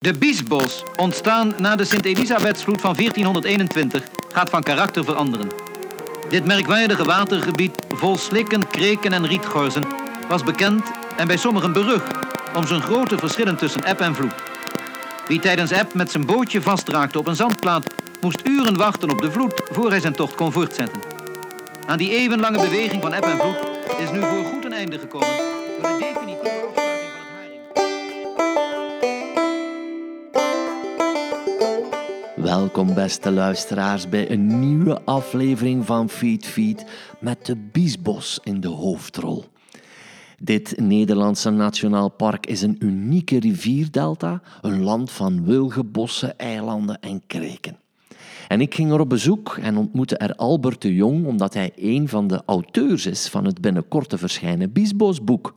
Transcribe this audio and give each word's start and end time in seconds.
De 0.00 0.18
Biesbos, 0.18 0.82
ontstaan 0.96 1.54
na 1.58 1.76
de 1.76 1.84
Sint-Elisabethsvloed 1.84 2.80
van 2.80 2.94
1421, 2.94 4.02
gaat 4.32 4.50
van 4.50 4.62
karakter 4.62 5.04
veranderen. 5.04 5.48
Dit 6.28 6.44
merkwaardige 6.44 7.04
watergebied, 7.04 7.84
vol 7.88 8.16
slikken, 8.16 8.68
kreken 8.68 9.12
en 9.12 9.26
rietgorzen, 9.26 9.84
was 10.28 10.42
bekend 10.42 10.90
en 11.16 11.26
bij 11.26 11.36
sommigen 11.36 11.72
berucht 11.72 12.12
om 12.56 12.66
zijn 12.66 12.82
grote 12.82 13.18
verschillen 13.18 13.56
tussen 13.56 13.84
eb 13.84 14.00
en 14.00 14.14
vloed. 14.14 14.34
Wie 15.26 15.40
tijdens 15.40 15.70
eb 15.70 15.94
met 15.94 16.10
zijn 16.10 16.26
bootje 16.26 16.62
vastraakte 16.62 17.18
op 17.18 17.26
een 17.26 17.36
zandplaat, 17.36 17.94
moest 18.20 18.40
uren 18.44 18.76
wachten 18.76 19.10
op 19.10 19.20
de 19.20 19.32
vloed 19.32 19.62
voor 19.70 19.90
hij 19.90 20.00
zijn 20.00 20.14
tocht 20.14 20.34
kon 20.34 20.52
voortzetten. 20.52 21.00
Aan 21.86 21.98
die 21.98 22.10
eeuwenlange 22.10 22.58
beweging 22.58 23.02
van 23.02 23.12
eb 23.12 23.24
en 23.24 23.38
vloed 23.38 23.58
is 23.98 24.10
nu 24.10 24.20
voor 24.20 24.44
goed 24.44 24.64
een 24.64 24.72
einde 24.72 24.98
gekomen 24.98 25.36
door 25.82 25.90
de 25.90 25.98
definitieve 25.98 26.89
Welkom 32.50 32.94
beste 32.94 33.30
luisteraars 33.30 34.08
bij 34.08 34.30
een 34.30 34.60
nieuwe 34.60 35.02
aflevering 35.04 35.86
van 35.86 36.08
Feed 36.08 36.46
Feed 36.46 36.84
met 37.20 37.46
de 37.46 37.56
Biesbos 37.56 38.40
in 38.44 38.60
de 38.60 38.68
hoofdrol. 38.68 39.44
Dit 40.38 40.74
Nederlandse 40.80 41.50
nationaal 41.50 42.08
park 42.08 42.46
is 42.46 42.62
een 42.62 42.76
unieke 42.78 43.38
rivierdelta, 43.38 44.42
een 44.60 44.82
land 44.82 45.10
van 45.10 45.44
wilgenbossen, 45.44 46.38
eilanden 46.38 47.00
en 47.00 47.22
kreken. 47.26 47.76
En 48.48 48.60
ik 48.60 48.74
ging 48.74 48.90
er 48.92 49.00
op 49.00 49.08
bezoek 49.08 49.58
en 49.62 49.76
ontmoette 49.76 50.16
er 50.16 50.34
Albert 50.34 50.82
de 50.82 50.94
Jong 50.94 51.26
omdat 51.26 51.54
hij 51.54 51.72
een 51.76 52.08
van 52.08 52.26
de 52.26 52.42
auteurs 52.46 53.06
is 53.06 53.28
van 53.28 53.44
het 53.44 53.60
binnenkort 53.60 54.08
te 54.08 54.18
verschijnen 54.18 54.72
Biesbosboek. 54.72 55.54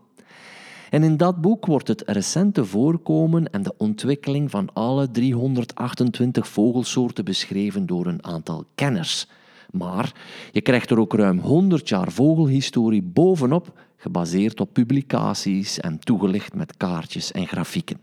En 0.93 1.03
in 1.03 1.17
dat 1.17 1.41
boek 1.41 1.65
wordt 1.65 1.87
het 1.87 2.03
recente 2.05 2.65
voorkomen 2.65 3.51
en 3.51 3.63
de 3.63 3.73
ontwikkeling 3.77 4.51
van 4.51 4.69
alle 4.73 5.11
328 5.11 6.47
vogelsoorten 6.47 7.25
beschreven 7.25 7.85
door 7.85 8.05
een 8.05 8.25
aantal 8.25 8.65
kenners. 8.75 9.27
Maar 9.71 10.13
je 10.51 10.61
krijgt 10.61 10.89
er 10.89 10.99
ook 10.99 11.13
ruim 11.13 11.39
100 11.39 11.89
jaar 11.89 12.11
vogelhistorie 12.11 13.01
bovenop, 13.01 13.79
gebaseerd 13.97 14.59
op 14.59 14.73
publicaties 14.73 15.79
en 15.79 15.99
toegelicht 15.99 16.53
met 16.53 16.77
kaartjes 16.77 17.31
en 17.31 17.47
grafieken. 17.47 17.99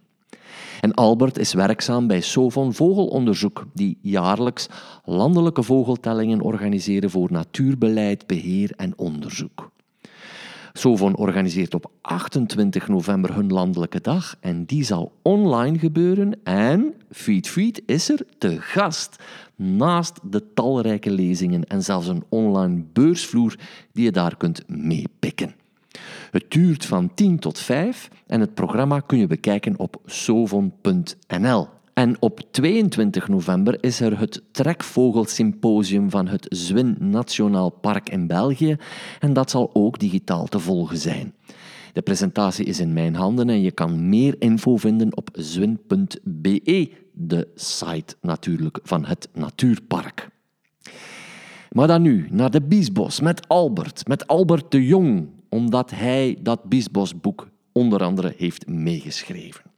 En 0.80 0.94
Albert 0.94 1.38
is 1.38 1.52
werkzaam 1.52 2.06
bij 2.06 2.20
Sovon 2.20 2.74
Vogelonderzoek, 2.74 3.66
die 3.72 3.98
jaarlijks 4.00 4.68
landelijke 5.04 5.62
vogeltellingen 5.62 6.40
organiseren 6.40 7.10
voor 7.10 7.32
natuurbeleid, 7.32 8.26
beheer 8.26 8.72
en 8.76 8.92
onderzoek. 8.96 9.70
Sovon 10.80 11.16
organiseert 11.16 11.74
op 11.74 11.90
28 12.00 12.88
november 12.88 13.34
hun 13.34 13.52
landelijke 13.52 14.00
dag 14.00 14.36
en 14.40 14.64
die 14.64 14.84
zal 14.84 15.12
online 15.22 15.78
gebeuren 15.78 16.44
en 16.44 16.94
Feed 17.10 17.82
is 17.86 18.08
er 18.08 18.26
te 18.38 18.60
gast. 18.60 19.22
Naast 19.56 20.18
de 20.22 20.52
talrijke 20.54 21.10
lezingen 21.10 21.64
en 21.64 21.82
zelfs 21.82 22.06
een 22.06 22.24
online 22.28 22.84
beursvloer 22.92 23.58
die 23.92 24.04
je 24.04 24.12
daar 24.12 24.36
kunt 24.36 24.68
meepikken. 24.68 25.54
Het 26.30 26.44
duurt 26.48 26.84
van 26.84 27.14
10 27.14 27.38
tot 27.38 27.58
5 27.58 28.08
en 28.26 28.40
het 28.40 28.54
programma 28.54 29.00
kun 29.00 29.18
je 29.18 29.26
bekijken 29.26 29.78
op 29.78 30.00
sovon.nl. 30.04 31.68
En 32.00 32.16
op 32.20 32.40
22 32.50 33.28
november 33.28 33.78
is 33.80 34.00
er 34.00 34.18
het 34.18 34.42
Trekvogelsymposium 34.52 36.10
van 36.10 36.28
het 36.28 36.46
Zwin 36.48 36.96
Nationaal 36.98 37.70
Park 37.70 38.10
in 38.10 38.26
België 38.26 38.76
en 39.18 39.32
dat 39.32 39.50
zal 39.50 39.70
ook 39.72 39.98
digitaal 39.98 40.46
te 40.46 40.58
volgen 40.58 40.96
zijn. 40.96 41.34
De 41.92 42.02
presentatie 42.02 42.64
is 42.64 42.80
in 42.80 42.92
mijn 42.92 43.14
handen 43.14 43.48
en 43.48 43.60
je 43.60 43.70
kan 43.70 44.08
meer 44.08 44.36
info 44.38 44.76
vinden 44.76 45.16
op 45.16 45.30
zwin.be, 45.32 46.92
de 47.12 47.48
site 47.54 48.16
natuurlijk 48.20 48.78
van 48.82 49.04
het 49.04 49.28
natuurpark. 49.32 50.28
Maar 51.70 51.86
dan 51.86 52.02
nu 52.02 52.26
naar 52.30 52.50
de 52.50 52.62
Biesbos 52.62 53.20
met 53.20 53.48
Albert, 53.48 54.08
met 54.08 54.26
Albert 54.26 54.70
de 54.70 54.86
Jong, 54.86 55.28
omdat 55.48 55.90
hij 55.90 56.38
dat 56.42 56.68
Biesbosboek 56.68 57.48
onder 57.72 58.02
andere 58.02 58.34
heeft 58.36 58.68
meegeschreven. 58.68 59.69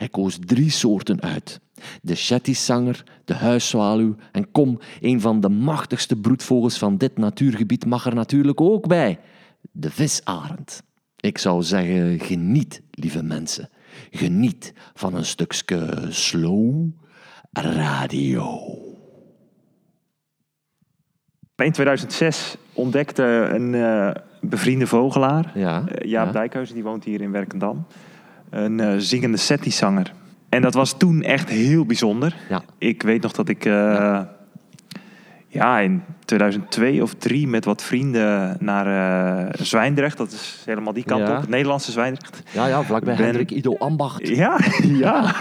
Hij 0.00 0.08
koos 0.08 0.38
drie 0.44 0.70
soorten 0.70 1.20
uit. 1.20 1.60
De 2.02 2.14
shettysanger, 2.14 3.04
de 3.24 3.34
huiszwaluw 3.34 4.16
en 4.32 4.50
kom, 4.50 4.78
een 5.00 5.20
van 5.20 5.40
de 5.40 5.48
machtigste 5.48 6.16
broedvogels 6.16 6.78
van 6.78 6.96
dit 6.96 7.18
natuurgebied 7.18 7.86
mag 7.86 8.06
er 8.06 8.14
natuurlijk 8.14 8.60
ook 8.60 8.86
bij. 8.86 9.18
De 9.72 9.90
visarend. 9.90 10.82
Ik 11.16 11.38
zou 11.38 11.62
zeggen, 11.62 12.20
geniet, 12.20 12.82
lieve 12.90 13.22
mensen. 13.22 13.68
Geniet 14.10 14.72
van 14.94 15.14
een 15.14 15.24
stukje 15.24 16.06
slow 16.08 16.88
radio. 17.52 18.58
In 21.56 21.72
2006 21.72 22.56
ontdekte 22.72 23.22
een 23.52 23.74
eh, 23.74 24.10
bevriende 24.40 24.86
vogelaar, 24.86 25.52
Ja, 25.54 25.86
eh, 25.88 26.10
Jaap 26.10 26.26
ja. 26.26 26.32
Dijkhuizen, 26.32 26.74
die 26.74 26.84
woont 26.84 27.04
hier 27.04 27.20
in 27.20 27.30
Werkendam, 27.30 27.86
een 28.50 28.80
eh, 28.80 28.94
zingende 28.98 29.36
settizanger. 29.36 30.12
En 30.48 30.62
dat 30.62 30.74
was 30.74 30.98
toen 30.98 31.22
echt 31.22 31.48
heel 31.48 31.86
bijzonder. 31.86 32.36
Ja. 32.48 32.62
Ik 32.78 33.02
weet 33.02 33.22
nog 33.22 33.32
dat 33.32 33.48
ik 33.48 33.64
eh, 33.64 34.20
ja. 35.48 35.78
in 35.78 36.02
2002 36.24 37.02
of 37.02 37.14
3 37.14 37.48
met 37.48 37.64
wat 37.64 37.82
vrienden 37.82 38.56
naar 38.60 38.86
eh, 39.46 39.52
Zwijndrecht, 39.62 40.16
dat 40.16 40.32
is 40.32 40.62
helemaal 40.66 40.92
die 40.92 41.04
kant 41.04 41.26
Ja. 41.26 41.34
op, 41.34 41.40
het 41.40 41.48
Nederlandse 41.50 41.90
Zwijndrecht. 41.92 42.42
Ja, 42.52 42.66
ja, 42.66 42.82
vlakbij 42.82 43.14
Ben- 43.16 43.24
Hendrik 43.24 43.50
Ido 43.50 43.76
Ambacht. 43.78 44.28
Ja, 44.28 44.58
ja. 45.04 45.34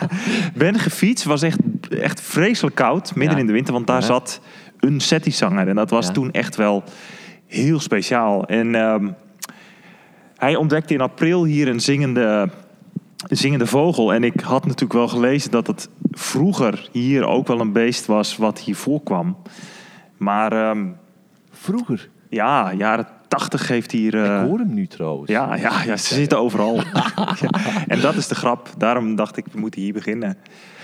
Ben 0.54 0.80
gefietst, 0.80 1.26
was 1.26 1.42
echt, 1.42 1.60
echt 1.90 2.22
vreselijk 2.22 2.76
koud, 2.76 3.16
midden 3.16 3.38
in 3.38 3.46
de 3.46 3.54
winter, 3.54 3.74
want 3.74 3.88
daar 3.88 4.04
zat 4.04 4.42
een 4.80 5.00
settizanger. 5.00 5.68
En 5.68 5.76
dat 5.76 5.90
was 5.90 6.14
toen 6.14 6.32
echt 6.32 6.56
wel 6.56 6.84
heel 7.48 7.80
speciaal. 7.80 8.46
En 8.48 8.76
ehm, 8.76 9.08
hij 10.38 10.56
ontdekte 10.56 10.94
in 10.94 11.02
april 11.02 11.44
hier 11.44 11.68
een 11.68 11.80
zingende, 11.80 12.50
zingende 13.28 13.66
vogel. 13.68 14.14
En 14.14 14.24
ik 14.24 14.40
had 14.40 14.64
natuurlijk 14.66 14.94
wel 14.94 15.08
gelezen 15.08 15.52
dat 15.52 15.68
het 15.68 15.90
vroeger 16.12 16.90
hier 16.92 17.26
ook 17.26 17.48
wel 17.48 17.60
een 17.60 17.72
beest 17.74 18.06
was 18.06 18.38
wat 18.38 18.60
hier 18.60 18.76
voorkwam. 18.76 19.38
Maar 20.18 20.52
ehm, 20.52 20.86
Vroeger. 21.52 22.10
ja, 22.30 22.74
jaren 22.74 23.08
tachtig 23.28 23.68
heeft 23.68 23.92
hier... 23.92 24.24
eh, 24.24 24.42
Ik 24.42 24.48
hoor 24.48 24.60
hem 24.60 24.74
nu 24.74 24.88
trouwens. 24.88 25.30
ja, 25.30 25.56
ja, 25.56 25.84
ja, 25.84 25.98
ze 25.98 26.14
zitten 26.14 26.40
overal. 26.40 26.76
Ja, 26.94 27.36
En 27.88 28.02
dat 28.02 28.16
is 28.16 28.28
de 28.28 28.36
grap. 28.36 28.70
Daarom 28.78 29.16
dacht 29.16 29.38
ik, 29.38 29.46
we 29.52 29.60
moeten 29.60 29.82
hier 29.82 29.94
beginnen. 29.94 30.38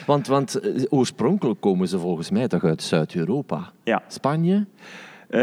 Want, 0.06 0.28
want 0.28 0.56
eh, 0.60 0.84
oorspronkelijk 0.90 1.62
komen 1.62 1.88
ze 1.88 2.00
volgens 2.00 2.30
mij 2.30 2.48
toch 2.48 2.64
uit 2.64 2.84
Zuid-Europa. 2.84 3.72
Ja, 3.84 4.02
Spanje? 4.08 4.66
Eh, 5.30 5.40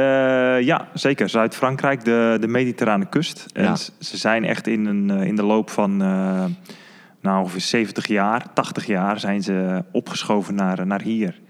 ja 0.60 0.88
zeker. 0.94 1.28
Zuid-Frankrijk, 1.28 2.04
de, 2.04 2.36
de 2.40 2.48
mediterrane 2.48 3.06
kust. 3.08 3.46
En 3.52 3.62
Ja. 3.64 3.76
ze 3.76 4.16
zijn 4.16 4.44
echt 4.44 4.66
in, 4.66 4.86
een, 4.86 5.10
in 5.10 5.36
de 5.36 5.42
loop 5.44 5.70
van 5.70 6.02
eh, 7.22 7.30
nou, 7.30 7.42
ongeveer 7.42 7.60
70 7.60 8.06
jaar, 8.06 8.46
80 8.54 8.86
jaar... 8.86 9.20
zijn 9.20 9.42
ze 9.42 9.84
opgeschoven 9.92 10.54
naar, 10.54 10.86
naar 10.86 11.02
hier. 11.02 11.40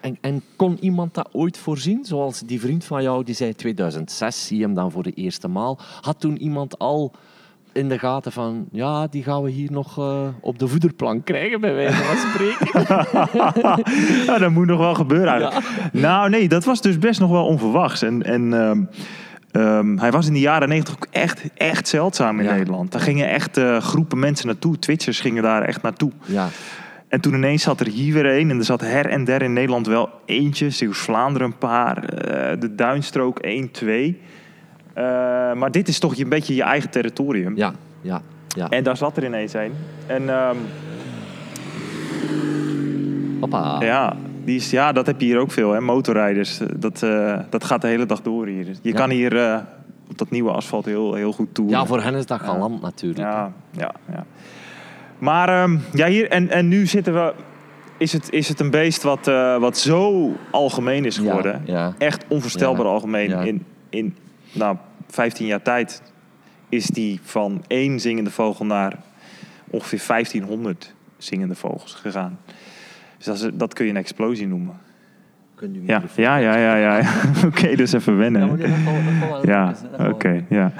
En, 0.00 0.18
en 0.20 0.42
kon 0.56 0.78
iemand 0.80 1.14
dat 1.14 1.28
ooit 1.32 1.58
voorzien? 1.58 2.04
Zoals 2.04 2.40
die 2.40 2.60
vriend 2.60 2.84
van 2.84 3.02
jou, 3.02 3.24
die 3.24 3.34
zei 3.34 3.54
2006, 3.54 4.46
zie 4.46 4.56
je 4.56 4.64
hem 4.64 4.74
dan 4.74 4.90
voor 4.90 5.02
de 5.02 5.12
eerste 5.12 5.48
maal. 5.48 5.78
Had 6.00 6.20
toen 6.20 6.36
iemand 6.36 6.78
al 6.78 7.14
in 7.72 7.88
de 7.88 7.98
gaten 7.98 8.32
van, 8.32 8.66
ja, 8.72 9.06
die 9.06 9.22
gaan 9.22 9.42
we 9.42 9.50
hier 9.50 9.72
nog 9.72 9.98
eh, 9.98 10.28
op 10.40 10.58
de 10.58 10.68
voederplank 10.68 11.24
krijgen, 11.24 11.60
bij 11.60 11.74
wijze 11.74 12.02
van 12.02 12.16
spreken? 12.16 12.96
ja, 14.26 14.38
dat 14.38 14.50
moet 14.50 14.66
nog 14.66 14.78
wel 14.78 14.94
gebeuren 14.94 15.28
eigenlijk. 15.28 15.92
Nou 15.92 16.30
nee, 16.30 16.48
dat 16.48 16.64
was 16.64 16.80
dus 16.80 16.98
best 16.98 17.20
nog 17.20 17.30
wel 17.30 17.46
onverwachts. 17.46 18.02
En, 18.02 18.22
en 18.22 18.52
ehm, 18.52 18.84
ehm, 19.60 19.96
hij 19.98 20.10
was 20.10 20.26
in 20.26 20.32
de 20.32 20.40
jaren 20.40 20.68
90 20.68 20.94
ook 20.94 21.06
echt, 21.10 21.42
echt 21.54 21.88
zeldzaam 21.88 22.38
in 22.38 22.44
Ja. 22.44 22.52
Nederland. 22.54 22.92
Daar 22.92 23.00
gingen 23.00 23.28
echt 23.28 23.56
eh, 23.56 23.76
groepen 23.80 24.18
mensen 24.18 24.46
naartoe. 24.46 24.78
Twitchers 24.78 25.20
gingen 25.20 25.42
daar 25.42 25.62
echt 25.62 25.82
naartoe. 25.82 26.10
ja. 26.26 26.48
En 27.08 27.20
toen 27.20 27.34
ineens 27.34 27.62
zat 27.62 27.80
er 27.80 27.86
hier 27.88 28.14
weer 28.14 28.26
een. 28.38 28.50
En 28.50 28.58
er 28.58 28.64
zat 28.64 28.80
her 28.80 29.06
en 29.06 29.24
der 29.24 29.42
in 29.42 29.52
Nederland 29.52 29.86
wel 29.86 30.10
eentje. 30.24 30.70
Zeeuws-Vlaanderen 30.70 31.46
een 31.46 31.58
paar. 31.58 32.04
eh, 32.04 32.60
de 32.60 32.74
Duinstrook 32.74 33.38
1, 33.38 33.70
2. 33.70 34.20
Eh, 34.94 35.04
maar 35.52 35.70
dit 35.70 35.88
is 35.88 35.98
toch 35.98 36.18
een 36.18 36.28
beetje 36.28 36.54
je 36.54 36.62
eigen 36.62 36.90
territorium. 36.90 37.56
Ja, 37.56 37.72
ja, 38.00 38.22
ja. 38.48 38.68
En 38.68 38.82
daar 38.84 38.96
zat 38.96 39.16
er 39.16 39.24
ineens 39.24 39.52
een. 39.54 39.72
En 40.06 40.28
ehm, 40.28 40.56
Hoppa. 43.40 43.76
ja, 43.80 44.16
die 44.48 44.56
is, 44.56 44.70
ja, 44.70 44.92
dat 44.92 45.06
heb 45.06 45.20
je 45.20 45.26
hier 45.26 45.38
ook 45.38 45.50
veel. 45.52 45.72
Hè? 45.72 45.80
Motorrijders. 45.80 46.60
eh, 46.60 46.66
Dat, 46.76 47.02
eh, 47.02 47.38
dat 47.50 47.64
gaat 47.64 47.80
de 47.80 47.86
hele 47.88 48.06
dag 48.06 48.22
door 48.22 48.46
hier. 48.46 48.66
Je 48.66 48.74
Ja. 48.82 48.92
kan 48.94 49.10
hier 49.10 49.36
eh, 49.44 49.58
op 50.10 50.18
dat 50.18 50.30
nieuwe 50.30 50.50
asfalt 50.50 50.84
heel, 50.84 51.14
heel 51.14 51.32
goed 51.32 51.54
toeren. 51.54 51.78
Ja, 51.78 51.86
voor 51.86 52.02
hen 52.02 52.14
is 52.14 52.26
dat 52.26 52.40
galant 52.40 52.80
natuurlijk. 52.82 53.18
Ja, 53.20 53.52
ja, 53.70 53.94
ja. 54.12 54.24
Maar 55.18 55.48
ehm, 55.48 55.78
ja, 55.92 56.06
hier 56.06 56.30
en, 56.30 56.48
en 56.50 56.68
nu 56.68 56.86
zitten 56.86 57.14
we. 57.14 57.34
Is 57.98 58.12
het, 58.12 58.30
is 58.32 58.48
het 58.48 58.60
een 58.60 58.70
beest 58.70 59.02
wat, 59.02 59.24
wat 59.58 59.78
zo 59.78 60.32
algemeen 60.50 61.04
is 61.04 61.16
geworden? 61.18 61.62
ja. 61.64 61.94
Echt 61.98 62.24
onvoorstelbaar 62.28 62.84
Ja, 62.86 62.90
algemeen. 62.92 63.30
In, 63.46 63.64
in 63.90 64.16
nou, 64.52 64.76
15 65.08 65.46
jaar 65.46 65.62
tijd 65.62 66.02
is 66.68 66.86
die 66.86 67.20
van 67.22 67.64
één 67.66 68.00
zingende 68.00 68.30
vogel 68.30 68.64
naar 68.66 68.96
ongeveer 69.70 70.02
1500 70.06 70.94
zingende 71.16 71.54
vogels 71.54 71.94
gegaan. 71.94 72.38
Dus 73.18 73.26
dat, 73.26 73.34
is, 73.36 73.48
dat 73.54 73.74
kun 73.74 73.84
je 73.84 73.90
een 73.90 73.96
explosie 73.96 74.46
noemen. 74.46 74.74
Kunt 75.54 75.76
u 75.76 75.82
Ja, 75.86 76.02
ja, 76.16 76.36
ja, 76.38 76.56
ja. 76.56 76.76
ja. 76.98 77.02
Oké, 77.46 77.76
dus 77.76 77.92
even 77.92 78.16
wennen. 78.18 78.60
Ja, 79.42 79.74
oké, 79.98 80.44
ja. 80.48 80.72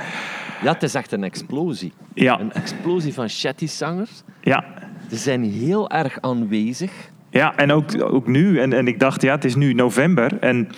Ja, 0.62 0.72
het 0.72 0.82
is 0.82 0.94
echt 0.94 1.12
een 1.12 1.24
explosie. 1.24 1.92
Ja, 2.14 2.40
Een 2.40 2.52
explosie 2.52 3.14
van 3.14 3.28
shetty-zangers. 3.28 4.22
ja. 4.40 4.64
Ze 5.10 5.16
zijn 5.16 5.42
heel 5.44 5.90
erg 5.90 6.20
aanwezig. 6.20 6.92
Ja, 7.30 7.56
en 7.56 7.72
ook, 7.72 8.02
ook 8.02 8.26
nu. 8.26 8.60
En, 8.60 8.72
en 8.72 8.86
ik 8.86 8.98
dacht, 9.00 9.22
ja, 9.22 9.34
het 9.34 9.44
is 9.44 9.54
nu 9.54 9.72
november. 9.72 10.38
En 10.40 10.68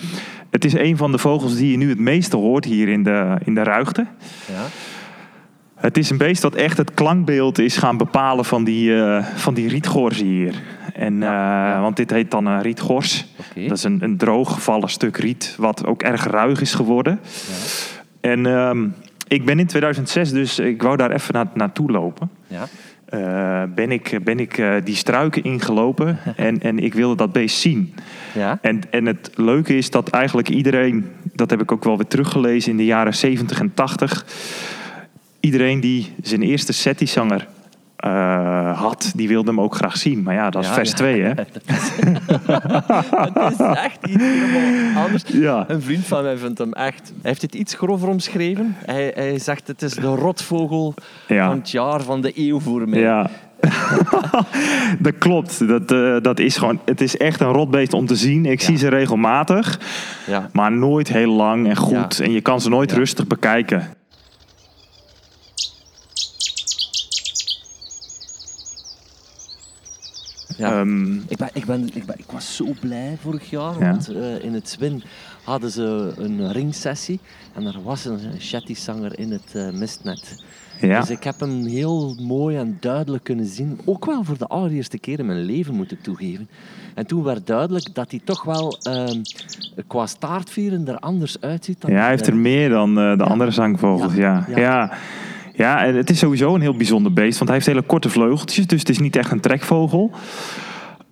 het 0.49 0.65
is 0.65 0.73
een 0.73 0.97
van 0.97 1.11
de 1.11 1.17
vogels 1.17 1.55
die 1.55 1.71
je 1.71 1.77
nu 1.77 1.89
het 1.89 1.99
meeste 1.99 2.37
hoort 2.37 2.65
hier 2.65 2.87
in 2.87 3.03
de, 3.03 3.35
in 3.43 3.55
de 3.55 3.63
ruigte. 3.63 4.05
Ja. 4.51 4.63
Het 5.75 5.97
is 5.97 6.09
een 6.09 6.17
beest 6.17 6.41
dat 6.41 6.55
echt 6.55 6.77
het 6.77 6.93
klankbeeld 6.93 7.59
is 7.59 7.77
gaan 7.77 7.97
bepalen 7.97 8.45
van 8.45 8.63
die, 8.63 8.95
eh 9.03 9.25
van 9.25 9.53
die 9.53 9.67
rietgors 9.69 10.21
hier. 10.21 10.55
En, 10.93 11.19
Ja, 11.19 11.65
eh, 11.67 11.73
ja. 11.73 11.81
Want 11.81 11.95
dit 11.95 12.09
heet 12.09 12.31
dan 12.31 12.45
een 12.45 12.61
rietgors. 12.61 13.25
Oké. 13.39 13.67
Dat 13.67 13.77
is 13.77 13.83
een, 13.83 13.97
een 14.03 14.17
droog 14.17 14.53
gevallen 14.53 14.89
stuk 14.89 15.17
riet, 15.17 15.55
wat 15.57 15.85
ook 15.85 16.01
erg 16.01 16.25
ruig 16.25 16.61
is 16.61 16.73
geworden. 16.73 17.19
En 18.21 18.45
ehm, 18.45 18.87
ik 19.27 19.45
ben 19.45 19.59
in 19.59 19.67
2006, 19.67 20.31
dus 20.31 20.59
ik 20.59 20.81
wou 20.81 20.97
daar 20.97 21.11
even 21.11 21.33
na, 21.33 21.51
naartoe 21.53 21.91
lopen. 21.91 22.29
Ja. 22.47 22.67
Eh, 23.11 23.63
ben 23.75 23.91
ik, 23.91 24.19
ben 24.23 24.39
ik 24.39 24.57
eh, 24.57 24.73
die 24.83 24.95
struiken 24.95 25.43
ingelopen 25.43 26.17
en, 26.35 26.61
en 26.61 26.79
ik 26.79 26.93
wilde 26.93 27.15
dat 27.15 27.31
beest 27.31 27.57
zien. 27.59 27.93
Ja. 28.33 28.57
En, 28.61 28.81
en 28.89 29.05
het 29.05 29.31
leuke 29.35 29.77
is 29.77 29.89
dat 29.89 30.09
eigenlijk 30.09 30.49
iedereen, 30.49 31.11
dat 31.33 31.49
heb 31.49 31.61
ik 31.61 31.71
ook 31.71 31.83
wel 31.83 31.97
weer 31.97 32.07
teruggelezen 32.07 32.71
in 32.71 32.77
de 32.77 32.85
jaren 32.85 33.15
70 33.15 33.59
en 33.59 33.73
80. 33.73 34.25
Iedereen 35.39 35.79
die 35.79 36.13
zijn 36.21 36.41
eerste 36.41 36.73
Setti-zanger 36.73 37.47
eh, 38.01 38.79
had, 38.81 39.11
die 39.15 39.27
wilde 39.27 39.49
hem 39.49 39.61
ook 39.61 39.75
graag 39.75 39.97
zien. 39.97 40.23
Maar 40.23 40.33
ja, 40.33 40.49
dat 40.49 40.61
is 40.61 40.67
Ja, 40.67 40.73
vers 40.73 40.89
ja. 40.89 40.95
2, 40.95 41.21
hè? 41.21 41.31
Het 43.33 43.51
is 43.59 43.59
echt 43.59 44.05
iets 44.07 44.23
helemaal 44.23 45.03
anders. 45.03 45.23
Ja. 45.27 45.65
Een 45.67 45.81
vriend 45.81 46.05
van 46.05 46.23
mij 46.23 46.37
vindt 46.37 46.57
hem 46.57 46.73
echt... 46.73 47.07
Hij 47.21 47.29
heeft 47.29 47.41
het 47.41 47.55
iets 47.55 47.73
grover 47.73 48.07
omschreven. 48.07 48.75
Hij, 48.85 49.11
hij 49.15 49.39
zegt 49.39 49.67
het 49.67 49.81
is 49.81 49.93
de 49.93 50.01
rotvogel 50.07 50.93
van 51.27 51.57
het 51.57 51.71
jaar, 51.71 52.01
van 52.01 52.21
de 52.21 52.31
eeuw 52.35 52.59
voor 52.59 52.89
mij. 52.89 52.99
Ja. 52.99 53.29
dat 54.99 55.17
klopt. 55.17 55.67
Dat, 55.67 55.91
eh, 55.91 56.15
dat 56.21 56.39
is 56.39 56.57
gewoon, 56.57 56.79
het 56.85 57.01
is 57.01 57.17
echt 57.17 57.41
een 57.41 57.51
rotbeest 57.51 57.93
om 57.93 58.05
te 58.05 58.15
zien. 58.15 58.45
Ik 58.45 58.59
Ja. 58.59 58.65
zie 58.65 58.77
ze 58.77 58.87
regelmatig, 58.87 59.79
Ja. 60.27 60.49
maar 60.53 60.71
nooit 60.71 61.07
heel 61.07 61.31
lang 61.31 61.67
en 61.67 61.75
goed. 61.75 62.17
Ja. 62.17 62.23
En 62.25 62.31
je 62.31 62.41
kan 62.41 62.61
ze 62.61 62.69
nooit 62.69 62.91
rustig 62.91 63.27
bekijken. 63.27 63.83
Ja. 70.61 70.79
Ehm, 70.79 71.13
Ik, 71.15 71.37
ben, 71.37 71.49
ik, 71.53 71.65
ben, 71.65 71.89
ik, 71.93 72.05
ben, 72.05 72.15
ik 72.17 72.31
was 72.31 72.55
zo 72.55 72.65
blij 72.79 73.17
vorig 73.21 73.49
jaar, 73.49 73.79
Ja. 73.79 73.91
want 73.91 74.09
eh, 74.09 74.43
in 74.43 74.53
het 74.53 74.69
Zwin 74.69 75.03
hadden 75.43 75.71
ze 75.71 76.13
een 76.17 76.51
ringsessie 76.51 77.19
en 77.53 77.65
er 77.65 77.77
was 77.83 78.05
een 78.05 78.19
shetty-zanger 78.39 79.19
in 79.19 79.31
het 79.31 79.51
eh, 79.53 79.69
mistnet. 79.71 80.43
ja. 80.81 80.99
Dus 80.99 81.09
ik 81.09 81.23
heb 81.23 81.39
hem 81.39 81.65
heel 81.65 82.15
mooi 82.19 82.57
en 82.57 82.77
duidelijk 82.79 83.23
kunnen 83.23 83.45
zien. 83.45 83.79
Ook 83.85 84.05
wel 84.05 84.23
voor 84.23 84.37
de 84.37 84.47
allereerste 84.47 84.97
keer 84.97 85.19
in 85.19 85.25
mijn 85.25 85.41
leven, 85.43 85.73
moet 85.75 85.91
ik 85.91 86.01
toegeven. 86.01 86.49
En 86.95 87.05
toen 87.05 87.23
werd 87.23 87.47
duidelijk 87.47 87.93
dat 87.95 88.11
hij 88.11 88.21
toch 88.23 88.43
wel 88.43 88.77
ehm, 88.81 89.21
qua 89.87 90.05
staartvieren 90.05 90.87
er 90.87 90.99
anders 90.99 91.41
uitziet. 91.41 91.81
Dan 91.81 91.91
Ja, 91.91 91.99
hij 91.99 92.09
heeft 92.09 92.27
er 92.27 92.35
meer 92.35 92.69
dan 92.69 92.99
eh, 92.99 93.17
de 93.17 93.23
andere 93.23 93.51
zangvogels. 93.51 94.13
Ja. 94.13 94.45
Ja. 94.55 94.91
Ja. 95.55 95.65
Ja. 95.65 95.79
Ja. 95.81 95.85
en 95.85 95.95
het 95.95 96.09
is 96.09 96.19
sowieso 96.19 96.55
een 96.55 96.61
heel 96.61 96.75
bijzonder 96.75 97.13
beest, 97.13 97.37
want 97.37 97.49
hij 97.49 97.53
heeft 97.57 97.69
hele 97.69 97.81
korte 97.81 98.09
vleugeltjes, 98.09 98.67
dus 98.67 98.79
het 98.79 98.89
is 98.89 98.99
niet 98.99 99.15
echt 99.15 99.31
een 99.31 99.39
trekvogel. 99.39 100.11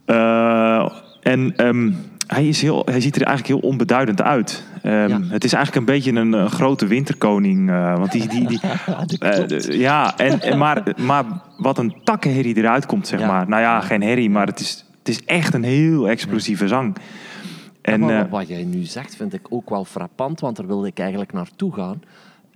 Eh, 0.06 0.92
en 1.22 1.56
ehm, 1.56 1.92
hij, 2.28 2.48
is 2.48 2.62
heel, 2.62 2.82
hij 2.86 3.02
ziet 3.02 3.16
er 3.16 3.22
eigenlijk 3.28 3.60
heel 3.62 3.70
onbeduidend 3.70 4.22
uit. 4.22 4.64
Ehm, 4.84 5.08
Ja. 5.08 5.20
Het 5.22 5.44
is 5.44 5.54
eigenlijk 5.54 5.88
een 5.88 5.94
beetje 5.96 6.12
een, 6.12 6.50
grote 6.50 6.88
winterkoning. 6.88 7.70
eh, 7.70 7.98
want 7.98 8.12
die, 8.12 8.28
die, 8.28 8.48
die, 8.48 8.60
dat 9.20 9.52
eh, 9.52 9.80
ja, 9.80 10.18
en, 10.18 10.42
en 10.42 10.58
maar, 10.58 10.84
maar 10.98 11.24
wat 11.58 11.78
een 11.78 11.96
takkenherrie 12.04 12.58
eruit 12.58 12.86
komt, 12.86 13.08
zeg 13.08 13.20
Ja. 13.20 13.28
maar. 13.28 13.48
Nou 13.50 13.62
ja, 13.62 13.82
geen 13.82 14.02
herrie, 14.02 14.30
maar 14.30 14.48
het 14.48 14.60
is, 14.60 14.86
het 15.00 15.08
is 15.10 15.24
echt 15.26 15.54
een 15.54 15.64
heel 15.64 16.10
explosieve 16.10 16.68
zang. 16.68 16.96
En, 17.82 18.30
wat 18.30 18.48
jij 18.48 18.64
nu 18.64 18.84
zegt, 18.84 19.16
vind 19.16 19.34
ik 19.34 19.46
ook 19.50 19.70
wel 19.70 19.86
frappant, 19.86 20.40
want 20.40 20.56
daar 20.58 20.68
wilde 20.68 20.88
ik 20.88 21.00
eigenlijk 21.00 21.34
naartoe 21.34 21.74
gaan. 21.74 22.02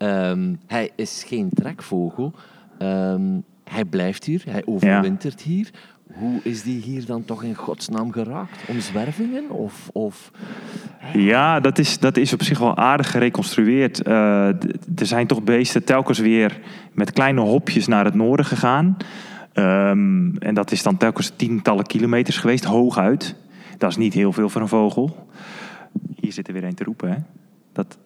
Ehm, 0.04 0.54
hij 0.68 0.92
is 0.96 1.24
geen 1.28 1.50
trekvogel. 1.54 2.34
Ehm, 2.78 3.40
hij 3.64 3.86
blijft 3.86 4.24
hier, 4.24 4.44
hij 4.50 4.62
overwintert 4.66 5.42
hier. 5.42 5.70
Hoe 6.14 6.40
is 6.44 6.64
die 6.64 6.82
hier 6.82 7.06
dan 7.06 7.26
toch 7.26 7.44
in 7.44 7.56
godsnaam 7.56 8.12
geraakt? 8.12 8.64
Omzwervingen? 8.68 9.50
Of, 9.50 9.90
of... 9.94 10.32
Ja, 11.14 11.60
dat 11.60 11.80
is, 11.80 12.00
dat 12.00 12.18
is 12.18 12.34
op 12.34 12.44
zich 12.44 12.60
wel 12.60 12.78
aardig 12.78 13.12
gereconstrueerd. 13.12 14.02
Eh, 14.02 14.48
er 14.96 15.06
zijn 15.06 15.28
toch 15.28 15.44
beesten 15.44 15.84
telkens 15.84 16.20
weer 16.20 16.60
met 16.94 17.12
kleine 17.12 17.42
hopjes 17.42 17.88
naar 17.88 18.06
het 18.06 18.14
noorden 18.14 18.46
gegaan. 18.46 18.98
Ehm, 19.54 20.36
en 20.36 20.54
dat 20.54 20.72
is 20.72 20.84
dan 20.84 20.98
telkens 20.98 21.32
tientallen 21.36 21.86
kilometers 21.86 22.38
geweest, 22.38 22.64
hooguit. 22.64 23.36
Dat 23.78 23.90
is 23.90 23.98
niet 23.98 24.14
heel 24.14 24.34
veel 24.34 24.50
voor 24.50 24.62
een 24.62 24.68
vogel. 24.68 25.28
Hier 26.16 26.34
zit 26.34 26.48
er 26.48 26.54
weer 26.54 26.64
een 26.64 26.76
te 26.76 26.84
roepen, 26.84 27.10
hè? 27.10 27.18
Dat... 27.74 27.98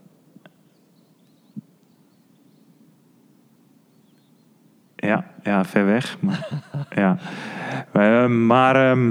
Ja, 5.07 5.23
ja, 5.43 5.65
ver 5.65 5.85
weg. 5.85 6.17
Maar, 6.19 6.47
ja. 6.95 7.17
Ehm, 7.93 8.45
maar 8.45 8.89
ehm, 8.89 9.09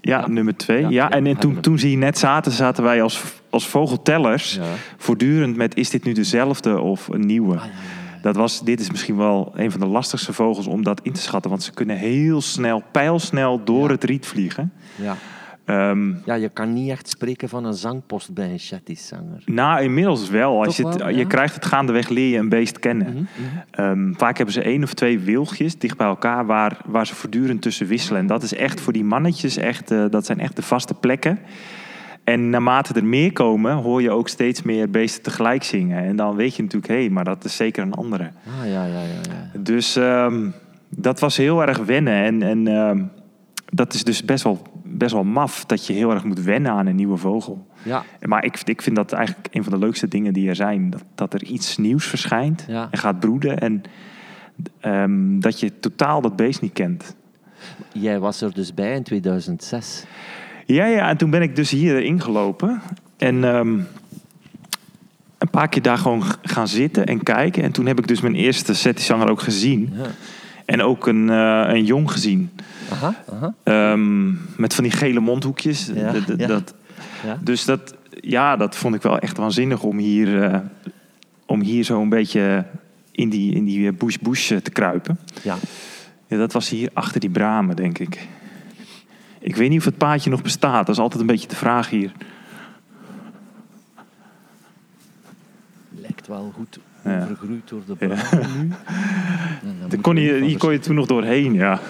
ja, 0.00 0.18
Ja. 0.18 0.26
nummer 0.28 0.56
twee. 0.56 0.88
Ja, 0.88 1.10
en, 1.10 1.26
en 1.26 1.36
toen, 1.36 1.60
toen 1.60 1.78
ze 1.78 1.86
hier 1.86 1.98
net 1.98 2.18
zaten, 2.18 2.52
zaten 2.52 2.84
wij 2.84 3.02
als, 3.02 3.22
als 3.50 3.66
vogeltellers 3.68 4.54
Ja. 4.54 4.62
voortdurend 4.96 5.56
met 5.56 5.76
is 5.76 5.90
dit 5.90 6.04
nu 6.04 6.12
dezelfde 6.12 6.80
of 6.80 7.08
een 7.08 7.26
nieuwe. 7.26 7.56
Ah, 7.56 7.64
ja. 7.64 7.70
Dat 8.22 8.36
was, 8.36 8.64
dit 8.64 8.80
is 8.80 8.90
misschien 8.90 9.16
wel 9.16 9.52
een 9.56 9.70
van 9.70 9.80
de 9.80 9.86
lastigste 9.86 10.32
vogels 10.32 10.66
om 10.66 10.82
dat 10.82 11.00
in 11.02 11.12
te 11.12 11.20
schatten. 11.20 11.50
Want 11.50 11.62
ze 11.62 11.72
kunnen 11.72 11.96
heel 11.96 12.40
snel, 12.40 12.82
pijlsnel 12.90 13.64
door 13.64 13.90
het 13.90 14.04
riet 14.04 14.26
vliegen. 14.26 14.72
Ja. 14.96 15.16
Ehm, 15.68 16.12
ja, 16.24 16.34
je 16.34 16.48
kan 16.48 16.72
niet 16.72 16.90
echt 16.90 17.08
spreken 17.08 17.48
van 17.48 17.64
een 17.64 17.74
zangpost 17.74 18.34
bij 18.34 18.50
een 18.50 18.60
shetty-zanger. 18.60 19.42
nou, 19.44 19.82
inmiddels 19.82 20.28
wel. 20.30 20.64
Als 20.64 20.76
je, 20.76 20.86
het- 20.86 20.96
wel, 20.96 21.08
je 21.08 21.26
krijgt 21.26 21.54
het 21.54 21.64
gaandeweg 21.64 22.08
leer 22.08 22.30
je 22.30 22.38
een 22.38 22.48
beest 22.48 22.78
kennen. 22.78 23.06
Mhm, 23.12 23.16
mhm. 23.18 23.58
Ehm, 23.70 24.12
vaak 24.14 24.36
hebben 24.36 24.54
ze 24.54 24.62
één 24.62 24.82
of 24.82 24.94
twee 24.94 25.18
wilgjes 25.18 25.78
dicht 25.78 25.96
bij 25.96 26.06
elkaar 26.06 26.46
waar, 26.46 26.78
waar 26.86 27.06
ze 27.06 27.14
voortdurend 27.14 27.62
tussen 27.62 27.86
wisselen. 27.86 28.20
En 28.20 28.26
dat 28.26 28.42
is 28.42 28.54
echt 28.54 28.80
voor 28.80 28.92
die 28.92 29.04
mannetjes, 29.04 29.56
echt, 29.56 29.90
eh, 29.90 30.04
dat 30.10 30.26
zijn 30.26 30.40
echt 30.40 30.56
de 30.56 30.62
vaste 30.62 30.94
plekken. 30.94 31.38
En 32.24 32.50
naarmate 32.50 32.94
er 32.94 33.04
meer 33.04 33.32
komen, 33.32 33.72
hoor 33.74 34.02
je 34.02 34.10
ook 34.10 34.28
steeds 34.28 34.62
meer 34.62 34.90
beesten 34.90 35.22
tegelijk 35.22 35.62
zingen. 35.62 36.04
En 36.04 36.16
dan 36.16 36.36
weet 36.36 36.54
je 36.56 36.62
natuurlijk, 36.62 36.92
hé, 36.92 37.08
maar 37.08 37.24
dat 37.24 37.44
is 37.44 37.56
zeker 37.56 37.82
een 37.82 37.94
andere. 37.94 38.24
Ah, 38.24 38.66
ja, 38.70 38.84
ja, 38.84 38.92
ja. 38.92 39.02
ja. 39.52 39.58
Dus 39.60 39.96
ehm, 39.96 40.48
dat 40.88 41.20
was 41.20 41.36
heel 41.36 41.62
erg 41.66 41.78
wennen. 41.78 42.14
En, 42.24 42.42
en 42.42 43.10
dat 43.72 43.94
is 43.94 44.04
dus 44.04 44.24
best 44.24 44.44
wel, 44.44 44.62
best 44.98 45.12
wel 45.12 45.24
maf 45.24 45.64
dat 45.64 45.86
je 45.86 45.92
heel 45.92 46.10
erg 46.10 46.24
moet 46.24 46.40
wennen 46.40 46.72
aan 46.72 46.86
een 46.86 46.96
nieuwe 46.96 47.16
vogel. 47.16 47.66
ja. 47.82 48.04
Maar 48.22 48.44
ik, 48.44 48.60
ik 48.64 48.82
vind 48.82 48.96
dat 48.96 49.12
eigenlijk 49.12 49.48
een 49.54 49.62
van 49.64 49.72
de 49.72 49.78
leukste 49.78 50.08
dingen 50.08 50.32
die 50.32 50.48
er 50.48 50.56
zijn. 50.56 50.90
Dat, 50.90 51.04
dat 51.14 51.34
er 51.34 51.44
iets 51.44 51.76
nieuws 51.76 52.06
verschijnt 52.06 52.64
Ja. 52.68 52.88
en 52.90 52.98
gaat 52.98 53.20
broeden. 53.20 53.58
En 53.58 53.82
ehm, 54.80 55.40
dat 55.40 55.60
je 55.60 55.78
totaal 55.80 56.20
dat 56.20 56.36
beest 56.36 56.60
niet 56.60 56.72
kent. 56.72 57.16
Jij 57.92 58.18
was 58.18 58.40
er 58.40 58.54
dus 58.54 58.74
bij 58.74 58.94
in 58.94 59.02
2006. 59.02 60.04
Ja, 60.66 60.86
ja, 60.86 61.08
en 61.08 61.16
toen 61.16 61.30
ben 61.30 61.42
ik 61.42 61.56
dus 61.56 61.70
hier 61.70 62.02
ingelopen. 62.02 62.80
En 63.16 63.44
ehm, 63.44 63.78
een 65.38 65.50
paar 65.50 65.68
keer 65.68 65.82
daar 65.82 65.98
gewoon 65.98 66.22
gaan 66.42 66.68
zitten 66.68 67.06
en 67.06 67.22
kijken. 67.22 67.62
En 67.62 67.72
toen 67.72 67.86
heb 67.86 67.98
ik 67.98 68.06
dus 68.08 68.20
mijn 68.20 68.34
eerste 68.34 68.74
settizanger 68.74 69.30
ook 69.30 69.40
gezien. 69.40 69.92
Ja. 69.96 70.06
En 70.64 70.82
ook 70.82 71.06
een, 71.06 71.30
eh, 71.30 71.64
een 71.68 71.84
jong 71.84 72.10
gezien. 72.10 72.50
Aha, 72.92 73.14
aha. 73.32 73.54
Ehm, 73.62 74.28
met 74.56 74.74
van 74.74 74.84
die 74.84 74.92
gele 74.92 75.20
mondhoekjes. 75.20 75.90
Ja, 75.94 76.12
ja. 76.36 76.46
Dat, 76.46 76.74
Ja. 77.24 77.38
dus 77.40 77.64
dat, 77.64 77.94
ja, 78.10 78.56
dat 78.56 78.76
vond 78.76 78.94
ik 78.94 79.02
wel 79.02 79.18
echt 79.18 79.36
waanzinnig 79.36 79.82
om 79.82 79.98
hier, 79.98 80.42
eh, 80.42 80.60
om 81.46 81.60
hier 81.60 81.84
zo 81.84 82.00
een 82.02 82.08
beetje 82.08 82.64
in 83.12 83.28
die, 83.28 83.54
in 83.54 83.64
die 83.64 83.92
bush-bush 83.92 84.46
te 84.62 84.70
kruipen. 84.70 85.18
Ja. 85.42 85.56
Ja, 86.26 86.36
dat 86.36 86.52
was 86.52 86.68
hier 86.68 86.90
achter 86.92 87.20
die 87.20 87.30
bramen, 87.30 87.76
denk 87.76 87.98
ik. 87.98 88.28
Ik 89.40 89.56
weet 89.56 89.68
niet 89.68 89.78
of 89.78 89.84
het 89.84 89.96
paadje 89.98 90.30
nog 90.30 90.42
bestaat. 90.42 90.86
Dat 90.86 90.94
is 90.94 91.00
altijd 91.00 91.20
een 91.20 91.26
beetje 91.26 91.48
de 91.48 91.56
vraag 91.56 91.90
hier. 91.90 92.12
Lijkt 95.90 96.26
wel 96.26 96.52
goed 96.54 96.78
Ja. 97.04 97.22
overgroeid 97.22 97.68
door 97.68 97.82
de 97.86 97.94
bramen 97.94 98.58
nu. 98.58 98.72
En 99.68 99.88
dan 99.88 100.00
kon 100.00 100.16
je 100.16 100.34
hier 100.44 100.58
kon 100.58 100.72
je 100.72 100.78
toen 100.78 100.94
nog 100.94 101.06
doorheen, 101.06 101.52
ja. 101.54 101.80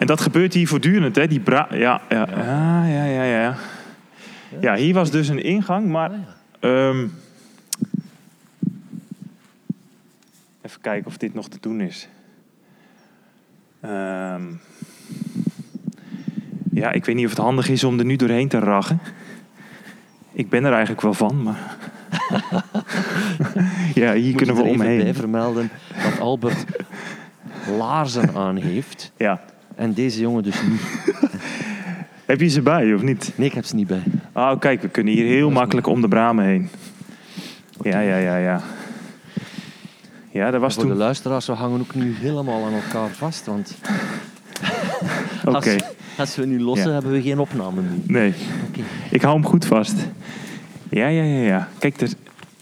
En 0.00 0.06
dat 0.06 0.20
gebeurt 0.20 0.54
hier 0.54 0.68
voortdurend, 0.68 1.16
hè? 1.16 1.26
Die 1.26 1.40
bra 1.40 1.68
ja, 1.70 2.00
ja, 2.08 2.28
ja, 2.28 2.84
ja, 2.84 3.04
ja, 3.04 3.24
ja. 3.24 3.56
Ja, 4.60 4.74
hier 4.74 4.94
was 4.94 5.10
dus 5.10 5.28
een 5.28 5.42
ingang, 5.42 5.88
maar... 5.88 6.10
Ah, 6.10 6.18
ehm, 6.60 7.06
even 10.62 10.80
kijken 10.80 11.06
of 11.06 11.16
dit 11.16 11.34
nog 11.34 11.48
te 11.48 11.58
doen 11.60 11.80
is. 11.80 12.08
Ehm, 13.80 14.42
ja, 16.72 16.92
ik 16.92 17.04
weet 17.04 17.14
niet 17.14 17.24
of 17.24 17.30
het 17.30 17.40
handig 17.40 17.68
is 17.68 17.84
om 17.84 17.98
er 17.98 18.04
nu 18.04 18.16
doorheen 18.16 18.48
te 18.48 18.58
rachen. 18.58 19.00
Ik 20.32 20.48
ben 20.48 20.64
er 20.64 20.72
eigenlijk 20.72 21.02
wel 21.02 21.14
van, 21.14 21.42
maar... 21.42 21.76
ja, 24.02 24.12
hier 24.12 24.34
kunnen 24.34 24.56
we 24.56 24.62
omheen. 24.62 25.14
vermelden 25.14 25.70
dat 26.02 26.20
Albert 26.20 26.64
laarzen 27.76 28.34
aan 28.34 28.56
heeft. 28.56 29.12
Ja. 29.16 29.40
En 29.80 29.92
deze 29.94 30.20
jongen 30.20 30.42
dus 30.42 30.62
niet. 30.68 30.80
Heb 32.30 32.40
je 32.40 32.48
ze 32.48 32.60
bij, 32.62 32.94
of 32.94 33.02
niet? 33.02 33.32
Nee, 33.34 33.46
ik 33.48 33.54
heb 33.54 33.64
ze 33.64 33.74
niet 33.74 33.86
bij. 33.86 34.02
Oh, 34.32 34.58
kijk, 34.58 34.82
we 34.82 34.88
kunnen 34.88 35.14
hier 35.14 35.24
heel 35.26 35.50
makkelijk 35.50 35.86
om 35.86 36.00
de 36.00 36.08
bramen 36.08 36.44
heen. 36.44 36.68
Ja, 37.82 38.00
ja, 38.00 38.16
ja, 38.16 38.36
ja. 38.36 38.60
Ja, 40.30 40.50
dat 40.50 40.60
was 40.60 40.74
Voor 40.74 40.82
de 40.82 40.88
toen... 40.88 40.98
luisteraars, 40.98 41.46
we 41.46 41.52
hangen 41.52 41.80
ook 41.80 41.94
nu 41.94 42.14
helemaal 42.14 42.64
aan 42.64 42.72
elkaar 42.72 43.08
vast. 43.08 43.46
Want 43.46 43.74
Oké, 45.44 45.56
als, 45.56 45.66
als 46.18 46.36
we 46.36 46.46
nu 46.46 46.60
lossen, 46.60 46.86
Ja. 46.88 46.92
hebben 46.92 47.12
we 47.12 47.22
geen 47.22 47.38
opname 47.38 47.80
meer. 47.80 48.00
nee. 48.06 48.34
Oké. 48.68 48.80
Ik 49.10 49.22
hou 49.22 49.34
hem 49.34 49.46
goed 49.46 49.64
vast. 49.64 49.94
Ja, 50.90 51.06
ja, 51.06 51.22
ja, 51.22 51.42
ja. 51.42 51.68
Kijk, 51.78 52.00
er- 52.00 52.12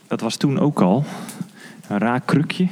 dat 0.06 0.20
was 0.20 0.36
toen 0.36 0.58
ook 0.58 0.80
al. 0.80 1.04
Een 1.88 1.98
raar 1.98 2.20
krukje. 2.20 2.68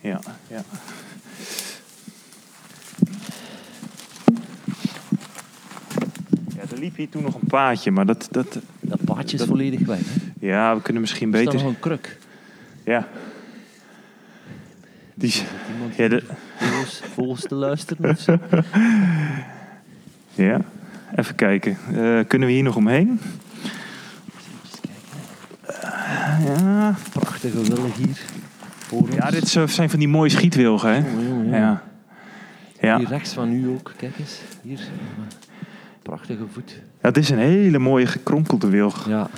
Ja, 0.00 0.20
ja. 0.56 0.62
Ja, 6.56 6.62
er 6.72 6.78
liep 6.78 6.96
hier 6.96 7.08
toen 7.08 7.22
nog 7.22 7.34
een 7.34 7.46
paadje, 7.48 7.90
maar 7.90 8.06
dat... 8.06 8.28
dat 8.30 8.58
Dat 8.80 9.04
paadje 9.04 9.32
is 9.32 9.38
Dat- 9.38 9.48
volledig 9.48 9.80
weg. 9.80 9.98
Hè? 10.04 10.46
ja, 10.46 10.74
we 10.76 10.82
kunnen 10.82 11.02
misschien 11.02 11.34
Er 11.34 11.44
beter... 11.44 11.54
nog 11.54 11.64
een 11.68 11.78
kruk. 11.80 12.18
Ja. 12.84 13.08
Die, 15.14 15.28
is- 15.28 15.44
iemand 15.74 15.96
ja, 15.96 16.08
de, 16.08 16.22
vogels, 16.58 17.00
vogels 17.14 17.40
te 17.40 17.54
luisteren 17.54 18.10
of 18.10 18.20
zo? 18.20 18.38
ja, 20.34 20.60
even 21.16 21.34
kijken. 21.34 21.78
Eh, 21.94 22.20
kunnen 22.26 22.48
we 22.48 22.54
hier 22.54 22.62
nog 22.62 22.76
omheen? 22.76 23.20
Eens 24.64 24.80
kijken. 24.80 26.64
Ja, 26.64 26.94
Prachtige 27.12 27.62
willen 27.62 27.92
hier. 27.92 28.20
Voor 28.86 29.08
ja 29.10 29.30
dit 29.30 29.48
zijn 29.48 29.90
van 29.90 29.98
die 29.98 30.08
mooie 30.08 30.30
schietwilgen, 30.30 30.90
hè? 30.90 30.96
Jongen, 30.96 31.28
jongen, 31.28 31.44
jongen. 31.44 31.58
Ja. 31.60 31.82
Ja. 32.80 32.98
Hier 32.98 33.08
rechts 33.08 33.32
van 33.32 33.52
u 33.52 33.68
ook, 33.68 33.92
kijk 33.96 34.18
eens. 34.18 34.40
Hier. 34.62 34.80
Prachtige 36.02 36.44
voet. 36.52 36.80
ja, 37.02 37.08
het 37.08 37.16
is 37.16 37.30
een 37.30 37.38
hele 37.38 37.78
mooie 37.78 38.06
gekronkelde 38.06 38.68
wilg. 38.68 39.08
Ja, 39.08 39.28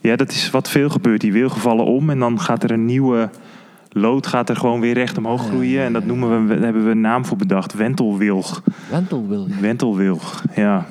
Ja, 0.00 0.16
dat 0.16 0.30
is 0.30 0.50
wat 0.50 0.68
veel 0.70 0.88
gebeurt. 0.88 1.20
Die 1.20 1.32
wilgen 1.32 1.60
vallen 1.60 1.84
om 1.84 2.10
en 2.10 2.18
dan 2.18 2.40
gaat 2.40 2.62
er 2.62 2.70
een 2.70 2.84
nieuwe 2.84 3.30
lood 3.88 4.26
gaat 4.26 4.48
er 4.48 4.56
gewoon 4.56 4.80
weer 4.80 4.94
recht 4.94 5.18
omhoog 5.18 5.46
groeien. 5.46 5.70
ja, 5.80 5.84
En 5.84 5.92
dat 5.92 6.04
noemen 6.04 6.46
we, 6.46 6.54
daar 6.54 6.64
hebben 6.64 6.84
we 6.84 6.90
een 6.90 7.00
naam 7.00 7.24
voor 7.24 7.36
bedacht. 7.36 7.74
Wentelwilg. 7.74 8.62
wentelwilg. 8.90 9.58
Wentelwilg, 9.60 10.44
ja. 10.54 10.86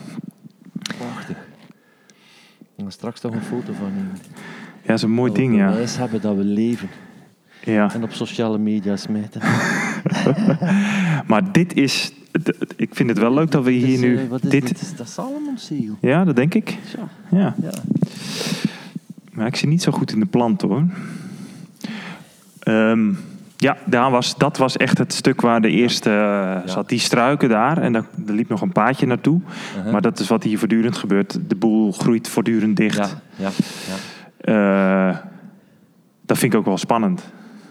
Prachtig. 0.98 1.38
Ik 2.76 2.84
ga 2.84 2.90
straks 2.90 3.20
toch 3.20 3.34
een 3.34 3.42
foto 3.42 3.74
van 3.74 3.88
nemen. 3.96 4.18
Ja, 4.82 4.88
dat 4.88 4.96
is 4.96 5.02
een 5.02 5.12
mooi 5.12 5.32
Dat 5.32 5.40
we 5.40 5.48
ding, 5.48 5.58
ja. 5.58 5.72
hebben 6.00 6.22
dat 6.22 6.36
we 6.36 6.44
leven. 6.44 6.90
Ja. 7.66 7.94
En 7.94 8.04
op 8.04 8.12
sociale 8.12 8.58
media 8.58 8.96
smijten. 8.98 9.42
Maar 11.28 11.52
dit 11.52 11.74
is... 11.74 12.12
Ik 12.76 12.96
vind 12.96 13.10
het 13.10 13.18
wel 13.18 13.34
leuk 13.34 13.52
dat 13.52 13.64
we 13.64 13.72
Dit 13.72 13.84
hier 13.84 13.94
is, 13.94 14.00
nu... 14.00 14.18
eh, 14.18 14.24
is 14.24 14.42
dit, 14.42 14.52
dit? 14.52 14.82
Is 14.82 14.96
dat 14.96 15.10
Salomonzegel? 15.10 15.98
Ja, 16.02 16.24
dat 16.24 16.36
denk 16.36 16.54
ik. 16.54 16.78
Tja, 16.90 17.08
Ja. 17.38 17.56
ja. 17.62 17.70
Maar 19.32 19.48
ik 19.48 19.56
zie 19.56 19.68
niet 19.68 19.82
zo 19.82 19.92
goed 19.92 20.12
in 20.12 20.20
de 20.20 20.26
plant 20.26 20.62
hoor. 20.62 20.84
Ehm, 22.60 23.14
ja, 23.58 23.78
daar 23.86 24.12
was, 24.12 24.38
dat 24.38 24.58
was 24.58 24.78
echt 24.78 24.98
het 24.98 25.14
stuk 25.14 25.42
waar 25.42 25.62
de 25.62 25.70
eerste 25.70 26.10
eh, 26.10 26.72
zat. 26.72 26.90
Die 26.90 27.00
struiken 27.00 27.50
daar 27.50 27.78
en 27.78 27.94
daar, 27.94 28.06
er 28.28 28.34
liep 28.34 28.50
nog 28.50 28.62
een 28.62 28.72
paadje 28.72 29.06
naartoe. 29.06 29.40
Uh-huh. 29.78 29.92
Maar 29.92 30.02
dat 30.02 30.20
is 30.20 30.28
wat 30.28 30.44
hier 30.44 30.58
voortdurend 30.60 30.98
gebeurt. 30.98 31.40
De 31.48 31.56
boel 31.56 31.92
groeit 31.92 32.28
voortdurend 32.28 32.78
dicht. 32.78 32.98
Ja, 32.98 33.10
ja, 33.36 33.50
ja. 33.88 35.10
Eh, 35.10 35.18
dat 36.26 36.38
vind 36.38 36.54
ik 36.54 36.60
ook 36.60 36.66
wel 36.66 36.78
spannend. 36.78 37.24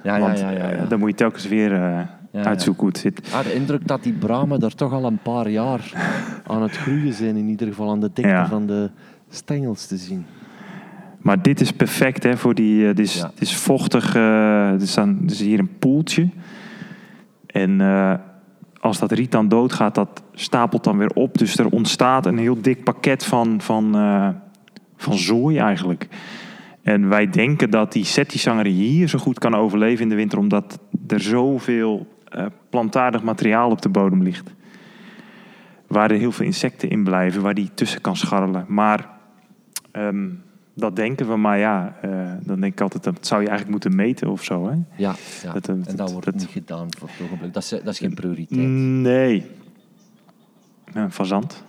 Ja, 0.04 0.16
ja, 0.16 0.20
want 0.20 0.38
ja, 0.38 0.50
ja, 0.50 0.58
ja. 0.58 0.70
eh, 0.70 0.88
dan 0.88 0.98
moet 0.98 1.08
je 1.08 1.14
telkens 1.14 1.48
weer 1.48 1.70
ja. 1.72 2.08
uitzoeken 2.32 2.82
hoe 2.82 2.90
het 2.92 2.98
zit. 2.98 3.32
Ah, 3.34 3.44
de 3.44 3.54
indruk 3.54 3.86
dat 3.86 4.02
die 4.02 4.12
bramen 4.12 4.60
er 4.60 4.74
toch 4.74 4.92
al 4.92 5.04
een 5.04 5.18
paar 5.22 5.48
jaar 5.48 5.92
aan 6.46 6.62
het 6.62 6.76
groeien 6.76 7.12
zijn. 7.12 7.36
In 7.36 7.48
ieder 7.48 7.68
geval 7.68 7.90
aan 7.90 8.00
de 8.00 8.10
dikte 8.12 8.30
Ja. 8.30 8.46
van 8.46 8.66
de 8.66 8.90
stengels 9.28 9.86
te 9.86 9.96
zien. 9.96 10.26
Maar 11.18 11.42
dit 11.42 11.60
is 11.60 11.72
perfect 11.72 12.22
hè, 12.22 12.36
voor 12.36 12.54
die. 12.54 12.84
dit, 12.86 12.98
is, 12.98 13.14
Ja. 13.14 13.26
het 13.30 13.40
is 13.40 13.56
vochtig. 13.56 14.14
er, 14.14 14.80
staan, 14.86 15.18
er 15.24 15.30
is 15.32 15.40
hier 15.40 15.58
een 15.58 15.78
poeltje. 15.78 16.28
En 17.46 17.80
als 18.80 18.98
dat 18.98 19.12
riet 19.12 19.32
dan 19.32 19.48
doodgaat, 19.48 19.94
dat 19.94 20.22
stapelt 20.32 20.84
dan 20.84 20.98
weer 20.98 21.10
op. 21.14 21.38
Dus 21.38 21.58
er 21.58 21.68
ontstaat 21.68 22.26
een 22.26 22.38
heel 22.38 22.60
dik 22.62 22.84
pakket 22.84 23.24
van, 23.24 23.60
van, 23.60 23.92
van 24.96 25.14
zooi 25.14 25.58
eigenlijk. 25.58 26.08
En 26.84 27.08
wij 27.08 27.30
denken 27.30 27.70
dat 27.70 27.92
die 27.92 28.04
settisanger 28.04 28.66
hier 28.66 29.08
zo 29.08 29.18
goed 29.18 29.38
kan 29.38 29.54
overleven 29.54 30.02
in 30.02 30.08
de 30.08 30.14
winter, 30.14 30.38
omdat 30.38 30.78
er 31.06 31.20
zoveel 31.20 32.06
eh, 32.28 32.46
plantaardig 32.70 33.22
materiaal 33.22 33.70
op 33.70 33.82
de 33.82 33.88
bodem 33.88 34.22
ligt. 34.22 34.50
Waar 35.86 36.10
er 36.10 36.18
heel 36.18 36.32
veel 36.32 36.44
insecten 36.46 36.90
in 36.90 37.04
blijven, 37.04 37.42
waar 37.42 37.54
die 37.54 37.70
tussen 37.74 38.00
kan 38.00 38.16
scharrelen. 38.16 38.64
Maar 38.68 39.08
ehm, 39.90 40.28
dat 40.74 40.96
denken 40.96 41.28
we, 41.28 41.36
maar 41.36 41.58
ja, 41.58 41.96
eh, 42.02 42.10
dan 42.42 42.60
denk 42.60 42.72
ik 42.72 42.80
altijd, 42.80 43.04
dat 43.04 43.26
zou 43.26 43.40
je 43.42 43.48
eigenlijk 43.48 43.78
moeten 43.78 43.96
meten 43.96 44.28
of 44.30 44.44
zo. 44.44 44.66
Hè? 44.68 44.74
Ja, 44.96 45.14
ja. 45.42 45.52
Dat, 45.52 45.68
eh, 45.68 45.74
en 45.74 45.96
dat 45.96 46.10
wordt 46.12 46.26
dat- 46.26 46.34
niet 46.34 46.48
gedaan 46.50 46.86
voor 46.98 47.08
het 47.08 47.26
ogenblik. 47.26 47.52
Dat 47.54 47.62
is, 47.62 47.68
dat 47.68 47.86
is 47.86 47.98
geen 47.98 48.14
prioriteit. 48.14 48.68
Nee. 48.68 49.46
Een 50.92 51.12
fazant. 51.12 51.64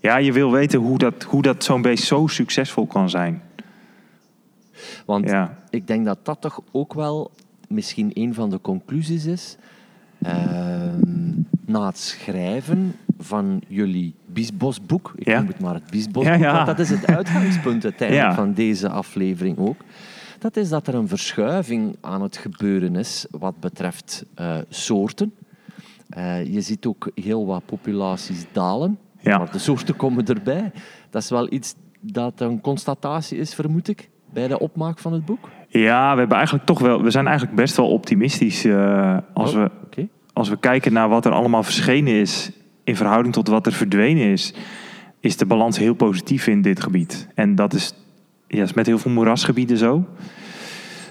Ja, 0.00 0.16
je 0.16 0.32
wil 0.32 0.50
weten 0.50 0.80
hoe 0.80 0.98
dat, 0.98 1.22
hoe 1.22 1.42
dat 1.42 1.64
zo'n 1.64 1.82
beest 1.82 2.04
zo 2.04 2.26
succesvol 2.26 2.86
kan 2.86 3.10
zijn. 3.10 3.42
Want 5.06 5.28
Ja, 5.28 5.58
ik 5.70 5.86
denk 5.86 6.04
dat 6.04 6.18
dat 6.22 6.40
toch 6.40 6.60
ook 6.72 6.94
wel 6.94 7.30
misschien 7.68 8.10
een 8.14 8.34
van 8.34 8.50
de 8.50 8.60
conclusies 8.60 9.24
is. 9.24 9.56
Ehm, 10.22 11.32
na 11.66 11.86
het 11.86 11.98
schrijven 11.98 12.96
van 13.18 13.62
jullie 13.68 14.14
Biesbosboek, 14.26 15.12
ik 15.16 15.26
Ja. 15.26 15.38
noem 15.38 15.48
het 15.48 15.60
maar 15.60 15.74
het 15.74 15.90
Biesbosboek, 15.90 16.38
Ja, 16.38 16.52
want 16.52 16.66
dat 16.66 16.78
is 16.78 16.90
het 16.90 17.06
uitgangspunt 17.06 17.84
uiteindelijk 17.84 18.34
van 18.44 18.52
deze 18.52 18.88
aflevering 18.88 19.58
ook. 19.58 19.76
Dat 20.38 20.56
is 20.56 20.68
dat 20.68 20.86
er 20.86 20.94
een 20.94 21.08
verschuiving 21.08 21.96
aan 22.00 22.22
het 22.22 22.36
gebeuren 22.36 22.96
is 22.96 23.26
wat 23.30 23.60
betreft 23.60 24.24
eh, 24.34 24.58
soorten. 24.68 25.34
Eh, 26.08 26.44
je 26.46 26.60
ziet 26.60 26.86
ook 26.86 27.10
heel 27.14 27.46
wat 27.46 27.66
populaties 27.66 28.44
dalen, 28.52 28.98
Ja. 29.20 29.48
de 29.52 29.58
soorten 29.58 29.96
komen 29.96 30.26
erbij. 30.26 30.72
Dat 31.10 31.22
is 31.22 31.30
wel 31.30 31.52
iets 31.52 31.74
dat 32.00 32.40
een 32.40 32.60
constatatie 32.60 33.38
is, 33.38 33.54
vermoed 33.54 33.88
ik, 33.88 34.10
bij 34.32 34.48
de 34.48 34.58
opmaak 34.58 34.98
van 34.98 35.12
het 35.12 35.24
boek. 35.24 35.48
ja 35.68 36.12
we, 36.12 36.18
hebben 36.18 36.36
eigenlijk 36.36 36.66
toch 36.66 36.78
wel, 36.78 37.02
we 37.02 37.10
zijn 37.10 37.26
eigenlijk 37.26 37.56
best 37.56 37.76
wel 37.76 37.90
optimistisch 37.90 38.64
eh, 38.64 39.18
als, 39.32 39.54
Oh, 39.54 39.66
we, 39.90 40.08
als 40.32 40.48
we 40.48 40.58
kijken 40.58 40.92
naar 40.92 41.08
wat 41.08 41.24
er 41.24 41.32
allemaal 41.32 41.62
verschenen 41.62 42.12
is 42.12 42.50
in 42.84 42.96
verhouding 42.96 43.34
tot 43.34 43.48
wat 43.48 43.66
er 43.66 43.72
verdwenen 43.72 44.24
is. 44.24 44.54
Is 45.20 45.36
de 45.36 45.46
balans 45.46 45.78
heel 45.78 45.94
positief 45.94 46.46
in 46.46 46.62
dit 46.62 46.82
gebied. 46.82 47.28
En 47.34 47.54
dat 47.54 47.74
is, 47.74 47.94
ja, 48.46 48.62
is 48.62 48.72
met 48.72 48.86
heel 48.86 48.98
veel 48.98 49.10
moerasgebieden 49.10 49.76
zo. 49.76 50.04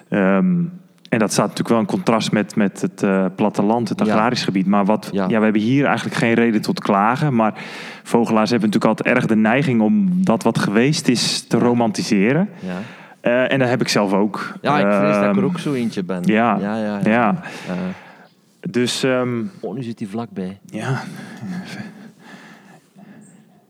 Ehm, 0.09 0.63
en 1.09 1.19
dat 1.19 1.31
staat 1.31 1.47
natuurlijk 1.47 1.69
wel 1.69 1.79
in 1.79 1.85
contrast 1.85 2.31
met, 2.31 2.55
met 2.55 2.81
het 2.81 3.03
eh, 3.03 3.25
platteland, 3.35 3.89
het 3.89 3.99
Ja. 3.99 4.05
agrarisch 4.13 4.43
gebied. 4.43 4.65
Maar 4.67 4.85
wat, 4.85 5.09
Ja. 5.11 5.27
ja. 5.27 5.37
we 5.37 5.43
hebben 5.43 5.61
hier 5.61 5.85
eigenlijk 5.85 6.15
geen 6.15 6.33
reden 6.33 6.61
tot 6.61 6.79
klagen. 6.79 7.35
Maar 7.35 7.53
vogelaars 8.03 8.49
hebben 8.49 8.69
natuurlijk 8.69 8.97
altijd 8.99 9.17
erg 9.17 9.25
de 9.27 9.35
neiging 9.35 9.81
om 9.81 10.23
dat 10.25 10.43
wat 10.43 10.59
geweest 10.59 11.07
is 11.07 11.41
te 11.47 11.57
romantiseren. 11.57 12.49
Ja. 12.59 12.75
Eh, 13.21 13.51
en 13.51 13.59
dat 13.59 13.69
heb 13.69 13.81
ik 13.81 13.87
zelf 13.87 14.13
ook. 14.13 14.53
Ja, 14.61 14.77
ik 14.79 14.85
vrees 14.85 15.13
dat 15.15 15.23
ik 15.23 15.29
er 15.29 15.35
Ehm, 15.37 15.43
ook 15.45 15.59
zo 15.59 15.73
eentje 15.73 16.03
ben. 16.03 16.21
ja, 16.25 16.57
ja, 16.61 16.77
ja. 16.77 16.99
ja. 17.03 17.35
Dus 18.69 19.03
oh, 19.61 19.73
nu 19.75 19.83
zit 19.83 19.99
hij 19.99 20.07
vlakbij. 20.07 20.59
ja, 20.65 21.01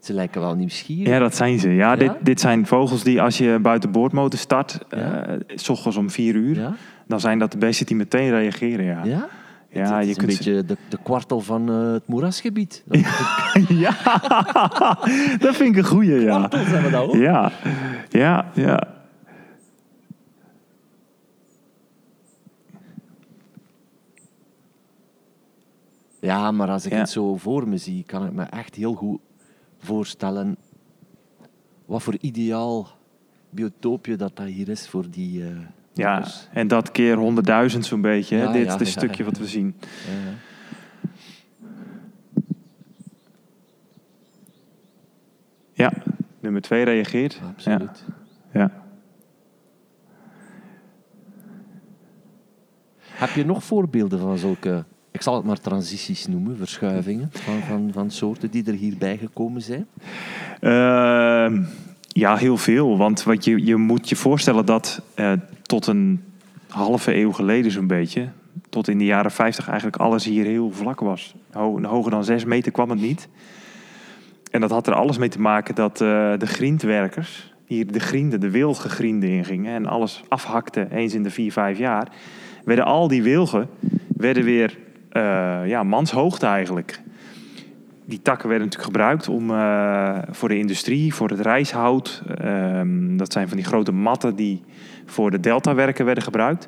Ze 0.10 0.16
lijken 0.16 0.42
wel 0.42 0.56
nieuwsgierig. 0.56 1.08
ja, 1.14 1.20
dat 1.20 1.36
zijn 1.36 1.60
ze. 1.60 1.70
Ja, 1.70 1.90
Ja? 1.92 1.96
Dit, 1.96 2.12
dit 2.22 2.40
zijn 2.40 2.66
vogels 2.66 3.04
die 3.04 3.22
als 3.22 3.38
je 3.38 3.60
buiten 3.62 3.92
boordmotor 3.92 4.40
start, 4.40 4.80
Ja. 4.90 5.26
eh, 5.28 5.38
s 5.56 5.70
ochtends 5.70 5.98
om 5.98 6.10
vier 6.10 6.36
uur, 6.36 6.56
Ja? 6.56 6.74
dan 7.08 7.20
zijn 7.20 7.40
dat 7.40 7.52
de 7.52 7.58
beesten 7.58 7.86
die 7.86 7.96
meteen 7.96 8.30
reageren. 8.30 8.86
Ja, 8.86 9.04
Ja? 9.04 9.28
ja 9.70 9.96
het, 9.98 10.04
je 10.06 10.10
is 10.10 10.18
een 10.18 10.26
kunt 10.26 10.32
ze- 10.34 10.38
beetje 10.38 10.66
de, 10.66 10.78
de 10.90 10.98
kwartel 11.04 11.40
van 11.40 11.70
eh, 11.70 11.92
het 11.92 12.08
moerasgebied. 12.08 12.84
Ja, 13.68 13.92
dat 15.46 15.56
vind 15.56 15.70
ik 15.70 15.78
een 15.78 15.86
goeie, 15.86 16.20
ja. 16.20 16.48
Hebben 16.50 16.84
we 16.84 16.90
dat 16.90 17.04
ook. 17.08 17.16
Ja, 17.16 17.52
ja, 18.10 18.46
ja. 18.54 18.88
Ja, 26.20 26.52
maar 26.52 26.70
als 26.70 26.86
ik 26.86 26.92
Ja. 26.92 26.98
het 26.98 27.10
zo 27.10 27.36
voor 27.38 27.68
me 27.68 27.78
zie, 27.78 28.04
kan 28.08 28.26
ik 28.26 28.32
me 28.34 28.44
echt 28.44 28.76
heel 28.76 28.94
goed 28.94 29.20
voorstellen 29.80 30.58
wat 31.86 32.04
voor 32.04 32.18
ideaal 32.20 32.88
biotoopje 33.50 34.16
dat 34.16 34.36
dat 34.36 34.46
hier 34.46 34.70
is 34.70 34.88
voor 34.90 35.10
die, 35.10 35.44
eh, 35.44 35.50
Ja, 35.94 36.26
en 36.54 36.68
dat 36.68 36.92
keer 36.92 37.18
honderdduizend 37.18 37.86
zo'n 37.86 38.02
beetje. 38.02 38.38
Ja, 38.38 38.52
Dit 38.52 38.66
ja, 38.66 38.84
stukje 38.86 39.24
wat 39.24 39.38
we 39.38 39.48
zien. 39.48 39.76
ja, 39.80 40.30
ja. 40.30 40.38
Ja, 45.74 45.94
nummer 46.40 46.62
twee 46.62 46.84
reageert. 46.84 47.42
Absoluut. 47.48 48.06
Ja. 48.54 48.60
ja. 48.60 48.72
Heb 53.00 53.30
je 53.30 53.46
nog 53.46 53.64
voorbeelden 53.64 54.20
van 54.20 54.38
zulke, 54.38 54.86
ik 55.12 55.22
zal 55.22 55.36
het 55.36 55.46
maar 55.46 55.60
transities 55.60 56.28
noemen, 56.28 56.58
verschuivingen 56.58 57.30
van, 57.34 57.62
van, 57.68 57.90
van 57.94 58.12
soorten 58.12 58.52
die 58.52 58.66
er 58.66 58.74
hierbij 58.74 59.18
gekomen 59.18 59.62
zijn? 59.62 59.88
Ehm, 60.60 61.64
ja, 62.08 62.36
heel 62.36 62.58
veel. 62.58 62.98
Want 62.98 63.24
wat 63.24 63.46
je, 63.46 63.66
je 63.66 63.76
moet 63.76 64.10
je 64.10 64.16
voorstellen 64.16 64.66
dat 64.66 65.02
eh, 65.16 65.32
tot 65.62 65.88
een 65.88 66.24
halve 66.68 67.16
eeuw 67.16 67.32
geleden 67.32 67.72
zo'n 67.72 67.88
beetje... 67.88 68.30
tot 68.70 68.88
in 68.88 68.98
de 68.98 69.06
jaren 69.06 69.32
50 69.32 69.68
eigenlijk 69.68 69.98
alles 69.98 70.26
hier 70.26 70.46
heel 70.46 70.72
vlak 70.72 71.00
was. 71.00 71.36
Ho- 71.52 71.82
hoger 71.84 72.12
dan 72.12 72.24
zes 72.24 72.46
meter 72.46 72.72
kwam 72.72 72.90
het 72.90 73.02
niet. 73.02 73.28
En 74.52 74.62
dat 74.62 74.70
had 74.70 74.88
er 74.88 74.94
alles 74.94 75.18
mee 75.18 75.30
te 75.30 75.42
maken 75.42 75.76
dat 75.76 76.02
eh, 76.02 76.34
de 76.38 76.48
grindwerkers... 76.48 77.54
hier 77.66 77.92
de 77.92 78.00
grienden, 78.00 78.40
de 78.40 78.50
wilggegrienden 78.50 79.30
ingingen... 79.30 79.74
en 79.74 79.86
alles 79.86 80.24
afhakten 80.28 80.92
eens 80.92 81.14
in 81.14 81.24
de 81.24 81.32
vier, 81.32 81.52
vijf 81.52 81.78
jaar... 81.78 82.08
werden 82.64 82.86
al 82.86 83.08
die 83.08 83.24
wilgen 83.24 83.70
werden 84.20 84.44
weer 84.44 84.78
ja, 85.66 85.84
manshoogte 85.84 86.46
eigenlijk 86.46 87.02
die 88.10 88.22
takken 88.22 88.50
werden 88.50 88.68
natuurlijk 88.68 88.96
gebruikt 88.96 89.28
om, 89.28 89.50
eh, 89.52 90.18
voor 90.30 90.50
de 90.50 90.58
industrie, 90.58 91.14
voor 91.14 91.30
het 91.30 91.40
rijshout. 91.40 92.22
Ehm, 92.38 93.18
dat 93.18 93.32
zijn 93.32 93.48
van 93.48 93.58
die 93.58 93.66
grote 93.66 93.92
matten 93.92 94.36
die 94.36 94.62
voor 95.06 95.32
de 95.32 95.40
deltawerken 95.40 96.06
werden 96.06 96.24
gebruikt. 96.24 96.68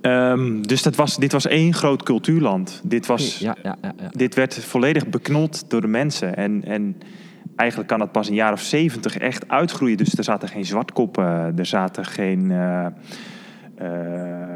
Ehm, 0.00 0.62
dus 0.62 0.82
dat 0.82 0.96
was, 0.96 1.16
dit 1.16 1.32
was 1.32 1.46
één 1.46 1.74
groot 1.74 2.02
cultuurland. 2.02 2.80
Dit, 2.84 3.06
was, 3.06 3.38
Ja, 3.38 3.56
ja, 3.62 3.76
ja, 3.82 3.92
ja. 3.96 4.08
dit 4.10 4.34
werd 4.34 4.64
volledig 4.64 5.08
beknot 5.08 5.70
door 5.70 5.80
de 5.80 5.86
mensen. 5.86 6.36
En, 6.36 6.64
en 6.64 6.96
eigenlijk 7.56 7.88
kan 7.88 8.00
het 8.00 8.12
pas 8.12 8.28
een 8.28 8.34
jaar 8.34 8.52
of 8.52 8.60
zeventig 8.60 9.18
echt 9.18 9.48
uitgroeien. 9.48 9.96
Dus 9.96 10.14
er 10.14 10.24
zaten 10.24 10.48
geen 10.48 10.64
zwartkoppen, 10.64 11.52
er 11.56 11.66
zaten 11.66 12.04
geen... 12.04 12.50
eh, 12.50 12.86
eh, 13.76 14.49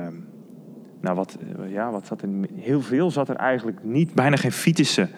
nou, 1.04 1.16
wat, 1.16 1.36
eh, 1.40 1.72
ja, 1.72 1.90
wat 1.90 2.06
zat 2.06 2.22
er? 2.22 2.28
Heel 2.54 2.80
veel 2.80 3.10
zat 3.10 3.28
er 3.28 3.36
eigenlijk 3.36 3.78
niet. 3.82 4.14
Bijna 4.14 4.36
geen 4.36 4.52
fietsen, 4.52 5.10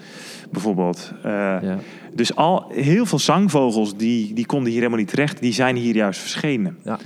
bijvoorbeeld. 0.51 1.13
Eh, 1.23 1.31
ja. 1.63 1.79
Dus 2.15 2.37
al, 2.37 2.65
heel 2.69 3.07
veel 3.07 3.19
zangvogels 3.19 3.97
die, 3.97 4.35
die 4.35 4.47
konden 4.47 4.69
hier 4.69 4.79
helemaal 4.79 4.99
niet 4.99 5.09
terecht. 5.09 5.41
Die 5.41 5.53
zijn 5.53 5.77
hier 5.77 5.95
juist 5.95 6.21
verschenen. 6.21 6.79
Ja. 6.85 6.99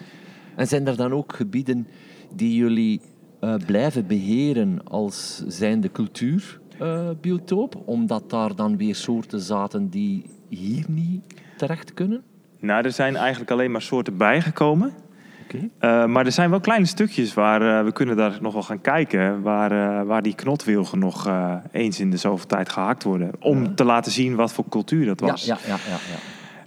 En 0.57 0.67
zijn 0.67 0.87
er 0.87 0.97
dan 0.97 1.13
ook 1.13 1.33
gebieden 1.35 1.87
die 2.35 2.55
jullie 2.55 3.01
eh, 3.41 3.55
blijven 3.67 4.07
beheren 4.07 4.85
als 4.85 5.45
zijnde 5.47 5.91
cultuurbiotoop? 5.93 7.83
omdat 7.85 8.31
daar 8.31 8.55
dan 8.55 8.77
weer 8.77 8.95
soorten 8.95 9.41
zaten 9.41 9.89
die 9.89 10.25
hier 10.49 10.85
niet 10.89 11.23
terecht 11.57 11.95
kunnen? 11.95 12.23
Nou, 12.61 12.85
er 12.85 12.93
zijn 12.93 13.17
eigenlijk 13.17 13.51
alleen 13.51 13.71
maar 13.71 13.83
soorten 13.83 14.17
bijgekomen. 14.17 14.93
Eh, 15.79 16.05
maar 16.05 16.27
er 16.27 16.33
zijn 16.33 16.51
wel 16.51 16.61
kleine 16.61 16.87
stukjes 16.87 17.35
waar 17.35 17.79
eh, 17.79 17.85
we 17.85 17.93
kunnen 17.93 18.17
daar 18.17 18.39
nog 18.41 18.53
wel 18.53 18.63
gaan 18.63 18.81
kijken. 18.81 19.43
Waar, 19.43 19.73
eh, 19.73 20.07
waar 20.07 20.23
die 20.23 20.35
knotwilgen 20.35 20.99
nog 20.99 21.31
eens 21.73 22.01
in 22.01 22.11
de 22.11 22.17
zoveel 22.17 22.47
tijd 22.47 22.69
gehakt 22.69 23.03
worden. 23.03 23.31
Om 23.41 23.75
te 23.75 23.85
laten 23.85 24.13
zien 24.13 24.35
wat 24.35 24.53
voor 24.53 24.65
cultuur 24.69 25.07
dat 25.07 25.21
was. 25.21 25.45
ja, 25.45 25.59
ja, 25.67 25.77
ja, 25.89 25.97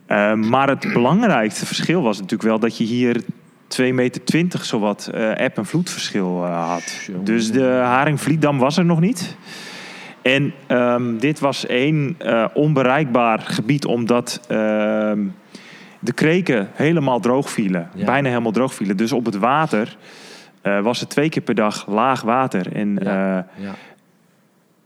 ja. 0.08 0.36
Maar 0.36 0.70
het 0.70 0.94
belangrijkste 0.94 1.66
verschil 1.66 2.02
was 2.02 2.16
natuurlijk 2.16 2.50
wel 2.50 2.60
dat 2.60 2.78
je 2.78 2.84
hier 2.84 3.24
2,20 3.68 3.94
meter 3.94 4.66
zowat 4.66 5.10
eh 5.14 5.40
eb- 5.40 5.58
en 5.58 5.66
vloedverschil 5.66 6.46
had. 6.46 7.04
Jongen. 7.08 7.24
Dus 7.24 7.52
de 7.52 7.64
Haringvlietdam 7.64 8.58
was 8.58 8.78
er 8.78 8.86
nog 8.86 9.00
niet. 9.00 9.36
En 10.22 10.54
ehm, 10.68 11.18
dit 11.18 11.40
was 11.40 11.66
één 11.66 12.18
onbereikbaar 12.54 13.40
gebied 13.40 13.86
omdat 13.86 14.42
ehm, 14.48 15.20
de 16.04 16.14
kreken 16.14 16.70
helemaal 16.74 17.20
droog 17.20 17.50
vielen. 17.50 17.90
Ja. 17.96 18.06
Bijna 18.06 18.28
helemaal 18.30 18.52
droog 18.52 18.74
vielen. 18.74 18.98
Dus 18.98 19.12
op 19.12 19.26
het 19.26 19.38
water 19.38 19.98
eh, 20.62 20.80
was 20.82 21.00
het 21.00 21.10
twee 21.10 21.30
keer 21.30 21.42
per 21.42 21.56
dag 21.56 21.88
laag 21.88 22.22
water. 22.22 22.76
En, 22.76 22.98
Ja. 23.02 23.38
eh, 23.56 23.64
ja. 23.64 23.74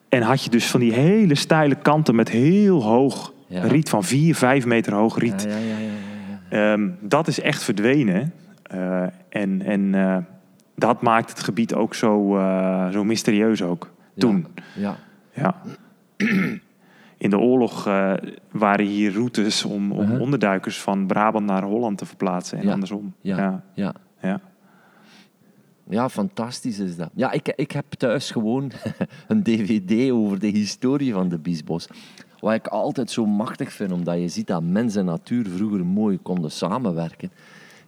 en 0.09 0.21
had 0.21 0.43
je 0.43 0.49
dus 0.49 0.65
van 0.67 0.79
die 0.79 0.93
hele 0.93 1.35
steile 1.35 1.75
kanten 1.75 2.15
met 2.15 2.29
heel 2.29 2.83
hoog 2.83 3.33
riet 3.49 3.89
van 3.89 4.03
4, 4.03 4.35
5 4.35 4.65
meter 4.65 4.93
hoog 4.93 5.17
riet. 5.19 5.47
Ehm, 6.49 6.89
dat 7.01 7.27
is 7.27 7.39
echt 7.39 7.63
verdwenen. 7.63 8.33
Eh, 8.63 9.01
en 9.29 9.61
en 9.61 10.27
dat 10.75 11.01
maakt 11.01 11.29
het 11.29 11.39
gebied 11.39 11.73
ook 11.73 11.95
zo, 11.95 12.39
zo 12.91 13.03
mysterieus 13.03 13.61
ook. 13.61 13.89
Toen. 14.17 14.47
Ja, 14.75 14.95
Ja. 15.33 15.55
In 17.17 17.29
de 17.29 17.37
oorlog 17.39 17.87
eh, 17.87 18.13
waren 18.51 18.85
hier 18.85 19.13
routes 19.13 19.63
om, 19.65 19.91
om 19.91 19.99
Uh-huh. 19.99 20.21
onderduikers 20.21 20.81
van 20.81 21.07
Brabant 21.07 21.45
naar 21.45 21.63
Holland 21.63 21.97
te 21.97 22.05
verplaatsen. 22.05 22.57
En 22.57 22.65
Ja. 22.65 22.71
andersom. 22.73 23.13
ja, 23.21 23.37
Ja. 23.73 23.93
ja. 24.21 24.39
Ja. 25.89 26.09
Fantastisch 26.09 26.79
is 26.79 26.95
dat. 26.95 27.09
Ja, 27.13 27.31
ik, 27.31 27.53
ik 27.55 27.71
heb 27.71 27.85
thuis 27.89 28.31
gewoon 28.31 28.71
een 29.27 29.43
dvd 29.43 30.11
over 30.11 30.39
de 30.39 30.47
historie 30.47 31.13
van 31.13 31.29
de 31.29 31.37
Biesbos. 31.37 31.87
Wat 32.39 32.53
ik 32.53 32.67
altijd 32.67 33.11
zo 33.11 33.25
machtig 33.25 33.71
vind, 33.73 33.91
omdat 33.91 34.19
je 34.19 34.27
ziet 34.27 34.47
dat 34.47 34.63
mens 34.63 34.95
en 34.95 35.05
natuur 35.05 35.45
vroeger 35.45 35.85
mooi 35.85 36.17
konden 36.21 36.51
samenwerken. 36.51 37.31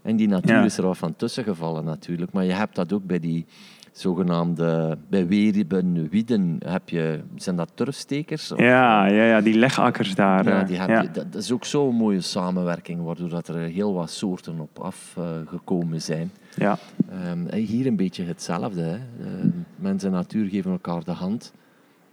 En 0.02 0.16
die 0.16 0.28
natuur 0.28 0.56
Ja. 0.56 0.64
is 0.64 0.78
er 0.78 0.84
wat 0.84 0.98
van 0.98 1.16
tussen 1.16 1.44
gevallen 1.44 1.84
natuurlijk. 1.86 2.32
Maar 2.32 2.46
je 2.46 2.52
hebt 2.54 2.76
dat 2.76 2.94
ook 2.94 3.06
bij 3.06 3.20
die 3.20 3.46
zogenaamde... 3.92 4.98
Bij 5.10 5.28
Weriben, 5.28 6.10
Wieden, 6.10 6.58
heb 6.66 6.90
je... 6.90 7.22
Zijn 7.36 7.56
dat 7.56 7.72
turfstekers? 7.74 8.52
Of- 8.52 8.60
Ja, 8.60 9.06
ja, 9.06 9.24
ja, 9.24 9.42
die 9.42 9.58
legakkers 9.58 10.16
daar. 10.16 10.46
Ja, 10.46 10.62
eh, 10.62 10.68
die 10.68 10.78
heb 10.78 10.90
ja. 10.90 11.02
je, 11.02 11.12
dat, 11.12 11.36
is 11.36 11.52
ook 11.52 11.66
zo'n 11.66 11.96
mooie 11.96 12.22
samenwerking, 12.22 13.04
waardoor 13.04 13.30
dat 13.30 13.48
er 13.48 13.56
heel 13.56 13.94
wat 13.94 14.12
soorten 14.12 14.60
op 14.60 14.80
afgekomen 14.80 16.02
zijn. 16.02 16.32
Ja. 16.56 16.78
Ehm, 17.10 17.56
hier 17.56 17.86
een 17.88 17.96
beetje 17.96 18.24
hetzelfde. 18.24 18.82
Hè. 18.82 18.98
Ehm, 19.26 19.50
mens 19.76 20.04
en 20.04 20.12
natuur 20.12 20.50
geven 20.50 20.72
elkaar 20.72 21.04
de 21.04 21.12
hand. 21.12 21.54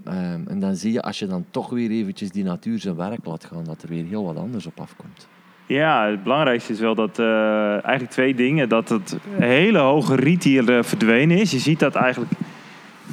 Ehm, 0.04 0.40
en 0.46 0.60
dan 0.60 0.76
zie 0.76 0.92
je, 0.92 1.02
als 1.02 1.18
je 1.18 1.26
dan 1.26 1.44
toch 1.50 1.70
weer 1.70 1.90
eventjes 1.90 2.30
die 2.30 2.44
natuur 2.44 2.78
zijn 2.78 2.96
werk 2.96 3.26
laat 3.26 3.44
gaan, 3.44 3.64
dat 3.64 3.82
er 3.82 3.88
weer 3.88 4.04
heel 4.04 4.24
wat 4.24 4.36
anders 4.36 4.66
op 4.66 4.80
afkomt. 4.80 5.26
Ja, 5.66 6.06
het 6.06 6.22
belangrijkste 6.22 6.72
is 6.72 6.80
wel 6.80 6.94
dat 6.94 7.18
eh, 7.18 7.70
eigenlijk 7.70 8.10
twee 8.10 8.34
dingen. 8.34 8.68
Dat 8.68 8.88
het 8.88 9.16
hele 9.30 9.78
hoge 9.78 10.14
riet 10.14 10.44
hier 10.44 10.76
eh, 10.76 10.82
verdwenen 10.82 11.38
is. 11.38 11.50
Je 11.50 11.58
ziet 11.58 11.78
dat 11.78 11.94
eigenlijk 11.94 12.32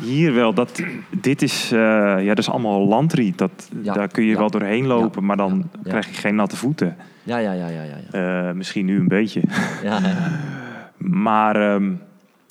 hier 0.01 0.33
wel. 0.33 0.53
Dat, 0.53 0.81
dit 1.09 1.41
is, 1.41 1.71
eh, 1.71 1.79
ja, 2.23 2.27
dat 2.27 2.37
is 2.37 2.49
allemaal 2.49 2.87
landriet. 2.87 3.37
Dat, 3.37 3.69
Ja, 3.81 3.93
Daar 3.93 4.07
kun 4.07 4.23
je 4.23 4.31
ja. 4.31 4.37
wel 4.37 4.49
doorheen 4.49 4.85
lopen, 4.85 5.25
maar 5.25 5.37
dan 5.37 5.69
krijg 5.83 6.07
je 6.07 6.13
geen 6.13 6.35
natte 6.35 6.57
voeten. 6.57 6.95
Ja, 7.23 7.37
ja, 7.37 7.51
ja, 7.51 7.67
ja, 7.67 7.81
ja. 7.83 8.19
ja. 8.19 8.53
Misschien 8.53 8.85
nu 8.85 8.99
een 8.99 9.07
beetje. 9.07 9.41
ja. 9.83 9.99
Maar 10.97 11.55
ehm 11.55 11.91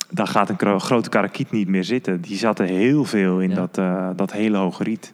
daar 0.09 0.27
gaat 0.27 0.49
een 0.49 0.79
grote 0.79 1.09
karakiet 1.09 1.51
niet 1.51 1.67
meer 1.67 1.83
zitten. 1.83 2.21
Die 2.21 2.37
zat 2.37 2.59
er 2.59 2.65
heel 2.65 3.05
veel 3.05 3.39
in 3.39 3.53
dat, 3.53 3.75
dat 4.15 4.31
hele 4.31 4.57
hoge 4.57 4.83
riet. 4.83 5.13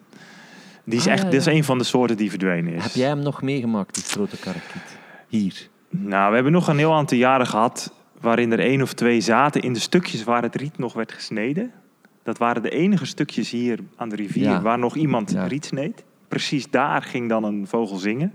Die 0.89 0.99
is 0.99 1.05
Ah, 1.07 1.11
echt, 1.13 1.23
ja, 1.23 1.29
Dit 1.29 1.39
is 1.39 1.45
een 1.45 1.63
van 1.63 1.77
de 1.77 1.83
soorten 1.83 2.17
die 2.17 2.29
verdwenen 2.29 2.73
is. 2.73 2.83
Heb 2.83 2.91
jij 2.91 3.07
hem 3.07 3.19
nog 3.19 3.41
meegemaakt, 3.41 3.95
die 3.95 4.03
grote 4.03 4.37
karakiet? 4.37 4.97
Hier. 5.27 5.67
Nou, 5.89 6.27
we 6.29 6.33
hebben 6.35 6.51
nog 6.53 6.67
een 6.67 6.77
heel 6.77 6.93
aantal 6.93 7.17
jaren 7.17 7.47
gehad 7.47 7.93
waarin 8.21 8.51
er 8.51 8.59
één 8.59 8.81
of 8.81 8.93
twee 8.93 9.21
zaten 9.21 9.61
in 9.61 9.73
de 9.73 9.79
stukjes 9.79 10.23
waar 10.23 10.41
het 10.41 10.55
riet 10.55 10.77
nog 10.77 10.93
werd 10.93 11.11
gesneden. 11.11 11.71
Dat 12.23 12.37
waren 12.37 12.61
de 12.61 12.69
enige 12.69 13.05
stukjes 13.05 13.49
hier 13.51 13.79
aan 13.95 14.09
de 14.09 14.15
rivier 14.15 14.43
Ja. 14.43 14.61
waar 14.61 14.79
nog 14.79 14.95
iemand 14.95 15.31
Ja. 15.31 15.45
riet 15.47 15.65
sneed. 15.65 16.03
Precies 16.27 16.69
daar 16.69 17.01
ging 17.01 17.29
dan 17.29 17.43
een 17.43 17.67
vogel 17.67 17.97
zingen. 17.97 18.33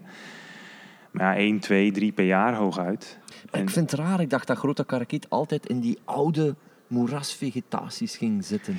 Maar 1.10 1.32
ja, 1.34 1.40
één, 1.40 1.58
twee, 1.58 1.92
drie 1.92 2.12
per 2.12 2.24
jaar 2.24 2.54
hooguit. 2.54 3.18
Maar 3.28 3.36
En- 3.50 3.62
ik 3.62 3.70
vind 3.70 3.90
het 3.90 4.00
raar, 4.00 4.20
ik 4.20 4.30
dacht 4.30 4.46
dat 4.46 4.56
grote 4.58 4.84
karakiet 4.84 5.26
altijd 5.28 5.66
in 5.66 5.80
die 5.80 5.98
oude 6.04 6.54
moerasvegetaties 6.86 8.16
ging 8.16 8.44
zitten. 8.44 8.78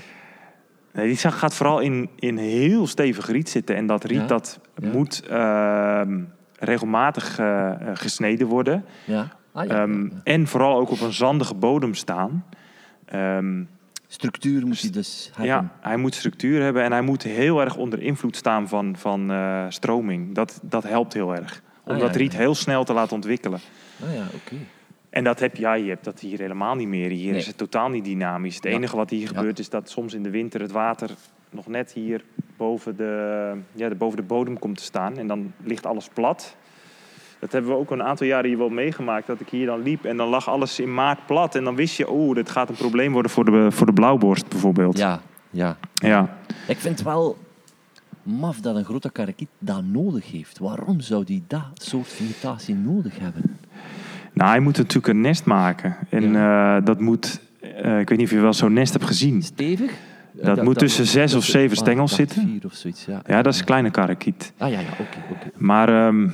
Nee, 0.96 1.08
die 1.08 1.18
gaat 1.18 1.54
vooral 1.54 1.80
in, 1.80 2.10
in 2.16 2.38
heel 2.38 2.88
stevig 2.88 3.28
riet 3.28 3.50
zitten. 3.50 3.76
En 3.76 3.86
dat 3.86 4.04
riet 4.04 4.20
Ja. 4.20 4.26
dat 4.28 4.60
Ja. 4.76 4.90
moet 4.92 5.24
ehm, 5.30 6.20
regelmatig 6.60 7.40
eh, 7.40 7.72
eh, 7.72 7.78
gesneden 7.94 8.48
worden. 8.48 8.86
Ja? 9.06 9.28
Ah, 9.52 9.70
Ehm, 9.72 10.04
ja. 10.04 10.10
En 10.24 10.48
vooral 10.48 10.80
ook 10.80 10.90
op 10.92 11.00
een 11.02 11.14
zandige 11.14 11.54
bodem 11.56 11.94
staan. 11.94 12.46
Ehm, 13.06 13.64
Structuur 14.08 14.66
moet 14.68 14.82
hij 14.82 14.90
dus 14.90 15.26
hebben. 15.34 15.46
Ja, 15.46 15.70
hij 15.82 15.98
moet 15.98 16.16
structuur 16.16 16.62
hebben 16.64 16.84
en 16.84 16.92
hij 16.92 17.02
moet 17.02 17.24
heel 17.24 17.62
erg 17.62 17.76
onder 17.76 18.02
invloed 18.02 18.36
staan 18.36 18.68
van, 18.68 18.96
van 18.98 19.32
eh, 19.32 19.66
stroming. 19.70 20.36
Dat, 20.36 20.60
dat 20.64 20.84
helpt 20.84 21.14
heel 21.14 21.36
erg. 21.36 21.62
Om 21.84 21.94
Ah, 21.94 22.00
dat 22.00 22.16
riet 22.16 22.36
heel 22.38 22.56
snel 22.56 22.84
te 22.84 22.94
laten 22.94 23.16
ontwikkelen. 23.16 23.60
Ah 24.04 24.14
ja, 24.14 24.24
oké. 24.36 24.56
En 25.16 25.24
dat 25.24 25.40
heb, 25.40 25.56
ja, 25.56 25.74
je 25.74 25.90
hebt 25.90 26.04
dat 26.04 26.20
hier 26.20 26.40
helemaal 26.40 26.76
niet 26.76 26.88
meer. 26.88 27.10
Hier 27.10 27.32
Nee. 27.32 27.40
is 27.40 27.48
het 27.48 27.58
totaal 27.58 27.90
niet 27.90 28.04
dynamisch. 28.06 28.56
Het 28.56 28.64
Ja. 28.64 28.70
enige 28.70 28.96
wat 28.96 29.10
hier 29.10 29.22
Ja. 29.22 29.28
gebeurt 29.28 29.60
is 29.60 29.70
dat 29.70 29.90
soms 29.90 30.14
in 30.14 30.24
de 30.24 30.30
winter 30.30 30.62
het 30.62 30.72
water 30.72 31.10
nog 31.50 31.68
net 31.68 31.92
hier 31.94 32.24
boven 32.58 32.96
de, 32.98 33.54
ja, 33.72 33.90
de, 33.90 33.96
boven 33.96 34.18
de 34.18 34.24
bodem 34.24 34.60
komt 34.60 34.78
te 34.78 34.84
staan. 34.84 35.18
En 35.18 35.28
dan 35.28 35.54
ligt 35.64 35.86
alles 35.86 36.10
plat. 36.14 36.56
Dat 37.40 37.52
hebben 37.52 37.72
we 37.72 37.78
ook 37.78 37.92
een 37.92 38.04
aantal 38.04 38.28
jaren 38.28 38.50
hier 38.50 38.58
wel 38.58 38.70
meegemaakt. 38.70 39.28
Dat 39.28 39.40
ik 39.40 39.50
hier 39.50 39.66
dan 39.66 39.82
liep 39.82 40.06
en 40.06 40.18
dan 40.18 40.28
lag 40.28 40.50
alles 40.50 40.80
in 40.80 40.94
maart 40.94 41.26
plat. 41.26 41.56
En 41.56 41.64
dan 41.64 41.76
wist 41.76 41.98
je, 41.98 42.10
oh, 42.10 42.36
dit 42.36 42.50
gaat 42.50 42.70
een 42.70 42.76
probleem 42.76 43.12
worden 43.12 43.32
voor 43.32 43.46
de, 43.46 43.68
voor 43.72 43.86
de 43.86 43.94
blauwborst 43.94 44.48
bijvoorbeeld. 44.50 44.98
Ja, 44.98 45.22
ja. 45.50 45.78
ja. 45.94 46.38
Ik 46.68 46.78
vind 46.78 46.98
het 46.98 47.04
wel 47.08 47.38
maf 48.24 48.60
dat 48.62 48.76
een 48.76 48.86
grote 48.86 49.12
karakiet 49.12 49.50
dat 49.60 49.84
nodig 49.84 50.32
heeft. 50.32 50.58
Waarom 50.58 51.00
zou 51.00 51.24
die 51.24 51.44
dat 51.48 51.72
soort 51.74 52.08
vegetatie 52.08 52.76
nodig 52.76 53.20
hebben? 53.20 53.58
Nou, 54.36 54.50
hij 54.50 54.60
moet 54.60 54.78
natuurlijk 54.78 55.08
een 55.08 55.22
nest 55.22 55.46
maken. 55.46 55.96
En 56.10 56.36
eh, 56.36 56.78
dat 56.84 57.00
moet, 57.00 57.40
eh, 57.62 58.00
ik 58.00 58.10
weet 58.10 58.18
niet 58.18 58.28
of 58.28 58.34
je 58.34 58.40
wel 58.40 58.54
zo'n 58.54 58.74
nest 58.74 58.94
hebt 58.94 59.06
gezien. 59.06 59.44
Stevig? 59.44 59.92
Dat 60.32 60.64
moet 60.64 60.78
tussen 60.78 61.06
zes 61.06 61.34
of 61.34 61.44
zeven 61.46 61.78
stengels 61.78 62.16
zitten. 62.16 62.42
Vier 62.42 62.66
of 62.66 62.74
zoiets, 62.74 63.06
ja. 63.06 63.22
Ja, 63.26 63.42
dat 63.42 63.54
is 63.54 63.60
een 63.60 63.66
kleine 63.66 63.92
karakiet. 63.92 64.54
Ah 64.58 64.72
ja, 64.72 64.80
ja, 64.80 64.88
oké, 64.92 65.18
oké. 65.32 65.52
Maar, 65.58 65.90
ehm, 65.90 66.28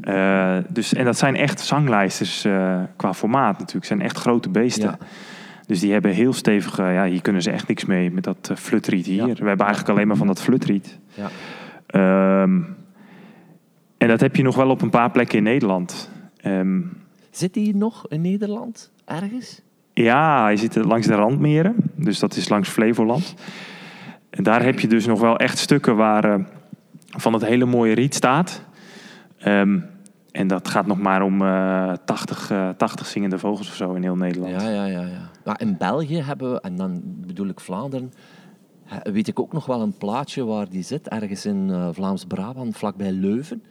eh, 0.00 0.56
dus, 0.68 0.94
en 0.94 1.04
dat 1.04 1.18
zijn 1.18 1.36
echt 1.36 1.60
zanglijsters 1.60 2.46
qua 2.96 3.14
formaat 3.14 3.58
natuurlijk. 3.58 3.86
zijn 3.86 4.02
echt 4.02 4.18
grote 4.18 4.48
beesten. 4.48 4.96
Ja. 5.00 5.06
Dus 5.68 5.80
die 5.80 5.92
hebben 5.92 6.10
heel 6.10 6.32
stevige, 6.32 6.82
ja, 6.82 7.04
hier 7.04 7.22
kunnen 7.22 7.42
ze 7.42 7.50
echt 7.50 7.68
niks 7.68 7.84
mee 7.84 8.10
met 8.10 8.24
dat 8.24 8.48
uh, 8.50 8.56
flutriet 8.56 9.06
hier. 9.06 9.26
Ja. 9.26 9.34
We 9.34 9.48
hebben 9.48 9.66
eigenlijk 9.66 9.88
alleen 9.88 10.06
maar 10.06 10.16
van 10.16 10.26
dat 10.26 10.42
flutriet. 10.42 10.98
Ja. 11.14 11.28
Ehm, 11.86 12.60
en 13.98 14.08
dat 14.08 14.20
heb 14.20 14.36
je 14.36 14.42
nog 14.42 14.56
wel 14.56 14.70
op 14.70 14.82
een 14.82 14.90
paar 14.90 15.10
plekken 15.10 15.38
in 15.38 15.44
Nederland. 15.44 16.10
Ehm, 16.40 16.80
Zit 17.38 17.54
die 17.54 17.76
nog 17.76 18.08
in 18.08 18.20
Nederland? 18.20 18.90
Ergens? 19.04 19.60
Ja, 19.92 20.42
hij 20.42 20.56
zit 20.56 20.74
langs 20.74 21.06
de 21.06 21.14
randmeren. 21.14 21.74
Dus 21.94 22.18
dat 22.18 22.36
is 22.36 22.48
langs 22.48 22.68
Flevoland. 22.68 23.34
En 24.30 24.42
daar 24.42 24.62
heb 24.62 24.80
je 24.80 24.88
dus 24.88 25.06
nog 25.06 25.20
wel 25.20 25.36
echt 25.36 25.58
stukken 25.58 25.96
waar 25.96 26.24
eh, 26.24 26.44
van 27.06 27.32
het 27.32 27.44
hele 27.44 27.64
mooie 27.64 27.94
riet 27.94 28.14
staat. 28.14 28.62
Ehm, 29.38 29.78
en 30.30 30.46
dat 30.46 30.68
gaat 30.68 30.86
nog 30.86 30.98
maar 30.98 31.22
om 31.22 31.42
eh 31.42 31.92
80, 32.04 32.50
eh, 32.50 32.68
80 32.68 33.06
zingende 33.06 33.38
vogels 33.38 33.68
of 33.68 33.74
zo 33.74 33.94
in 33.94 34.02
heel 34.02 34.16
Nederland. 34.16 34.62
Ja, 34.62 34.68
ja, 34.68 34.84
ja. 34.84 35.00
ja. 35.00 35.30
Maar 35.44 35.60
in 35.60 35.76
België 35.76 36.22
hebben 36.22 36.52
we, 36.52 36.60
en 36.60 36.76
dan 36.76 37.02
bedoel 37.04 37.48
ik 37.48 37.60
Vlaanderen, 37.60 38.12
weet 39.02 39.28
ik 39.28 39.40
ook 39.40 39.52
nog 39.52 39.66
wel 39.66 39.80
een 39.80 39.96
plaatsje 39.98 40.44
waar 40.44 40.68
die 40.68 40.82
zit, 40.82 41.08
ergens 41.08 41.46
in 41.46 41.70
eh, 41.70 41.88
Vlaams-Brabant, 41.92 42.76
vlakbij 42.76 43.12
Leuven. 43.12 43.62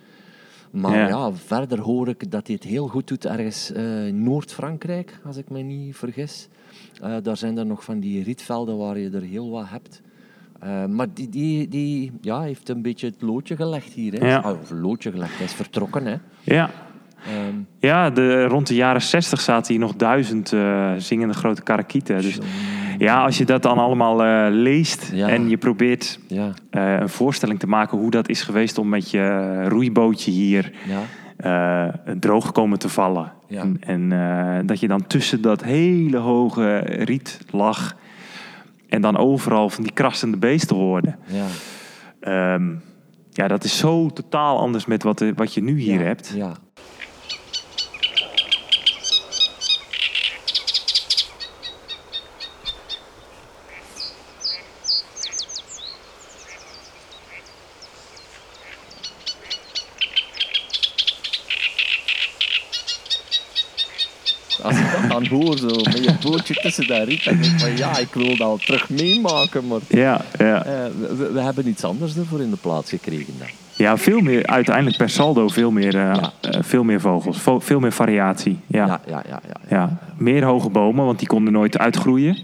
Maar 0.79 0.95
Ja. 0.95 1.07
ja. 1.07 1.33
verder 1.33 1.79
hoor 1.79 2.07
ik 2.07 2.31
dat 2.31 2.47
hij 2.47 2.55
het 2.55 2.63
heel 2.69 2.87
goed 2.87 3.07
doet 3.07 3.25
ergens 3.25 3.71
eh, 3.71 4.07
in 4.07 4.23
Noord-Frankrijk, 4.23 5.19
als 5.25 5.37
ik 5.37 5.49
me 5.49 5.59
niet 5.59 5.95
vergis. 5.95 6.47
Eh, 7.01 7.15
daar 7.23 7.37
zijn 7.37 7.57
er 7.57 7.65
nog 7.65 7.83
van 7.83 7.99
die 7.99 8.23
rietvelden 8.23 8.77
waar 8.77 8.97
je 8.97 9.09
er 9.09 9.21
heel 9.21 9.49
wat 9.49 9.65
hebt. 9.69 10.01
Eh, 10.59 10.85
maar 10.85 11.07
die, 11.13 11.29
die, 11.29 11.67
die 11.67 12.11
ja, 12.21 12.41
heeft 12.41 12.69
een 12.69 12.81
beetje 12.81 13.07
het 13.07 13.21
loodje 13.21 13.55
gelegd 13.55 13.93
hier. 13.93 14.13
Hè. 14.13 14.27
Ja. 14.27 14.37
Ah, 14.37 14.59
Of 14.61 14.71
loodje 14.71 15.11
gelegd, 15.11 15.35
hij 15.35 15.45
is 15.45 15.53
vertrokken. 15.53 16.05
Hè. 16.05 16.15
Ja, 16.43 16.69
Ehm, 17.25 17.55
ja 17.79 18.09
de, 18.09 18.43
rond 18.43 18.67
de 18.67 18.75
jaren 18.75 19.01
60 19.01 19.41
zaten 19.41 19.71
hier 19.73 19.81
nog 19.81 19.95
duizend 19.95 20.53
eh, 20.53 20.93
zingende 20.97 21.33
grote 21.33 21.61
karakieten. 21.61 22.21
Dus 22.21 22.37
ja, 22.97 23.23
als 23.23 23.37
je 23.37 23.45
dat 23.45 23.61
dan 23.61 23.77
allemaal 23.77 24.23
eh, 24.23 24.47
leest 24.49 25.11
Ja. 25.13 25.27
en 25.27 25.49
je 25.49 25.57
probeert 25.57 26.19
ja, 26.27 26.53
eh, 26.69 26.93
een 26.99 27.09
voorstelling 27.09 27.59
te 27.59 27.67
maken 27.67 27.97
hoe 27.97 28.11
dat 28.11 28.29
is 28.29 28.41
geweest 28.41 28.77
om 28.77 28.89
met 28.89 29.11
je 29.11 29.63
roeibootje 29.67 30.31
hier 30.31 30.71
ja, 30.87 31.01
eh, 31.37 32.15
droog 32.19 32.51
komen 32.51 32.79
te 32.79 32.89
vallen. 32.89 33.31
En, 33.49 33.77
en 33.79 34.65
dat 34.65 34.79
je 34.79 34.87
dan 34.87 35.07
tussen 35.07 35.41
dat 35.41 35.63
hele 35.63 36.17
hoge 36.17 36.77
riet 36.79 37.39
lag 37.51 37.95
en 38.89 39.01
dan 39.01 39.17
overal 39.17 39.69
van 39.69 39.83
die 39.83 39.93
krassende 39.93 40.37
beesten 40.37 40.75
hoorde. 40.75 41.15
ja. 41.25 41.45
Ehm, 42.19 42.73
ja, 43.29 43.47
dat 43.47 43.63
is 43.63 43.77
zo 43.77 44.09
totaal 44.09 44.59
anders 44.59 44.85
met 44.85 45.03
wat, 45.03 45.23
wat 45.35 45.53
je 45.53 45.61
nu 45.61 45.79
hier 45.79 45.99
ja, 45.99 46.05
hebt. 46.05 46.33
Als 64.67 64.77
ik 64.79 64.85
dat 65.01 65.09
dan 65.11 65.25
hoor, 65.27 65.57
zo, 65.57 65.65
met 65.67 66.03
je 66.03 66.13
bootje 66.29 66.53
tussen 66.53 66.87
dat 66.87 67.07
riet, 67.07 67.23
dan 67.23 67.33
denk 67.41 67.53
ik 67.53 67.59
van 67.59 67.77
ja, 67.77 67.97
ik 67.97 68.13
wil 68.13 68.37
dat 68.37 68.65
terug 68.65 68.89
meemaken, 68.89 69.67
maar 69.67 69.79
Ja, 69.87 70.21
ja. 70.37 70.65
eh, 70.65 70.71
we, 71.17 71.31
we 71.33 71.39
hebben 71.41 71.67
iets 71.67 71.83
anders 71.83 72.17
ervoor 72.17 72.41
in 72.41 72.49
de 72.49 72.57
plaats 72.61 72.89
gekregen 72.89 73.33
dan. 73.39 73.47
ja, 73.75 73.97
veel 73.97 74.19
meer, 74.19 74.45
uiteindelijk 74.47 74.97
per 74.97 75.09
saldo 75.09 75.47
veel 75.47 75.71
meer, 75.71 75.95
eh, 75.95 76.01
Ja. 76.01 76.31
eh, 76.41 76.59
veel 76.61 76.83
meer 76.83 76.99
vogels, 77.01 77.37
vo- 77.37 77.59
veel 77.59 77.79
meer 77.79 77.91
variatie. 77.91 78.59
Ja. 78.67 78.85
Ja, 78.85 79.01
ja, 79.07 79.23
ja. 79.29 79.41
ja, 79.47 79.77
Ja, 79.77 79.97
meer 80.17 80.43
hoge 80.43 80.69
bomen, 80.69 81.05
want 81.05 81.19
die 81.19 81.27
konden 81.27 81.53
nooit 81.53 81.77
uitgroeien. 81.77 82.37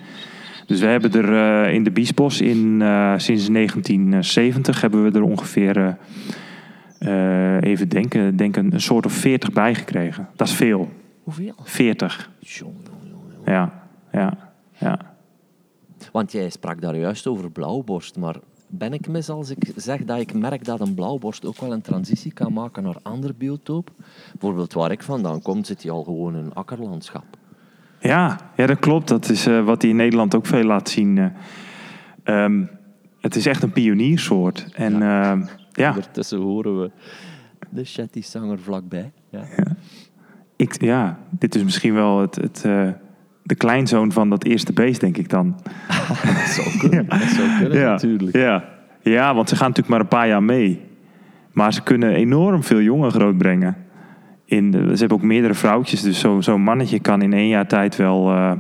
Dus 0.68 0.80
we 0.80 0.86
hebben 0.86 1.12
er 1.14 1.70
in 1.70 1.84
de 1.84 1.92
Biesbos 1.92 2.42
in, 2.42 2.84
sinds 3.18 3.48
1970 3.50 4.82
hebben 4.82 5.04
we 5.12 5.18
er 5.18 5.24
ongeveer, 5.24 5.98
even 7.60 7.90
denken, 7.90 8.36
denken, 8.36 8.74
een 8.74 8.82
soort 8.82 9.06
of 9.06 9.14
40 9.14 9.52
bij 9.52 9.76
gekregen. 9.76 10.28
Dat 10.36 10.48
is 10.48 10.54
veel. 10.54 10.90
Hoeveel? 11.24 11.54
40. 11.64 12.30
Jongen, 12.40 12.76
jongen, 12.84 13.34
jongen. 13.36 13.52
Ja, 13.52 13.84
ja, 14.12 14.52
ja. 14.78 15.00
Want 16.12 16.32
jij 16.32 16.50
sprak 16.50 16.82
daar 16.82 16.96
juist 16.98 17.28
over 17.28 17.52
blauwborst, 17.52 18.18
maar 18.18 18.36
ben 18.68 18.94
ik 18.94 19.08
mis 19.08 19.30
als 19.30 19.50
ik 19.50 19.72
zeg 19.76 20.04
dat 20.04 20.20
ik 20.20 20.34
merk 20.34 20.66
dat 20.66 20.80
een 20.80 20.94
blauwborst 20.94 21.46
ook 21.46 21.58
wel 21.58 21.72
een 21.74 21.82
transitie 21.82 22.34
kan 22.34 22.54
maken 22.54 22.84
naar 22.84 22.96
ander 23.02 23.36
biotoop? 23.36 23.92
Bijvoorbeeld 24.32 24.74
waar 24.74 24.92
ik 24.92 25.04
vandaan 25.04 25.42
kom, 25.42 25.64
zit 25.64 25.84
hij 25.84 25.92
al 25.92 26.04
gewoon 26.04 26.36
in 26.36 26.44
een 26.46 26.54
akkerlandschap. 26.54 27.26
Ja, 28.00 28.40
ja, 28.56 28.66
dat 28.66 28.80
klopt. 28.80 29.08
Dat 29.08 29.30
is 29.30 29.46
eh, 29.46 29.66
wat 29.66 29.82
hij 29.82 29.92
in 29.92 29.98
Nederland 29.98 30.36
ook 30.36 30.46
veel 30.46 30.64
laat 30.64 30.90
zien. 30.90 31.18
eh. 31.18 31.26
Ehm, 32.24 32.66
het 33.22 33.36
is 33.36 33.46
echt 33.46 33.64
een 33.64 33.72
pioniersoort. 33.72 34.68
En 34.74 34.98
ja, 35.00 35.48
ja 35.72 35.90
Ondertussen 35.90 36.40
horen 36.40 36.82
we 36.82 36.92
de 37.70 37.84
Shetty-zanger 37.86 38.60
vlakbij. 38.60 39.12
Ja. 39.30 39.46
Ik, 40.64 40.82
ja, 40.82 41.18
dit 41.30 41.56
is 41.56 41.64
misschien 41.64 41.94
wel 41.94 42.22
het, 42.22 42.36
het, 42.36 42.62
eh, 42.66 42.88
de 43.44 43.56
kleinzoon 43.56 44.12
van 44.12 44.30
dat 44.30 44.44
eerste 44.44 44.74
beest, 44.74 45.00
denk 45.00 45.18
ik 45.18 45.30
dan. 45.30 45.56
Dat 45.88 46.18
zou 46.58 46.78
kunnen, 46.80 47.10
dat 47.10 47.22
zou 47.22 47.48
kunnen 47.60 47.80
ja, 47.80 47.90
natuurlijk. 47.90 48.36
Ja. 48.38 48.64
ja, 49.02 49.36
want 49.36 49.50
ze 49.50 49.56
gaan 49.56 49.68
natuurlijk 49.68 49.96
maar 49.96 50.00
een 50.00 50.18
paar 50.20 50.28
jaar 50.28 50.44
mee. 50.44 50.82
Maar 51.52 51.74
ze 51.74 51.84
kunnen 51.84 52.14
enorm 52.14 52.64
veel 52.64 52.82
jongen 52.82 53.12
grootbrengen. 53.12 53.76
In 54.46 54.72
de, 54.72 54.78
ze 54.78 55.00
hebben 55.00 55.18
ook 55.18 55.24
meerdere 55.24 55.54
vrouwtjes. 55.54 56.02
Dus 56.02 56.20
zo- 56.20 56.42
zo'n 56.42 56.62
mannetje 56.62 57.00
kan 57.00 57.22
in 57.22 57.34
één 57.34 57.48
jaar 57.48 57.68
tijd 57.68 57.96
wel 57.96 58.32
eh, 58.32 58.52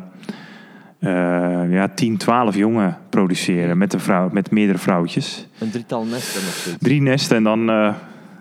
eh, 1.00 1.72
ja, 1.74 1.88
10, 1.88 2.18
12 2.18 2.56
jongen 2.56 2.98
produceren. 3.10 3.78
Met, 3.78 3.94
een 3.94 4.00
vrouw, 4.00 4.30
met 4.32 4.52
meerdere 4.52 4.78
vrouwtjes. 4.78 5.48
Een 5.60 5.72
drietal 5.72 6.06
nesten 6.06 6.42
of. 6.42 6.76
Drie 6.80 7.02
nesten 7.02 7.38
en 7.38 7.44
dan 7.44 7.70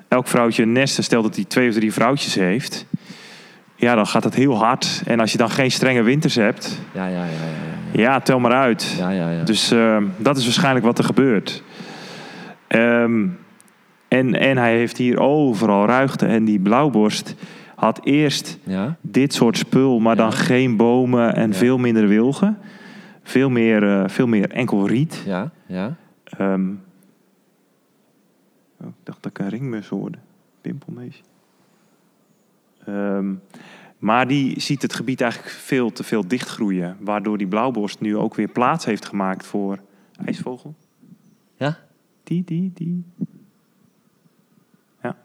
elk 0.09 0.27
vrouwtje 0.27 0.63
een 0.63 0.73
nest. 0.73 1.03
Stel 1.03 1.23
dat 1.23 1.35
hij 1.37 1.45
twee 1.45 1.69
of 1.69 1.75
drie 1.75 1.93
vrouwtjes 1.93 2.35
heeft. 2.35 2.87
Ja, 3.83 3.95
dan 3.95 4.07
gaat 4.07 4.25
het 4.25 4.35
heel 4.35 4.57
hard. 4.57 5.03
En 5.07 5.21
als 5.21 5.33
je 5.33 5.39
dan 5.39 5.51
geen 5.51 5.71
strenge 5.71 6.03
winters 6.03 6.35
hebt. 6.35 6.81
Ja, 6.95 7.07
ja, 7.07 7.25
ja. 7.25 7.31
ja, 7.93 8.01
Ja, 8.03 8.21
tel 8.21 8.41
maar 8.41 8.53
uit. 8.53 8.95
ja. 8.99 9.11
ja, 9.11 9.31
ja, 9.31 9.31
ja. 9.31 9.45
Dus 9.45 9.71
eh, 9.71 9.97
dat 10.17 10.37
is 10.37 10.45
waarschijnlijk 10.45 10.85
wat 10.85 10.99
er 10.99 11.05
gebeurt. 11.05 11.63
Ehm, 12.69 13.27
en, 14.09 14.35
en 14.35 14.57
hij 14.57 14.77
heeft 14.77 14.97
hier 14.97 15.19
overal 15.21 15.87
ruigte. 15.87 16.27
En 16.27 16.45
die 16.45 16.59
blauwborst 16.61 17.35
had 17.75 18.01
eerst 18.05 18.59
ja? 18.65 18.97
dit 19.01 19.35
soort 19.35 19.57
spul, 19.57 19.99
maar 20.01 20.17
dan 20.17 20.31
Ja. 20.31 20.37
geen 20.37 20.77
bomen 20.77 21.35
en 21.35 21.51
Ja. 21.51 21.57
veel 21.57 21.79
minder 21.79 22.09
wilgen. 22.09 22.59
Veel 23.23 23.51
meer, 23.51 23.83
eh, 24.01 24.09
veel 24.09 24.27
meer 24.27 24.51
enkel 24.51 24.87
riet. 24.89 25.23
Ja, 25.27 25.51
ja. 25.67 25.97
Ehm, 26.25 26.69
oh, 28.81 28.87
ik 28.89 28.95
dacht 29.05 29.23
dat 29.23 29.31
ik 29.33 29.39
een 29.39 29.49
ringmus 29.49 29.89
hoorde. 29.89 30.19
Pimpelmees. 30.61 31.23
Ehm, 32.87 33.35
maar 33.99 34.29
die 34.29 34.61
ziet 34.61 34.83
het 34.83 34.95
gebied 34.95 35.21
eigenlijk 35.21 35.53
veel 35.53 35.93
te 35.93 36.05
veel 36.05 36.29
dichtgroeien. 36.29 36.97
Waardoor 37.01 37.39
die 37.39 37.47
blauwborst 37.47 38.01
nu 38.01 38.17
ook 38.17 38.35
weer 38.35 38.49
plaats 38.49 38.85
heeft 38.85 39.05
gemaakt 39.05 39.47
voor 39.47 39.79
ijsvogel. 40.25 40.75
Ja? 41.57 41.79
Die, 42.25 42.45
die, 42.45 42.71
die. 42.75 43.05
Ja. 45.03 45.17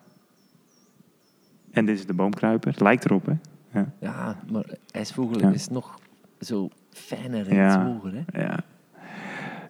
En 1.71 1.85
dit 1.85 1.97
is 1.99 2.05
de 2.05 2.13
boomkruiper. 2.13 2.71
Het 2.71 2.81
lijkt 2.81 3.05
erop, 3.05 3.25
hè? 3.25 3.33
Ja. 3.79 3.91
Ja, 3.99 4.37
maar 4.51 4.65
ijsvogel 4.91 5.39
Ja. 5.39 5.51
is 5.51 5.67
nog 5.67 5.99
zo 6.39 6.69
fijner 6.91 7.47
en 7.47 7.55
Ja. 7.55 7.85
hoger, 7.85 8.11
hè? 8.13 8.41
ja. 8.41 8.59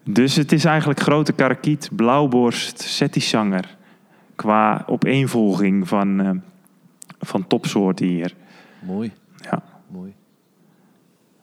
Dus 0.04 0.36
het 0.36 0.52
is 0.52 0.66
eigenlijk 0.66 1.00
grote 1.00 1.34
karakiet, 1.34 1.90
blauwborst, 1.96 2.82
settisanger. 2.82 3.78
Qua 4.36 4.84
opeenvolging 4.86 5.88
van, 5.88 6.20
eh, 6.22 6.30
van 7.20 7.48
topsoorten 7.48 8.06
hier. 8.06 8.36
Mooi, 8.82 9.12
Ja, 9.42 9.64
mooi. 9.88 10.14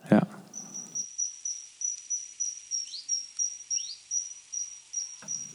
ja. 0.09 0.23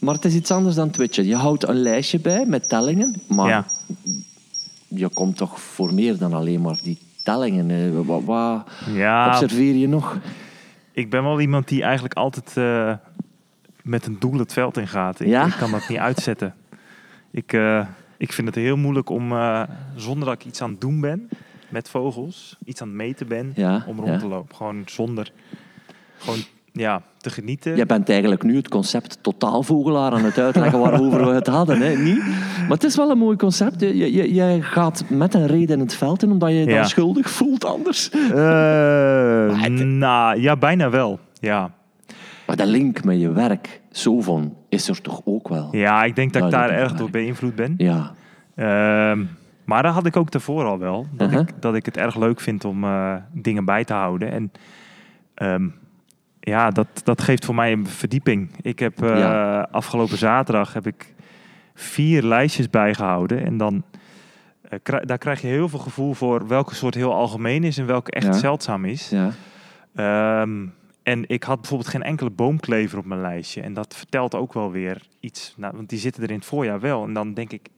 Maar 0.00 0.14
het 0.14 0.24
is 0.24 0.34
iets 0.34 0.50
anders 0.50 0.74
dan 0.74 0.90
Twitchen. 0.90 1.26
Je 1.26 1.36
houdt 1.36 1.68
een 1.68 1.82
lijstje 1.82 2.20
bij 2.20 2.46
met 2.46 2.68
tellingen, 2.68 3.22
maar 3.28 3.48
ja. 3.48 3.64
je 4.88 5.08
komt 5.08 5.36
toch 5.36 5.60
voor 5.60 5.94
meer 5.94 6.18
dan 6.18 6.32
alleen 6.34 6.60
maar 6.60 6.78
die 6.82 6.98
tellingen. 7.24 8.04
Wat, 8.06 8.22
wat 8.24 8.66
Ja, 8.86 9.26
observeer 9.28 9.74
je 9.74 9.88
nog? 9.88 10.18
ik 10.92 11.10
ben 11.10 11.22
wel 11.22 11.40
iemand 11.40 11.68
die 11.68 11.82
eigenlijk 11.82 12.14
altijd 12.14 12.56
eh, 12.56 12.94
met 13.82 14.06
een 14.06 14.16
doel 14.18 14.38
het 14.38 14.52
veld 14.52 14.76
in 14.76 14.88
gaat. 14.88 15.20
Ik, 15.20 15.26
Ja? 15.26 15.46
ik 15.46 15.54
kan 15.58 15.70
dat 15.70 15.88
niet 15.88 15.98
uitzetten. 15.98 16.54
Ik, 17.30 17.52
eh, 17.52 17.86
ik 18.20 18.32
vind 18.32 18.46
het 18.46 18.56
heel 18.56 18.76
moeilijk 18.76 19.08
om, 19.10 19.32
eh, 19.32 19.62
zonder 19.96 20.24
dat 20.28 20.34
ik 20.34 20.44
iets 20.44 20.62
aan 20.62 20.70
het 20.70 20.80
doen 20.80 21.00
ben 21.00 21.28
met 21.68 21.88
vogels, 21.88 22.56
iets 22.64 22.80
aan 22.82 22.88
het 22.88 22.96
meten 22.96 23.28
ben, 23.28 23.52
Ja, 23.54 23.84
om 23.86 23.96
rond 23.96 24.08
ja. 24.08 24.18
te 24.18 24.26
lopen. 24.26 24.56
Gewoon 24.56 24.82
zonder, 24.86 25.32
gewoon 26.18 26.38
ja, 26.72 27.02
te 27.18 27.30
genieten. 27.30 27.76
Je 27.76 27.86
bent 27.86 28.08
eigenlijk 28.08 28.42
nu 28.42 28.56
het 28.56 28.68
concept 28.68 29.18
totaalvogelaar 29.22 30.12
aan 30.12 30.24
het 30.24 30.38
uitleggen 30.38 30.78
waarover 30.80 31.26
we 31.26 31.32
het 31.32 31.46
hadden. 31.46 31.80
Hè? 31.80 31.94
Niet? 31.96 32.24
Maar 32.60 32.68
het 32.70 32.84
is 32.84 32.96
wel 32.96 33.10
een 33.10 33.18
mooi 33.18 33.36
concept. 33.36 33.80
Je, 33.80 34.12
je, 34.12 34.34
je 34.34 34.62
gaat 34.62 35.04
met 35.08 35.34
een 35.34 35.46
reden 35.46 35.74
in 35.76 35.80
het 35.80 35.94
veld 35.94 36.22
in, 36.22 36.30
omdat 36.30 36.48
je 36.48 36.54
je 36.54 36.66
dan 36.66 36.86
schuldig 36.86 37.30
voelt 37.30 37.64
anders. 37.64 38.08
Het- 39.62 39.84
nou, 39.84 40.40
ja, 40.40 40.56
bijna 40.56 40.90
wel. 40.90 41.18
Ja. 41.40 41.70
Maar 42.46 42.56
de 42.56 42.66
link 42.66 43.04
met 43.04 43.20
je 43.20 43.32
werk, 43.32 43.79
zo 43.90 44.20
van, 44.20 44.56
is 44.68 44.88
er 44.88 45.00
toch 45.00 45.20
ook 45.24 45.48
wel? 45.48 45.68
ja, 45.76 46.04
ik 46.04 46.16
denk 46.16 46.32
dat 46.32 46.44
ik 46.44 46.50
daar 46.50 46.70
erg 46.70 46.92
door 46.92 47.10
beïnvloed 47.10 47.54
ben. 47.54 47.74
Ja. 47.76 48.12
Ehm, 48.54 49.24
maar 49.64 49.82
dat 49.82 49.94
had 49.94 50.06
ik 50.06 50.16
ook 50.16 50.30
daarvoor 50.30 50.64
al 50.64 50.78
wel. 50.78 51.06
Dat, 51.12 51.28
Uh-huh. 51.28 51.48
ik, 51.48 51.62
dat 51.62 51.74
ik 51.74 51.84
het 51.86 51.96
erg 51.96 52.16
leuk 52.16 52.40
vind 52.40 52.64
om 52.64 52.84
eh, 52.84 53.14
dingen 53.32 53.64
bij 53.64 53.84
te 53.84 53.92
houden. 53.92 54.30
En 54.30 54.52
ehm, 55.34 55.68
ja, 56.40 56.70
dat, 56.70 56.86
dat 57.04 57.22
geeft 57.22 57.44
voor 57.44 57.54
mij 57.54 57.72
een 57.72 57.86
verdieping. 57.86 58.50
Ik 58.62 58.78
heb 58.78 59.02
eh, 59.02 59.18
Ja. 59.18 59.68
afgelopen 59.70 60.18
zaterdag 60.18 60.72
heb 60.72 60.86
ik 60.86 61.14
vier 61.74 62.22
lijstjes 62.22 62.70
bijgehouden. 62.70 63.44
En 63.44 63.56
dan 63.56 63.82
eh, 64.62 64.78
daar 65.04 65.18
krijg 65.18 65.40
je 65.40 65.46
heel 65.46 65.68
veel 65.68 65.78
gevoel 65.78 66.12
voor 66.14 66.46
welke 66.46 66.74
soort 66.74 66.94
heel 66.94 67.14
algemeen 67.14 67.64
is 67.64 67.78
en 67.78 67.86
welke 67.86 68.10
echt 68.10 68.26
Ja. 68.26 68.32
zeldzaam 68.32 68.84
is. 68.84 69.10
ja. 69.10 69.30
Ehm, 69.94 70.66
en 71.02 71.28
ik 71.28 71.42
had 71.42 71.60
bijvoorbeeld 71.60 71.90
geen 71.90 72.02
enkele 72.02 72.30
boomklever 72.30 72.98
op 72.98 73.04
mijn 73.04 73.20
lijstje. 73.20 73.60
En 73.62 73.74
dat 73.74 73.94
vertelt 73.96 74.34
ook 74.34 74.52
wel 74.52 74.70
weer 74.70 75.02
iets. 75.20 75.54
Nou, 75.56 75.76
want 75.76 75.88
die 75.88 75.98
zitten 75.98 76.22
er 76.22 76.30
in 76.30 76.36
het 76.36 76.44
voorjaar 76.44 76.80
wel. 76.80 77.04
En 77.04 77.12
dan 77.12 77.34
denk 77.34 77.52
ik, 77.52 77.68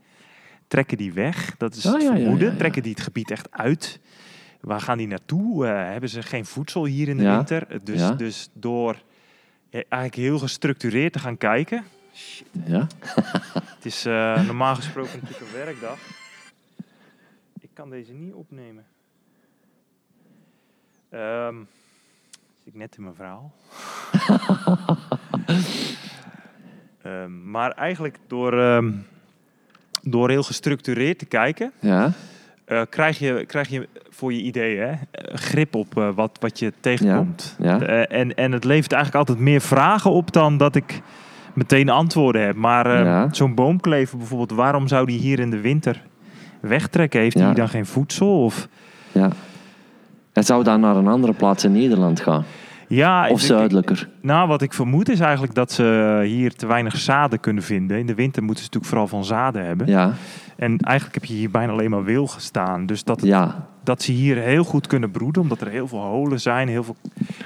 trekken 0.68 0.96
die 0.96 1.12
weg? 1.12 1.56
Dat 1.56 1.74
is 1.74 1.86
Oh, 1.86 1.92
het 1.92 2.02
ja, 2.02 2.08
ja, 2.08 2.14
vermoeden. 2.16 2.46
ja, 2.46 2.52
ja. 2.52 2.58
Trekken 2.58 2.82
die 2.82 2.92
het 2.92 3.00
gebied 3.02 3.30
echt 3.30 3.50
uit? 3.50 4.00
Waar 4.60 4.80
gaan 4.80 4.98
die 4.98 5.06
naartoe? 5.06 5.66
Eh, 5.66 5.90
hebben 5.90 6.08
ze 6.08 6.22
geen 6.22 6.44
voedsel 6.44 6.84
hier 6.84 7.08
in 7.08 7.16
de 7.16 7.30
winter? 7.30 7.66
Dus, 7.84 8.16
dus 8.16 8.48
door 8.52 8.94
eh, 9.70 9.80
eigenlijk 9.88 10.14
heel 10.14 10.38
gestructureerd 10.38 11.12
te 11.12 11.18
gaan 11.18 11.36
kijken. 11.38 11.84
ja. 12.66 12.86
Het 13.76 13.84
is 13.84 14.04
eh, 14.06 14.44
normaal 14.46 14.74
gesproken 14.74 15.18
natuurlijk 15.22 15.40
een 15.50 15.56
werkdag. 15.64 15.98
Ik 17.60 17.68
kan 17.72 17.90
deze 17.90 18.12
niet 18.12 18.32
opnemen. 18.32 18.84
Zit 21.10 21.81
ik 22.64 22.74
net 22.74 22.96
in 22.96 23.02
mijn 23.02 23.14
verhaal. 23.14 23.52
Ehm, 27.02 27.50
maar 27.50 27.70
eigenlijk 27.70 28.18
door, 28.26 28.60
ehm, 28.60 28.92
door 30.02 30.30
heel 30.30 30.42
gestructureerd 30.42 31.18
te 31.18 31.24
kijken, 31.24 31.72
ja. 31.80 32.12
eh, 32.64 32.82
krijg, 32.88 33.18
je, 33.18 33.44
krijg 33.46 33.68
je 33.68 33.88
voor 34.10 34.32
je 34.32 34.42
idee 34.42 34.78
hè, 34.78 34.90
eh, 34.90 35.34
grip 35.34 35.74
op 35.74 35.96
eh, 35.98 36.08
wat, 36.14 36.36
wat 36.40 36.58
je 36.58 36.72
tegenkomt. 36.80 37.56
Ja. 37.58 37.80
Eh, 37.80 38.18
en, 38.20 38.34
en 38.34 38.52
het 38.52 38.64
levert 38.64 38.92
eigenlijk 38.92 39.28
altijd 39.28 39.44
meer 39.44 39.60
vragen 39.60 40.10
op 40.10 40.32
dan 40.32 40.56
dat 40.56 40.74
ik 40.74 41.02
meteen 41.52 41.88
antwoorden 41.88 42.42
heb. 42.42 42.56
Maar 42.56 42.86
eh, 43.06 43.24
zo'n 43.30 43.54
boomklever 43.54 44.18
bijvoorbeeld, 44.18 44.52
waarom 44.52 44.88
zou 44.88 45.06
die 45.06 45.18
hier 45.18 45.38
in 45.38 45.50
de 45.50 45.60
winter 45.60 46.02
wegtrekken? 46.60 47.20
Heeft 47.20 47.38
hij 47.38 47.54
dan 47.54 47.68
geen 47.68 47.86
voedsel? 47.86 48.44
Of, 48.44 48.68
ja. 49.12 49.30
Hij 50.32 50.42
zou 50.42 50.64
dan 50.64 50.80
naar 50.80 50.96
een 50.96 51.08
andere 51.08 51.32
plaats 51.32 51.64
in 51.64 51.72
Nederland 51.72 52.20
gaan. 52.20 52.44
ja, 52.88 53.28
Of 53.28 53.40
ik- 53.40 53.46
zuidelijker. 53.46 54.08
Nou, 54.20 54.48
wat 54.48 54.62
ik 54.62 54.72
vermoed 54.72 55.08
is 55.08 55.20
eigenlijk 55.20 55.54
dat 55.54 55.72
ze 55.72 56.20
hier 56.24 56.54
te 56.54 56.66
weinig 56.66 56.96
zaden 56.96 57.40
kunnen 57.40 57.62
vinden. 57.62 57.98
In 57.98 58.06
de 58.06 58.14
winter 58.14 58.42
moeten 58.42 58.64
ze 58.64 58.70
natuurlijk 58.72 58.92
vooral 58.92 59.08
van 59.08 59.24
zaden 59.24 59.66
hebben. 59.66 59.86
Ja. 59.86 60.12
En 60.56 60.78
eigenlijk 60.78 61.14
heb 61.20 61.24
je 61.24 61.34
hier 61.34 61.50
bijna 61.50 61.72
alleen 61.72 61.90
maar 61.90 62.04
wilgen 62.04 62.40
staan. 62.40 62.86
Dus 62.86 63.04
dat, 63.04 63.20
het- 63.20 63.28
Ja. 63.28 63.66
Dat 63.84 64.02
ze 64.02 64.12
hier 64.12 64.36
heel 64.36 64.64
goed 64.64 64.86
kunnen 64.86 65.10
broeden, 65.10 65.42
omdat 65.42 65.60
er 65.60 65.68
heel 65.68 65.88
veel 65.88 65.98
holen 66.00 66.40
zijn. 66.40 66.68
Heel 66.68 66.84
veel 66.84 66.96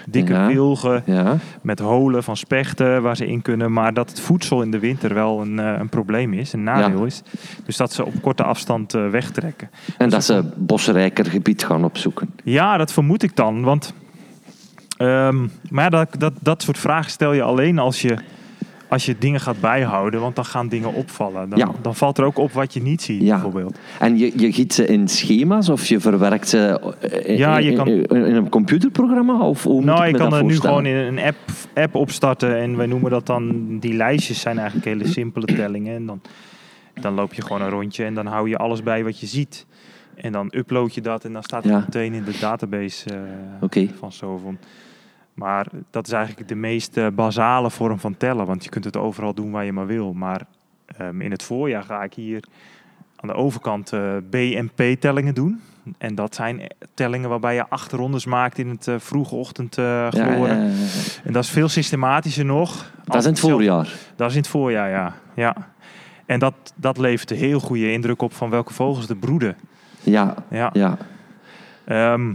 dikke 0.08 0.32
Ja. 0.32 0.46
wilgen. 0.46 1.02
Ja. 1.06 1.36
met 1.62 1.78
holen 1.78 2.22
van 2.22 2.36
spechten 2.36 3.02
waar 3.02 3.16
ze 3.16 3.26
in 3.26 3.42
kunnen. 3.42 3.72
Maar 3.72 3.94
dat 3.94 4.08
het 4.10 4.20
voedsel 4.20 4.62
in 4.62 4.70
de 4.70 4.78
winter 4.78 5.14
wel 5.14 5.40
een, 5.40 5.58
eh, 5.58 5.74
een 5.78 5.88
probleem 5.88 6.32
is, 6.32 6.52
een 6.52 6.62
nadeel 6.62 6.98
Ja. 7.00 7.06
is. 7.06 7.22
Dus 7.64 7.76
dat 7.76 7.92
ze 7.92 8.04
op 8.06 8.12
korte 8.22 8.42
afstand 8.42 8.94
eh, 8.94 9.08
wegtrekken. 9.08 9.70
En 9.98 10.08
dat 10.10 10.24
ze 10.24 10.44
bosrijker 10.56 11.24
gebied 11.26 11.64
gaan 11.64 11.84
opzoeken. 11.84 12.30
Ja, 12.44 12.76
dat 12.76 12.92
vermoed 12.92 13.22
ik 13.22 13.36
dan. 13.36 13.62
Want 13.62 13.94
ehm, 14.96 15.46
maar 15.70 15.90
dat, 15.90 16.08
dat, 16.18 16.32
dat 16.40 16.62
soort 16.62 16.78
vragen 16.78 17.10
stel 17.10 17.32
je 17.32 17.42
alleen 17.42 17.78
als 17.78 18.02
je, 18.02 18.16
als 18.88 19.06
je 19.06 19.16
dingen 19.18 19.40
gaat 19.40 19.60
bijhouden. 19.60 20.20
Want 20.20 20.34
dan 20.36 20.44
gaan 20.44 20.68
dingen 20.68 20.92
opvallen. 20.94 21.48
Dan, 21.48 21.58
Ja. 21.58 21.70
dan 21.82 21.94
valt 21.94 22.18
er 22.18 22.24
ook 22.24 22.38
op 22.38 22.52
wat 22.52 22.74
je 22.74 22.82
niet 22.82 23.02
ziet, 23.02 23.22
Ja. 23.22 23.32
bijvoorbeeld. 23.32 23.78
En 23.98 24.18
je, 24.18 24.32
je 24.36 24.52
giet 24.52 24.74
ze 24.74 24.86
in 24.86 25.08
schema's 25.08 25.68
of 25.68 25.86
je 25.86 26.00
verwerkt 26.00 26.48
ze 26.48 26.80
in, 27.24 27.36
Ja, 27.36 27.58
je 27.58 27.72
kan- 27.72 27.88
in, 27.88 28.04
in 28.08 28.34
een 28.34 28.48
computerprogramma? 28.48 29.38
Of 29.40 29.62
hoe 29.62 29.84
Nou, 29.84 30.04
ik 30.04 30.10
je 30.10 30.16
kan 30.16 30.34
er 30.34 30.44
nu 30.44 30.56
gewoon 30.56 30.86
in 30.86 30.94
een 30.96 31.18
app, 31.18 31.36
app 31.74 31.94
opstarten. 31.94 32.56
En 32.58 32.76
wij 32.76 32.86
noemen 32.86 33.10
dat 33.10 33.26
dan... 33.26 33.66
Die 33.78 33.94
lijstjes 33.94 34.40
zijn 34.40 34.56
eigenlijk 34.58 34.86
hele 34.86 35.06
simpele 35.06 35.46
tellingen. 35.46 35.94
En 35.96 36.06
dan, 36.06 36.20
dan 37.00 37.14
loop 37.14 37.34
je 37.34 37.42
gewoon 37.42 37.62
een 37.62 37.70
rondje. 37.70 38.04
En 38.04 38.14
dan 38.14 38.26
hou 38.26 38.48
je 38.48 38.56
alles 38.56 38.82
bij 38.82 39.04
wat 39.04 39.20
je 39.20 39.26
ziet. 39.26 39.66
En 40.14 40.32
dan 40.32 40.52
upload 40.56 40.94
je 40.94 41.00
dat. 41.00 41.24
En 41.24 41.32
dan 41.32 41.42
staat 41.42 41.62
het 41.64 41.72
Ja. 41.72 41.78
meteen 41.78 42.12
in 42.12 42.24
de 42.24 42.38
database 42.40 43.10
eh, 43.10 43.20
Oké. 43.60 43.88
van 43.98 44.12
Sovon. 44.12 44.58
Maar 45.36 45.66
dat 45.90 46.06
is 46.06 46.12
eigenlijk 46.12 46.48
de 46.48 46.54
meest 46.54 46.96
eh, 46.96 47.06
basale 47.14 47.70
vorm 47.70 47.98
van 47.98 48.16
tellen. 48.16 48.46
Want 48.46 48.64
je 48.64 48.70
kunt 48.70 48.84
het 48.84 48.96
overal 48.96 49.34
doen 49.34 49.50
waar 49.50 49.64
je 49.64 49.72
maar 49.72 49.86
wil. 49.86 50.12
Maar 50.12 50.46
ehm, 50.86 51.20
in 51.20 51.30
het 51.30 51.42
voorjaar 51.42 51.82
ga 51.82 52.02
ik 52.02 52.14
hier 52.14 52.44
aan 53.16 53.28
de 53.28 53.34
overkant 53.34 53.92
eh, 53.92 54.16
BNP-tellingen 54.30 55.34
doen. 55.34 55.60
En 55.98 56.14
dat 56.14 56.34
zijn 56.34 56.60
eh, 56.60 56.66
tellingen 56.94 57.28
waarbij 57.28 57.54
je 57.54 57.68
acht 57.68 57.92
rondes 57.92 58.24
maakt 58.24 58.58
in 58.58 58.68
het 58.68 58.88
vroege 59.02 59.34
ochtend 59.34 59.74
Ja, 59.74 60.08
ja, 60.10 60.34
ja. 60.34 60.70
En 61.24 61.32
dat 61.32 61.44
is 61.44 61.50
veel 61.50 61.68
systematischer 61.68 62.44
nog. 62.44 62.92
Dat 63.04 63.16
is 63.16 63.24
in 63.24 63.30
het 63.30 63.40
voorjaar. 63.40 63.92
Dat 64.16 64.28
is 64.28 64.34
in 64.34 64.40
het 64.40 64.50
voorjaar, 64.50 64.90
ja. 64.90 65.14
ja. 65.34 65.56
En 66.26 66.38
dat, 66.38 66.54
dat 66.74 66.98
levert 66.98 67.30
een 67.30 67.36
heel 67.36 67.60
goede 67.60 67.92
indruk 67.92 68.22
op 68.22 68.34
van 68.34 68.50
welke 68.50 68.72
vogels 68.72 69.08
er 69.08 69.16
broeden. 69.16 69.56
Ja, 70.02 70.34
Ja, 70.50 70.70
ja. 70.72 70.96
Ehm, 71.84 72.32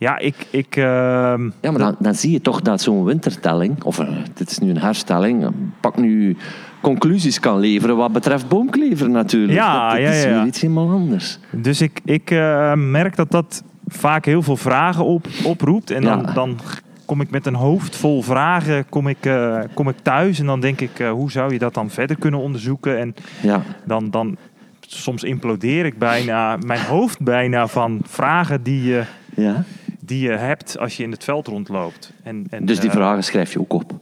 ja 0.00 0.18
ik... 0.18 0.46
ik 0.50 0.76
ehm, 0.76 1.50
ja 1.60 1.70
maar 1.70 1.78
dan, 1.78 1.96
dan 1.98 2.14
zie 2.14 2.30
je 2.30 2.40
toch 2.40 2.60
dat 2.60 2.80
zo'n 2.80 3.04
wintertelling, 3.04 3.82
of 3.82 3.98
eh, 3.98 4.08
dit 4.34 4.50
is 4.50 4.58
nu 4.58 4.70
een 4.70 4.78
herstelling, 4.78 5.42
eh, 5.42 5.48
pak 5.80 5.96
nu 5.96 6.36
conclusies 6.80 7.40
kan 7.40 7.58
leveren 7.58 7.96
wat 7.96 8.12
betreft 8.12 8.48
boomklever 8.48 9.10
natuurlijk. 9.10 9.52
Ja, 9.52 9.82
dat, 9.82 9.90
dat 9.90 10.00
ja, 10.00 10.10
is 10.10 10.22
ja. 10.22 10.28
weer 10.28 10.46
iets 10.46 10.60
helemaal 10.60 10.90
anders. 10.90 11.38
Dus 11.50 11.80
ik, 11.80 12.00
ik 12.04 12.30
eh, 12.30 12.74
merk 12.74 13.16
dat 13.16 13.30
dat 13.30 13.62
vaak 13.86 14.24
heel 14.24 14.42
veel 14.42 14.56
vragen 14.56 15.04
op, 15.04 15.26
oproept. 15.44 15.90
En 15.90 16.02
dan, 16.02 16.30
dan 16.34 16.58
kom 17.04 17.20
ik 17.20 17.30
met 17.30 17.46
een 17.46 17.54
hoofd 17.54 17.96
vol 17.96 18.22
vragen 18.22 18.88
kom 18.88 19.08
ik, 19.08 19.30
kom 19.74 19.88
ik 19.88 19.96
thuis. 20.02 20.38
En 20.38 20.46
dan 20.46 20.60
denk 20.60 20.80
ik, 20.80 20.98
hoe 21.12 21.30
zou 21.30 21.52
je 21.52 21.58
dat 21.58 21.74
dan 21.74 21.90
verder 21.90 22.18
kunnen 22.18 22.40
onderzoeken? 22.40 22.98
En 22.98 23.14
Ja, 23.42 23.62
dan, 23.84 24.10
dan 24.10 24.36
soms 24.80 25.22
implodeer 25.22 25.84
ik 25.86 25.98
bijna, 25.98 26.56
mijn 26.56 26.80
hoofd 26.80 27.20
bijna 27.20 27.66
van 27.66 28.00
vragen 28.02 28.62
die 28.62 28.82
je, 28.82 29.04
ja. 29.34 29.64
Die 30.10 30.28
je 30.28 30.36
hebt 30.36 30.78
als 30.78 30.96
je 30.96 31.02
in 31.02 31.10
het 31.10 31.24
veld 31.24 31.46
rondloopt. 31.46 32.12
En, 32.22 32.46
en, 32.50 32.64
Dus 32.64 32.80
die 32.80 32.90
eh, 32.90 32.96
vragen 32.96 33.24
schrijf 33.24 33.52
je 33.52 33.60
ook 33.60 33.72
op. 33.72 33.92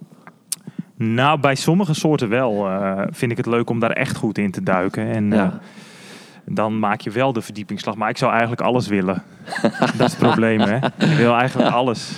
Nou, 0.96 1.40
bij 1.40 1.54
sommige 1.54 1.94
soorten 1.94 2.28
wel 2.28 2.66
eh, 2.68 3.02
vind 3.10 3.30
ik 3.30 3.36
het 3.36 3.46
leuk 3.46 3.70
om 3.70 3.78
daar 3.80 3.90
echt 3.90 4.16
goed 4.16 4.38
in 4.38 4.50
te 4.50 4.62
duiken. 4.62 5.06
En 5.06 5.32
eh, 5.32 5.38
Ja. 5.38 5.60
dan 6.44 6.78
maak 6.78 7.00
je 7.00 7.10
wel 7.10 7.32
de 7.32 7.42
verdiepingsslag. 7.42 7.94
Maar 7.96 8.08
ik 8.10 8.16
zou 8.16 8.30
eigenlijk 8.30 8.60
alles 8.60 8.88
willen. 8.88 9.22
dat 9.96 10.06
is 10.06 10.12
het 10.12 10.18
probleem, 10.18 10.60
hè? 10.60 10.76
Ik 10.98 11.16
wil 11.16 11.34
eigenlijk 11.34 11.70
alles. 11.70 12.12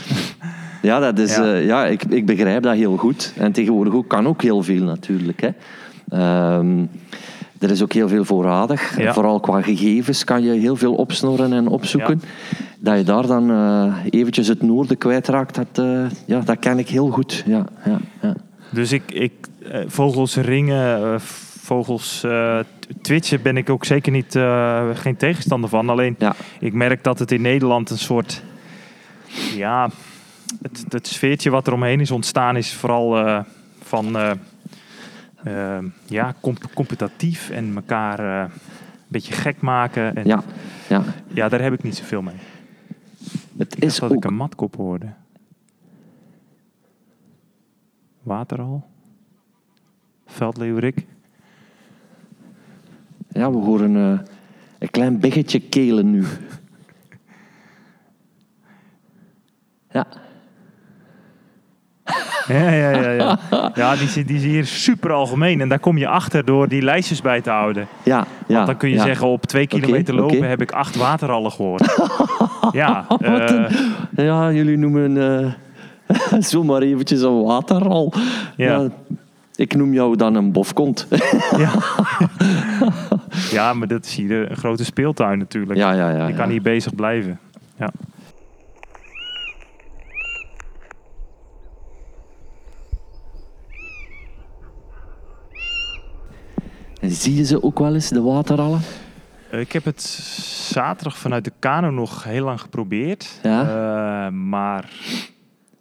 Ja, 0.82 0.98
dat 0.98 1.18
is, 1.18 1.36
Ja. 1.36 1.44
ja. 1.44 1.56
ja 1.56 1.86
ik, 1.86 2.04
ik 2.04 2.26
begrijp 2.26 2.62
dat 2.62 2.74
heel 2.74 2.96
goed. 2.96 3.32
En 3.36 3.52
tegenwoordig 3.52 3.94
ook, 3.94 4.08
kan 4.08 4.26
ook 4.26 4.42
heel 4.42 4.62
veel 4.62 4.84
natuurlijk. 4.84 5.40
Hè. 5.40 5.50
Ehm, 6.08 6.84
er 7.60 7.70
is 7.70 7.82
ook 7.82 7.92
heel 7.92 8.08
veel 8.08 8.24
voorradig. 8.24 8.98
Ja. 8.98 9.12
Vooral 9.12 9.40
qua 9.40 9.62
gegevens 9.62 10.24
kan 10.24 10.42
je 10.42 10.52
heel 10.52 10.76
veel 10.76 10.94
opsnorren 10.94 11.52
en 11.52 11.68
opzoeken. 11.68 12.22
Dat 12.78 12.98
je 12.98 13.04
daar 13.04 13.26
dan 13.26 13.50
eh, 13.50 13.94
eventjes 14.10 14.46
het 14.46 14.62
noorden 14.62 14.98
kwijtraakt, 14.98 15.54
dat, 15.54 15.66
eh, 15.72 16.04
ja, 16.26 16.40
dat 16.40 16.58
ken 16.58 16.78
ik 16.78 16.88
heel 16.88 17.08
goed. 17.10 17.42
Ja, 17.46 17.64
ja, 17.84 17.98
ja. 18.22 18.36
Dus 18.70 18.92
ik, 18.92 19.12
ik 19.12 19.32
eh, 19.70 19.80
vogels 19.86 20.36
ringen, 20.36 21.20
vogels 21.60 22.20
t- 22.20 23.02
twitchen 23.02 23.42
ben 23.42 23.56
ik 23.56 23.70
ook 23.70 23.84
zeker 23.84 24.12
niet, 24.12 24.38
geen 24.94 25.16
tegenstander 25.16 25.70
van. 25.70 25.88
Alleen 25.88 26.16
ik 26.60 26.72
merk 26.72 27.04
dat 27.04 27.18
het 27.18 27.32
in 27.32 27.42
Nederland 27.42 27.90
een 27.90 27.98
soort, 27.98 28.42
ja, 29.56 29.90
het, 30.62 30.84
het 30.88 31.06
sfeertje 31.06 31.50
wat 31.50 31.66
er 31.66 31.72
omheen 31.72 32.00
is 32.00 32.10
ontstaan 32.10 32.56
is 32.56 32.72
vooral 32.74 33.42
van, 33.82 34.16
eh, 35.44 35.76
eh, 35.76 35.84
ja, 36.06 36.34
comp- 36.40 36.74
competitief 36.74 37.50
en 37.50 37.74
elkaar, 37.74 38.44
eh, 38.44 38.50
beetje 39.08 39.32
gek 39.34 39.60
maken. 39.60 40.16
En 40.16 40.26
Ja, 40.26 40.42
ja. 40.88 41.02
ja, 41.26 41.48
daar 41.48 41.62
heb 41.62 41.72
ik 41.72 41.82
niet 41.82 41.96
zoveel 41.96 42.22
mee. 42.22 42.36
Het 43.58 43.76
Is 43.76 43.82
is 43.94 43.98
dat 43.98 44.10
ik 44.10 44.16
ook... 44.16 44.24
een 44.24 44.34
matkop 44.34 44.76
hoorde. 44.76 45.06
Wateral. 48.22 48.86
Veldleeuwerik. 50.26 51.06
Ja, 53.28 53.50
we 53.50 53.56
horen 53.56 53.96
eh, 53.96 54.18
een 54.78 54.90
klein 54.90 55.18
biggetje 55.20 55.60
kelen 55.60 56.10
nu. 56.10 56.24
Ja, 59.92 60.06
Ja, 62.52 62.70
ja, 62.70 62.90
ja. 62.90 63.38
Ja, 63.50 63.72
ja 63.74 63.96
die, 63.96 64.24
die 64.24 64.36
is 64.36 64.44
hier 64.44 64.66
super 64.66 65.12
algemeen. 65.12 65.60
En 65.60 65.68
daar 65.68 65.78
kom 65.78 65.98
je 65.98 66.08
achter 66.08 66.44
door 66.44 66.68
die 66.68 66.82
lijstjes 66.82 67.20
bij 67.20 67.40
te 67.40 67.50
houden. 67.50 67.86
ja, 68.02 68.26
ja. 68.46 68.64
Dan 68.64 68.76
kun 68.76 68.88
je 68.88 68.94
ja. 68.94 69.04
zeggen, 69.04 69.26
op 69.26 69.46
twee 69.46 69.66
kilometer 69.66 70.14
lopen 70.14 70.48
heb 70.48 70.62
ik 70.62 70.72
acht 70.72 70.96
waterrallen 70.96 71.52
gehoord. 71.52 71.96
ja, 72.72 73.06
eh, 73.20 73.64
Ja, 74.16 74.52
jullie 74.52 74.76
noemen 74.78 75.16
eh 75.16 75.52
zomaar 76.52 76.82
eventjes 76.82 77.22
een 77.22 77.42
waterral. 77.42 78.12
Ja. 78.56 78.88
ik 79.56 79.74
noem 79.74 79.92
jou 79.92 80.16
dan 80.16 80.34
een 80.34 80.52
bofkont. 80.52 81.06
ja. 81.56 81.72
ja, 83.56 83.74
maar 83.74 83.88
dat 83.88 84.04
is 84.04 84.14
hier 84.14 84.50
een 84.50 84.56
grote 84.56 84.84
speeltuin 84.84 85.38
natuurlijk. 85.38 85.78
ja, 85.78 85.92
ja, 85.92 86.10
ja. 86.10 86.26
je 86.26 86.34
kan 86.34 86.48
hier 86.48 86.62
bezig 86.62 86.94
blijven. 86.94 87.38
Ja. 87.78 87.90
Zie 97.14 97.34
je 97.34 97.44
ze 97.44 97.62
ook 97.62 97.78
wel 97.78 97.94
eens, 97.94 98.08
de 98.08 98.20
waterrallen? 98.22 98.80
Eh, 99.50 99.60
Ik 99.60 99.72
heb 99.72 99.84
het 99.84 100.00
zaterdag 100.70 101.18
vanuit 101.18 101.44
de 101.44 101.52
kano 101.58 101.90
nog 101.90 102.24
heel 102.24 102.44
lang 102.44 102.60
geprobeerd. 102.60 103.40
Ja? 103.42 103.62
Eh, 104.26 104.32
maar 104.32 104.90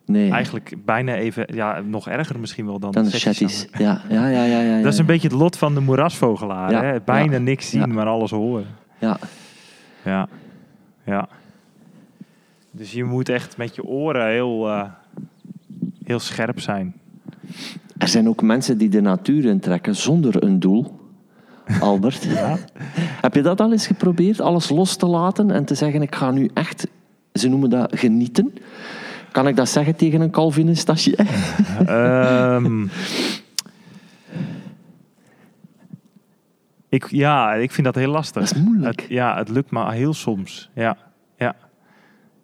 Nee, 0.05 0.31
eigenlijk 0.31 0.75
bijna 0.85 1.15
even, 1.15 1.45
ja, 1.55 1.81
nog 1.81 2.07
erger 2.07 2.39
misschien 2.39 2.65
wel 2.65 2.79
dan, 2.79 2.91
dan 2.91 3.03
de 3.03 3.09
aan- 3.73 3.81
Ja, 3.81 4.01
ja, 4.09 4.27
ja, 4.27 4.43
ja, 4.43 4.59
ja. 4.59 4.81
Dat 4.81 4.93
is 4.93 4.99
een 4.99 5.05
beetje 5.05 5.27
het 5.27 5.37
lot 5.37 5.57
van 5.57 5.73
de 5.73 5.79
moerasvogelaar. 5.79 6.71
Ja, 6.71 6.83
Hè? 6.83 6.99
Bijna 7.05 7.33
ja, 7.33 7.39
niks 7.39 7.69
zien, 7.69 7.93
maar 7.93 8.05
alles 8.07 8.31
horen. 8.31 8.65
Ja, 8.99 9.17
Ja, 10.03 10.27
ja. 11.05 11.27
Dus 12.71 12.91
je 12.91 13.03
moet 13.03 13.29
echt 13.29 13.57
met 13.57 13.75
je 13.75 13.83
oren 13.83 14.27
heel, 14.31 14.69
eh, 14.69 14.83
heel 16.03 16.19
scherp 16.19 16.59
zijn. 16.59 16.93
Er 17.97 18.07
zijn 18.07 18.27
ook 18.29 18.41
mensen 18.41 18.77
die 18.77 18.89
de 18.89 19.01
natuur 19.01 19.45
intrekken 19.45 19.95
zonder 19.95 20.43
een 20.43 20.59
doel. 20.59 20.98
Albert, 21.79 22.27
heb 23.21 23.36
je 23.36 23.41
dat 23.41 23.62
al 23.62 23.71
eens 23.71 23.88
geprobeerd? 23.88 24.41
Alles 24.41 24.69
los 24.69 24.95
te 24.95 25.05
laten 25.05 25.51
en 25.51 25.65
te 25.65 25.75
zeggen: 25.75 26.01
Ik 26.01 26.15
ga 26.15 26.32
nu 26.32 26.49
echt, 26.53 26.88
ze 27.34 27.47
noemen 27.47 27.69
dat 27.69 27.99
genieten. 27.99 28.53
Kan 29.32 29.47
ik 29.47 29.55
dat 29.55 29.69
zeggen 29.69 29.95
tegen 29.95 30.21
een 30.21 30.32
Calvinist? 30.32 30.89
Als 30.89 31.03
je... 31.03 31.15
Ehm, 31.86 32.88
ik, 36.89 37.12
ja, 37.12 37.53
ik 37.53 37.71
vind 37.71 37.86
dat 37.86 37.95
heel 37.95 38.12
lastig. 38.12 38.41
Dat 38.41 38.55
is 38.55 38.63
moeilijk. 38.63 39.01
Het, 39.01 39.10
ja, 39.10 39.38
het 39.38 39.49
lukt 39.49 39.71
maar 39.71 39.93
heel 39.93 40.13
soms. 40.13 40.69
Ja, 40.73 40.97
ja, 41.38 41.55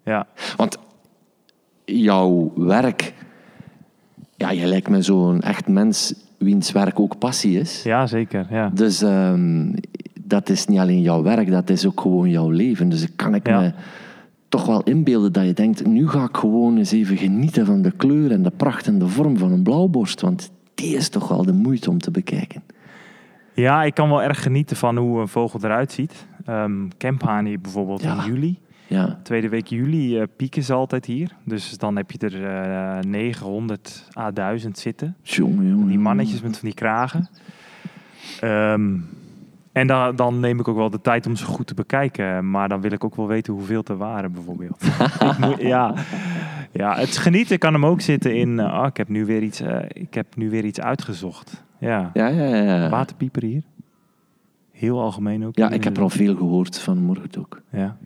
ja. 0.03 0.27
Want 0.55 0.77
jouw 1.85 2.51
werk, 2.55 3.13
ja, 4.35 4.51
je 4.51 4.65
lijkt 4.65 4.89
me 4.89 5.01
zo'n 5.01 5.41
echt 5.41 5.67
mens 5.67 6.13
wiens 6.45 6.71
werk 6.71 6.99
ook 6.99 7.17
passie 7.17 7.59
is. 7.59 7.83
Ja, 7.83 8.07
zeker. 8.07 8.47
Ja. 8.49 8.69
Dus 8.73 9.01
ehm, 9.01 9.73
dat 10.21 10.49
is 10.49 10.65
niet 10.67 10.79
alleen 10.79 11.01
jouw 11.01 11.21
werk, 11.23 11.51
dat 11.51 11.69
is 11.69 11.85
ook 11.85 12.01
gewoon 12.01 12.29
jouw 12.29 12.49
leven. 12.49 12.89
Dus 12.89 13.07
kan 13.15 13.35
ik 13.35 13.47
Ja. 13.47 13.59
me 13.59 13.71
toch 14.49 14.65
wel 14.65 14.83
inbeelden 14.83 15.33
dat 15.33 15.45
je 15.45 15.53
denkt, 15.53 15.85
nu 15.85 16.07
ga 16.09 16.23
ik 16.23 16.37
gewoon 16.37 16.77
eens 16.77 16.91
even 16.91 17.17
genieten 17.17 17.65
van 17.65 17.81
de 17.81 17.91
kleur 17.91 18.31
en 18.31 18.43
de 18.43 18.51
pracht 18.57 18.87
en 18.87 18.99
de 18.99 19.07
vorm 19.07 19.37
van 19.37 19.51
een 19.51 19.63
blauwborst. 19.63 20.21
Want 20.21 20.51
die 20.75 20.95
is 20.95 21.09
toch 21.09 21.27
wel 21.27 21.45
de 21.45 21.53
moeite 21.53 21.89
om 21.89 21.99
te 21.99 22.11
bekijken. 22.11 22.63
ja, 23.53 23.83
ik 23.83 23.93
kan 23.93 24.09
wel 24.09 24.21
erg 24.23 24.43
genieten 24.43 24.75
van 24.77 24.97
hoe 24.97 25.19
een 25.19 25.27
vogel 25.27 25.59
eruit 25.63 25.91
ziet. 25.91 26.27
Kemphani 26.97 27.59
bijvoorbeeld 27.59 28.01
Ja. 28.01 28.23
in 28.25 28.31
juli. 28.33 28.57
Ja, 28.87 29.19
Tweede 29.23 29.49
week 29.49 29.67
juli 29.67 30.19
eh, 30.19 30.27
pieken 30.35 30.63
ze 30.63 30.73
altijd 30.73 31.05
hier. 31.05 31.31
Dus 31.43 31.77
dan 31.77 31.95
heb 31.95 32.11
je 32.11 32.17
er 32.17 32.45
eh 32.45 33.03
900 33.03 34.07
à 34.17 34.31
1000 34.31 34.77
zitten. 34.77 35.15
jongen, 35.21 35.69
jongen. 35.69 35.87
Die 35.87 35.99
mannetjes 35.99 36.41
met 36.41 36.57
van 36.57 36.67
die 36.67 36.77
kragen. 36.77 37.29
Ehm, 38.41 38.97
en 39.71 39.87
dan, 39.87 40.15
dan 40.15 40.39
neem 40.39 40.59
ik 40.59 40.67
ook 40.67 40.75
wel 40.75 40.89
de 40.89 41.01
tijd 41.01 41.25
om 41.27 41.35
ze 41.35 41.45
goed 41.45 41.67
te 41.67 41.73
bekijken. 41.73 42.49
Maar 42.51 42.69
dan 42.69 42.81
wil 42.81 42.91
ik 42.91 43.03
ook 43.03 43.15
wel 43.15 43.27
weten 43.27 43.53
hoeveel 43.53 43.83
er 43.83 43.97
waren, 43.97 44.31
bijvoorbeeld. 44.31 44.85
ja. 45.59 45.93
ja, 46.71 46.95
het 46.95 47.17
genieten 47.17 47.57
kan 47.57 47.73
hem 47.73 47.85
ook 47.85 48.01
zitten 48.01 48.35
in... 48.35 48.59
eh, 48.59 48.73
ah, 48.73 48.87
ik, 48.87 48.97
heb 48.97 49.09
nu 49.09 49.25
weer 49.25 49.41
iets, 49.41 49.61
eh, 49.61 49.79
ik 49.87 50.13
heb 50.13 50.35
nu 50.35 50.49
weer 50.49 50.65
iets 50.65 50.79
uitgezocht. 50.81 51.63
Ja. 51.79 52.09
Ja, 52.13 52.27
ja, 52.27 52.55
ja. 52.55 52.89
Waterpieper 52.89 53.43
hier. 53.43 53.63
Heel 54.71 55.01
algemeen 55.01 55.45
ook. 55.45 55.55
Ja, 55.55 55.69
ik 55.69 55.83
heb 55.83 55.97
er 55.97 56.03
al 56.03 56.09
veel 56.09 56.35
gehoord 56.35 56.79
vanmorgen 56.79 57.29
ook. 57.39 57.61
Ja. 57.69 57.97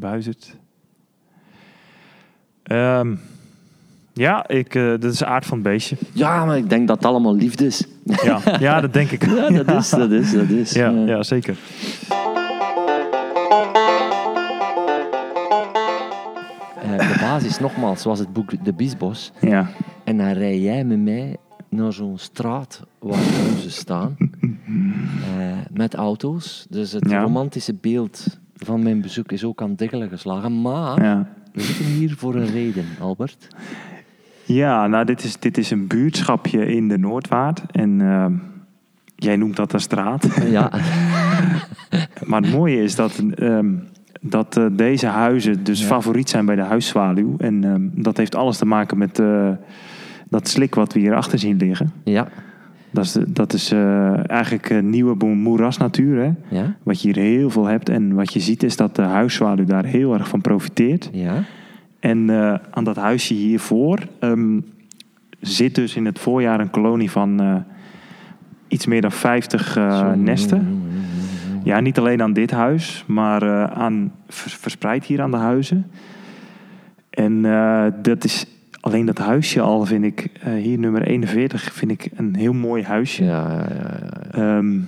Ja, 0.00 0.08
buizerd. 0.08 0.56
Ehm, 2.62 3.14
ja, 4.12 4.48
ik, 4.48 4.74
eh, 4.74 4.82
dat 4.88 5.04
is 5.04 5.18
de 5.18 5.26
aard 5.26 5.46
van 5.46 5.58
het 5.58 5.66
beestje. 5.66 5.96
Ja, 6.12 6.44
maar 6.44 6.56
ik 6.56 6.68
denk 6.70 6.88
dat 6.88 6.96
het 6.96 7.06
allemaal 7.06 7.34
liefde 7.34 7.66
is. 7.66 7.84
Ja, 8.04 8.40
ja 8.60 8.80
dat 8.80 8.92
denk 8.92 9.10
ik. 9.10 9.26
Ja, 9.48 9.62
dat 9.62 9.80
is, 9.82 9.90
dat 9.90 10.10
is, 10.10 10.32
dat 10.32 10.48
is. 10.48 10.72
Ja, 10.72 10.90
ja, 10.90 11.22
zeker. 11.22 11.56
eh, 16.82 16.98
de 16.98 17.16
basis, 17.20 17.58
nogmaals, 17.58 18.04
was 18.04 18.18
het 18.18 18.32
boek 18.32 18.64
De 18.64 18.72
Biesbos. 18.72 19.32
Ja. 19.40 19.68
En 20.04 20.16
dan 20.16 20.28
rij 20.32 20.58
jij 20.60 20.84
met 20.84 20.98
mij 20.98 21.36
naar 21.68 21.92
zo'n 21.92 22.18
straat 22.18 22.82
waar 22.98 23.18
huizen 23.44 23.70
staan. 23.70 24.16
eh, 25.38 25.56
met 25.72 25.94
auto's. 25.94 26.66
Dus 26.70 26.92
het 26.92 27.10
Ja. 27.10 27.22
romantische 27.22 27.74
beeld 27.74 28.38
van 28.64 28.82
mijn 28.82 29.00
bezoek 29.00 29.32
is 29.32 29.44
ook 29.44 29.62
aan 29.62 29.74
diggelen 29.74 30.08
geslagen. 30.08 30.60
Maar 30.60 31.02
Ja. 31.02 31.26
we 31.52 31.60
zitten 31.62 31.84
hier 31.84 32.14
voor 32.16 32.34
een 32.34 32.50
reden, 32.50 32.84
Albert. 33.00 33.48
Ja, 34.44 34.86
nou, 34.86 35.04
dit 35.04 35.24
is, 35.24 35.38
dit 35.38 35.58
is 35.58 35.70
een 35.70 35.86
buurtschapje 35.86 36.66
in 36.66 36.88
de 36.88 36.98
Noordwaard. 36.98 37.62
En 37.70 38.00
ehm, 38.00 38.32
jij 39.16 39.36
noemt 39.36 39.56
dat 39.56 39.72
een 39.72 39.80
straat. 39.80 40.28
Ja, 40.50 40.70
maar 42.26 42.40
het 42.42 42.52
mooie 42.52 42.82
is 42.82 42.94
dat, 42.94 43.22
ehm, 43.34 43.74
dat 44.20 44.56
eh, 44.56 44.66
deze 44.72 45.06
huizen 45.06 45.64
dus 45.64 45.80
Ja. 45.80 45.86
favoriet 45.86 46.28
zijn 46.28 46.46
bij 46.46 46.56
de 46.56 46.62
huiszwaluw. 46.62 47.34
En 47.38 47.64
ehm, 47.64 47.88
dat 48.02 48.16
heeft 48.16 48.34
alles 48.34 48.56
te 48.58 48.66
maken 48.66 48.98
met 48.98 49.18
eh, 49.18 49.50
dat 50.28 50.48
slik 50.48 50.74
wat 50.74 50.92
we 50.92 51.00
hier 51.00 51.14
achter 51.14 51.38
zien 51.38 51.56
liggen. 51.56 51.92
ja, 52.04 52.28
Dat 52.90 53.04
is, 53.04 53.16
dat 53.28 53.52
is 53.52 53.72
eh, 53.72 54.30
eigenlijk 54.30 54.70
een 54.70 54.90
nieuwe 54.90 55.14
bo- 55.14 55.26
moerasnatuur, 55.26 56.22
hè? 56.22 56.30
ja, 56.56 56.76
Wat 56.82 57.02
je 57.02 57.08
hier 57.08 57.16
heel 57.24 57.50
veel 57.50 57.66
hebt. 57.66 57.88
En 57.88 58.14
wat 58.14 58.32
je 58.32 58.40
ziet 58.40 58.62
is 58.62 58.76
dat 58.76 58.96
de 58.96 59.02
huiszwaluw 59.02 59.64
daar 59.64 59.84
heel 59.84 60.14
erg 60.14 60.28
van 60.28 60.40
profiteert. 60.40 61.08
ja. 61.12 61.42
En 62.00 62.30
eh, 62.30 62.54
aan 62.70 62.84
dat 62.84 62.96
huisje 62.96 63.34
hiervoor 63.34 63.98
ehm, 64.18 64.60
zit 65.40 65.74
dus 65.74 65.96
in 65.96 66.04
het 66.04 66.18
voorjaar 66.18 66.60
een 66.60 66.70
kolonie 66.70 67.10
van 67.10 67.40
eh, 67.40 67.54
iets 68.68 68.86
meer 68.86 69.00
dan 69.00 69.12
50 69.12 69.76
eh, 69.76 69.98
Zo, 69.98 70.14
nesten. 70.14 70.58
jongen, 70.58 70.72
jongen. 70.72 71.60
Ja, 71.64 71.80
niet 71.80 71.98
alleen 71.98 72.22
aan 72.22 72.32
dit 72.32 72.50
huis, 72.50 73.04
maar 73.06 73.42
eh, 73.42 73.64
aan, 73.64 74.12
vers- 74.28 74.54
verspreid 74.54 75.04
hier 75.04 75.20
aan 75.22 75.30
de 75.30 75.36
huizen. 75.36 75.86
En 77.10 77.44
eh, 77.44 77.84
dat 78.02 78.24
is 78.24 78.46
alleen 78.80 79.06
dat 79.06 79.18
huisje 79.18 79.60
al, 79.60 79.84
vind 79.86 80.04
ik, 80.04 80.26
eh, 80.42 80.52
hier 80.52 80.78
nummer 80.78 81.02
41, 81.02 81.72
vind 81.72 81.90
ik 81.90 82.08
een 82.14 82.34
heel 82.34 82.52
mooi 82.52 82.82
huisje. 82.82 83.24
Ja, 83.24 83.48
ja, 83.50 83.66
ja, 83.74 83.98
ja. 84.32 84.56
Ehm, 84.56 84.78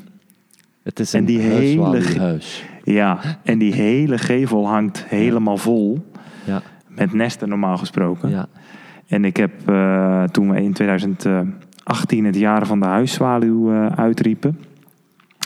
Het 0.83 1.01
is 1.01 1.15
En 1.15 1.21
een 1.21 1.27
die 1.27 1.39
hele- 1.39 1.55
huiswaluwhuis. 1.55 2.65
ja, 2.85 3.19
en 3.43 3.59
die 3.59 3.73
hele 3.75 4.19
gevel 4.19 4.67
hangt 4.69 5.05
helemaal 5.09 5.57
vol 5.57 6.07
Ja, 6.45 6.63
met 6.89 7.13
nesten 7.13 7.49
normaal 7.49 7.77
gesproken. 7.79 8.31
ja. 8.31 8.47
En 9.07 9.25
ik 9.25 9.37
heb 9.37 9.53
eh, 9.69 10.23
toen 10.25 10.51
we 10.51 10.63
in 10.63 10.73
2018 10.73 12.25
het 12.25 12.37
jaar 12.37 12.67
van 12.67 12.81
de 12.81 12.87
huiszwaluw 12.87 13.73
eh, 13.73 13.87
uitriepen, 13.87 14.59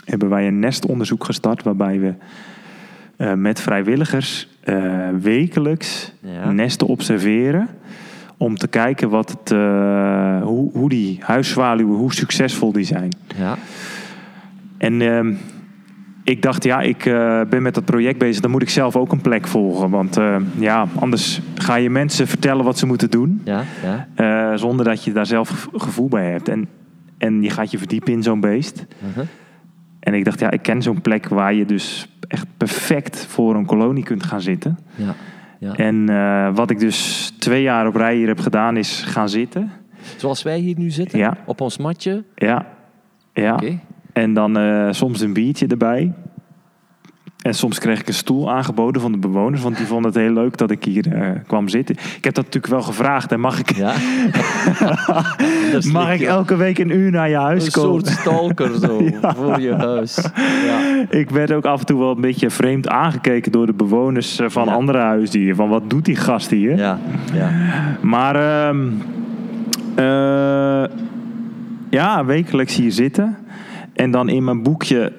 hebben 0.05 0.29
wij 0.29 0.47
een 0.47 0.59
nestonderzoek 0.59 1.23
gestart 1.23 1.63
waarbij 1.63 1.99
we 1.99 2.13
met 3.35 3.61
vrijwilligers 3.61 4.47
wekelijks 5.21 6.13
Ja. 6.19 6.51
nesten 6.51 6.87
observeren 6.87 7.67
om 8.37 8.55
te 8.57 8.67
kijken 8.67 9.09
wat 9.09 9.29
het, 9.29 9.51
eh, 9.51 10.41
hoe, 10.41 10.71
hoe 10.73 10.89
die 10.89 11.17
huiszwaluwen, 11.21 11.97
hoe 11.97 12.13
succesvol 12.13 12.71
die 12.71 12.83
zijn. 12.83 13.09
ja. 13.35 13.57
En 14.77 15.01
ehm, 15.01 15.33
ik 16.23 16.41
dacht, 16.41 16.63
ja, 16.63 16.81
ik 16.81 17.05
eh, 17.05 17.41
ben 17.49 17.61
met 17.61 17.73
dat 17.73 17.85
project 17.85 18.17
bezig, 18.17 18.41
dan 18.41 18.51
moet 18.51 18.61
ik 18.61 18.69
zelf 18.69 18.95
ook 18.95 19.11
een 19.11 19.21
plek 19.21 19.47
volgen. 19.47 19.89
Want 19.89 20.17
eh, 20.17 20.35
ja, 20.59 20.87
anders 20.99 21.41
ga 21.55 21.75
je 21.75 21.89
mensen 21.89 22.27
vertellen 22.27 22.65
wat 22.65 22.77
ze 22.77 22.85
moeten 22.85 23.09
doen. 23.09 23.41
Ja, 23.43 23.63
ja. 24.15 24.57
Zonder 24.57 24.85
dat 24.85 25.03
je 25.03 25.11
daar 25.11 25.25
zelf 25.25 25.49
gev- 25.49 25.67
gevoel 25.73 26.07
bij 26.07 26.31
hebt. 26.31 26.49
En, 26.49 26.67
en 27.17 27.41
je 27.43 27.49
gaat 27.49 27.71
je 27.71 27.77
verdiepen 27.77 28.13
in 28.13 28.23
zo'n 28.23 28.39
beest. 28.39 28.85
Uh-huh. 29.09 29.25
En 29.99 30.13
ik 30.13 30.25
dacht, 30.25 30.39
ja, 30.39 30.51
ik 30.51 30.61
ken 30.61 30.81
zo'n 30.81 31.01
plek 31.01 31.27
waar 31.27 31.53
je 31.53 31.65
dus 31.65 32.07
echt 32.27 32.45
perfect 32.57 33.25
voor 33.25 33.55
een 33.55 33.65
kolonie 33.65 34.03
kunt 34.03 34.23
gaan 34.23 34.41
zitten. 34.41 34.79
Ja. 34.95 35.13
Ja. 35.59 35.73
En 35.75 36.09
eh, 36.09 36.55
wat 36.55 36.69
ik 36.69 36.79
dus 36.79 37.29
twee 37.39 37.61
jaar 37.61 37.87
op 37.87 37.95
rij 37.95 38.15
hier 38.15 38.27
heb 38.27 38.39
gedaan, 38.39 38.77
is 38.77 39.01
gaan 39.01 39.29
zitten. 39.29 39.71
Zoals 40.17 40.43
wij 40.43 40.57
hier 40.59 40.77
nu 40.77 40.89
zitten, 40.89 41.19
Ja. 41.19 41.37
op 41.45 41.61
ons 41.61 41.77
matje. 41.77 42.23
Ja, 42.35 42.65
ja. 43.33 43.59
En 44.13 44.33
dan 44.33 44.57
eh, 44.57 44.87
soms 44.91 45.21
een 45.21 45.33
biertje 45.33 45.67
erbij. 45.67 46.13
En 47.47 47.53
soms 47.53 47.79
kreeg 47.79 47.99
ik 47.99 48.07
een 48.07 48.13
stoel 48.13 48.51
aangeboden 48.51 49.01
van 49.01 49.11
de 49.11 49.17
bewoners, 49.17 49.61
want 49.61 49.77
die 49.77 49.85
vonden 49.85 50.11
het 50.11 50.19
heel 50.21 50.33
leuk 50.33 50.57
dat 50.57 50.71
ik 50.71 50.83
hier 50.83 51.13
eh, 51.13 51.29
kwam 51.47 51.67
zitten. 51.67 51.95
Ik 51.95 52.23
heb 52.23 52.33
dat 52.33 52.43
natuurlijk 52.43 52.73
wel 52.73 52.81
gevraagd. 52.81 53.31
En 53.31 53.39
mag 53.39 53.59
ik, 53.59 53.75
Ja. 53.75 53.93
Mag 55.91 56.13
ik 56.13 56.21
elke 56.21 56.55
week 56.55 56.77
een 56.77 56.89
uur 56.89 57.11
naar 57.11 57.29
je 57.29 57.35
huis 57.35 57.65
Een 57.65 57.71
komen? 57.71 58.05
soort 58.05 58.17
stalker 58.19 58.79
zo, 58.79 59.01
voor 59.37 59.61
je 59.61 59.73
huis. 59.73 60.29
Ja. 60.65 61.05
Ik 61.09 61.29
werd 61.29 61.51
ook 61.51 61.65
af 61.65 61.79
en 61.79 61.85
toe 61.85 61.99
wel 61.99 62.15
een 62.15 62.21
beetje 62.21 62.49
vreemd 62.49 62.87
aangekeken 62.87 63.51
door 63.51 63.65
de 63.65 63.73
bewoners 63.73 64.39
eh, 64.39 64.49
van 64.49 64.67
andere 64.67 64.99
huisdieren. 64.99 65.55
Van 65.55 65.69
wat 65.69 65.89
doet 65.89 66.05
die 66.05 66.15
gast 66.15 66.49
hier? 66.49 66.77
Ja. 66.77 66.99
ja. 67.33 67.51
Maar 68.01 68.35
ehm, 68.35 68.87
eh, 69.95 70.83
ja, 71.89 72.25
wekelijks 72.25 72.75
hier 72.75 72.91
zitten. 72.91 73.37
En 73.93 74.11
dan 74.11 74.29
in 74.29 74.43
mijn 74.43 74.63
boekje 74.63 75.11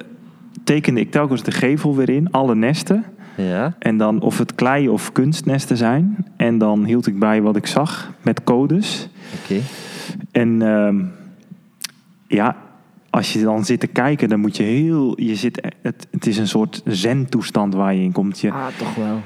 tekende 0.68 1.00
ik 1.00 1.10
telkens 1.10 1.42
de 1.42 1.50
gevel 1.50 1.96
weer 1.96 2.10
in, 2.10 2.30
alle 2.30 2.54
nesten. 2.54 3.04
Ja. 3.36 3.74
En 3.78 3.96
dan 3.96 4.20
of 4.20 4.38
het 4.38 4.54
klei 4.54 4.88
of 4.88 5.12
kunstnesten 5.12 5.76
zijn. 5.76 6.26
En 6.36 6.58
dan 6.58 6.84
hield 6.84 7.06
ik 7.06 7.18
bij 7.18 7.42
wat 7.42 7.56
ik 7.56 7.66
zag 7.66 8.12
met 8.22 8.44
codes. 8.44 9.08
Oké. 9.42 9.60
En 10.32 10.62
ehm, 10.62 10.96
ja, 12.26 12.56
als 13.10 13.32
je 13.32 13.42
dan 13.42 13.64
zit 13.64 13.80
te 13.80 13.86
kijken, 13.86 14.28
dan 14.28 14.40
moet 14.40 14.56
je 14.56 14.62
heel. 14.62 15.20
Je 15.20 15.34
zit, 15.34 15.72
het, 15.82 16.06
het 16.10 16.26
is 16.26 16.38
een 16.38 16.48
soort 16.48 16.82
zen-toestand 16.84 17.74
waar 17.74 17.94
je 17.94 18.02
in 18.02 18.12
komt. 18.12 18.40
Je, 18.40 18.52
Ah, 18.52 18.66
toch 18.78 18.94
wel. 18.94 19.20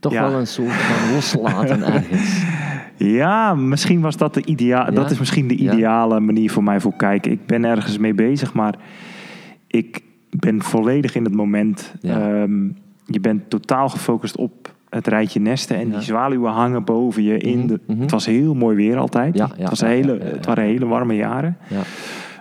Toch 0.00 0.12
Ja. 0.12 0.30
wel 0.30 0.38
een 0.40 0.46
soort 0.46 0.72
van 0.72 1.14
loslaten 1.14 1.82
ergens. 1.82 2.42
Ja, 2.96 3.54
misschien 3.54 4.00
was 4.00 4.16
dat 4.16 4.34
de 4.34 4.44
idea 4.44 4.84
Ja? 4.84 4.90
Dat 4.90 5.10
is 5.10 5.18
misschien 5.18 5.48
de 5.48 5.62
Ja. 5.62 5.72
ideale 5.72 6.20
manier 6.20 6.50
voor 6.50 6.62
mij 6.62 6.80
voor 6.80 6.96
kijken. 6.96 7.30
Ik 7.32 7.46
ben 7.46 7.64
ergens 7.64 7.98
mee 7.98 8.14
bezig, 8.14 8.52
maar 8.52 8.74
ik 9.66 10.02
ben 10.30 10.62
volledig 10.62 11.14
in 11.14 11.24
het 11.24 11.34
moment. 11.34 11.94
Ja. 12.00 12.20
Ehm, 12.42 12.64
je 13.06 13.20
bent 13.20 13.50
totaal 13.50 13.88
gefocust 13.88 14.36
op 14.36 14.74
het 14.88 15.06
rijtje 15.06 15.40
nesten 15.40 15.76
en 15.76 15.86
Ja. 15.88 15.92
die 15.94 16.02
zwaluwen 16.02 16.52
hangen 16.52 16.84
boven 16.84 17.22
je 17.22 17.38
in. 17.38 17.58
Mhm, 17.58 17.66
De, 17.66 17.80
mhm. 17.86 18.00
Het 18.00 18.10
was 18.10 18.26
heel 18.26 18.54
mooi 18.54 18.76
weer 18.76 18.96
altijd. 18.96 19.36
Ja, 19.38 19.48
het, 19.56 19.68
was 19.68 19.80
hele, 19.80 20.18
het 20.22 20.46
waren 20.46 20.64
hele 20.64 20.86
warme 20.86 21.14
jaren. 21.14 21.56
Ja. 21.68 21.80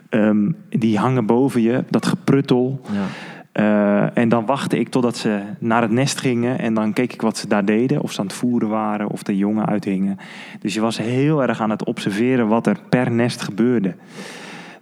Ehm, 0.09 0.51
die 0.69 0.97
hangen 0.97 1.25
boven 1.25 1.61
je, 1.61 1.83
dat 1.89 2.05
gepruttel. 2.05 2.81
Ja. 2.91 3.05
Eh, 3.51 4.17
en 4.17 4.29
dan 4.29 4.45
wachtte 4.45 4.79
ik 4.79 4.89
totdat 4.89 5.17
ze 5.17 5.39
naar 5.59 5.81
het 5.81 5.91
nest 5.91 6.19
gingen. 6.19 6.59
En 6.59 6.73
dan 6.73 6.93
keek 6.93 7.13
ik 7.13 7.21
wat 7.21 7.37
ze 7.37 7.47
daar 7.47 7.65
deden. 7.65 8.01
Of 8.01 8.11
ze 8.11 8.19
aan 8.19 8.25
het 8.25 8.35
voeren 8.35 8.69
waren. 8.69 9.09
Of 9.09 9.23
de 9.23 9.37
jongen 9.37 9.65
uithingen. 9.65 10.17
Dus 10.61 10.73
je 10.73 10.81
was 10.81 10.97
heel 10.97 11.41
erg 11.43 11.61
aan 11.61 11.69
het 11.69 11.83
observeren 11.85 12.47
wat 12.47 12.67
er 12.67 12.77
per 12.89 13.11
nest 13.11 13.41
gebeurde. 13.41 13.95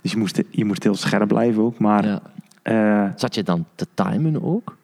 Dus 0.01 0.11
je 0.11 0.17
moest, 0.17 0.41
je 0.49 0.65
moest 0.65 0.83
heel 0.83 0.95
scherp 0.95 1.27
blijven 1.27 1.63
ook. 1.63 1.79
Maar 1.79 2.05
Ja. 2.05 2.21
Eh, 2.65 3.05
Zat 3.15 3.35
je 3.35 3.43
dan 3.43 3.65
te 3.75 3.87
timen 3.93 4.43
ook? 4.43 4.75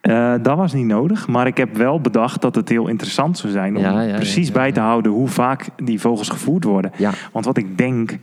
eh, 0.00 0.34
dat 0.42 0.56
was 0.56 0.72
niet 0.72 0.86
nodig. 0.86 1.26
Maar 1.26 1.46
ik 1.46 1.56
heb 1.56 1.76
wel 1.76 2.00
bedacht 2.00 2.40
dat 2.40 2.54
het 2.54 2.68
heel 2.68 2.88
interessant 2.88 3.38
zou 3.38 3.52
zijn. 3.52 3.76
Om 3.76 3.82
Ja, 3.82 3.90
ja, 3.90 4.00
ja, 4.00 4.14
precies 4.14 4.46
ja, 4.46 4.52
bij 4.52 4.72
te 4.72 4.80
houden 4.80 5.12
hoe 5.12 5.28
vaak 5.28 5.68
die 5.76 6.00
vogels 6.00 6.28
gevoerd 6.28 6.64
worden. 6.64 6.92
Want 7.32 7.44
wat 7.44 7.56
ik 7.56 7.78
denk 7.78 8.18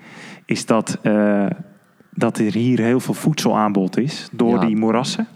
is 0.46 0.66
dat, 0.66 0.98
eh, 1.02 1.46
dat 2.10 2.38
er 2.38 2.54
hier 2.54 2.80
heel 2.80 3.00
veel 3.00 3.14
voedselaanbod 3.14 3.98
is. 3.98 4.30
Door 4.32 4.60
die 4.60 4.78
moerassen. 4.78 5.28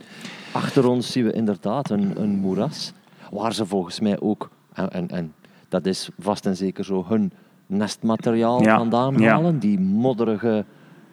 Achter 0.51 0.87
ons 0.87 1.11
zien 1.11 1.25
we 1.25 1.31
inderdaad 1.31 1.89
een, 1.89 2.13
een 2.15 2.29
moeras. 2.29 2.93
Waar 3.31 3.53
ze 3.53 3.65
volgens 3.65 3.99
mij 3.99 4.19
ook, 4.19 4.49
en, 4.73 4.91
en, 4.91 5.09
en 5.09 5.33
dat 5.69 5.85
is 5.85 6.09
vast 6.19 6.45
en 6.45 6.55
zeker 6.55 6.85
zo, 6.85 7.05
hun 7.07 7.31
nestmateriaal 7.65 8.63
vandaan 8.63 9.23
halen. 9.23 9.59
Die 9.59 9.79
modderige 9.79 10.65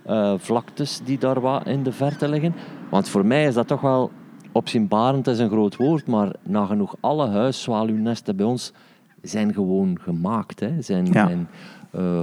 eh, 0.06 0.34
vlaktes 0.36 1.00
die 1.04 1.18
daar 1.18 1.40
wat 1.40 1.66
in 1.66 1.82
de 1.82 1.92
verte 1.92 2.28
liggen. 2.28 2.54
Want 2.90 3.08
voor 3.08 3.26
mij 3.26 3.44
is 3.46 3.54
dat 3.54 3.66
toch 3.66 3.80
wel 3.80 4.10
opzienbarend, 4.52 5.26
is 5.26 5.38
een 5.38 5.50
groot 5.50 5.76
woord, 5.76 6.06
maar 6.06 6.32
nagenoeg 6.42 6.94
alle 7.00 7.28
huiszwaluwnesten 7.28 8.36
bij 8.36 8.46
ons 8.46 8.72
zijn 9.22 9.52
gewoon 9.54 9.98
gemaakt. 10.00 10.60
Hè. 10.60 10.82
Zijn, 10.82 11.06
Ja. 11.06 11.26
zijn, 11.26 11.48
eh, 11.90 12.22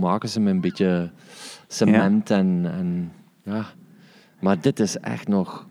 maken 0.00 0.28
ze 0.28 0.40
met 0.40 0.54
een 0.54 0.60
beetje 0.60 1.10
cement 1.66 2.30
en, 2.30 2.70
en 2.72 3.12
ja. 3.42 3.64
Maar 4.40 4.60
dit 4.60 4.80
is 4.80 4.98
echt 4.98 5.28
nog 5.28 5.66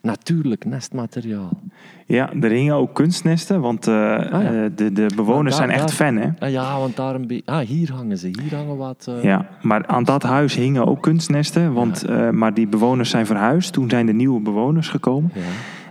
natuurlijk 0.00 0.64
nestmateriaal. 0.64 1.60
Ja, 2.06 2.32
er 2.40 2.50
hingen 2.50 2.74
ook 2.74 2.94
kunstnesten, 2.94 3.60
want 3.60 3.86
eh, 3.86 3.94
ja. 3.94 4.30
eh, 4.42 4.70
de, 4.76 4.92
de 4.92 5.06
bewoners 5.16 5.56
daar- 5.56 5.66
zijn 5.66 5.78
echt 5.78 5.88
daar- 5.88 5.96
fan, 5.96 6.16
hè? 6.16 6.28
Ah, 6.38 6.50
ja, 6.50 6.78
want 6.78 6.96
daar 6.96 7.14
een 7.14 7.26
beetje... 7.26 7.52
Ah, 7.52 7.66
hier 7.66 7.92
hangen 7.92 8.18
ze. 8.18 8.26
Hier 8.42 8.54
hangen 8.54 8.76
wat... 8.76 9.06
eh, 9.16 9.22
Ja, 9.24 9.48
maar 9.62 9.86
aan 9.86 10.04
dat 10.04 10.22
huis 10.22 10.54
hingen 10.54 10.86
ook 10.86 11.02
kunstnesten, 11.02 11.72
want, 11.72 12.04
maar 12.32 12.54
die 12.54 12.66
bewoners 12.66 13.10
zijn 13.10 13.26
verhuisd. 13.26 13.72
Toen 13.72 13.90
zijn 13.90 14.06
de 14.06 14.12
nieuwe 14.12 14.40
bewoners 14.40 14.88
gekomen. 14.88 15.30
ja. 15.34 15.40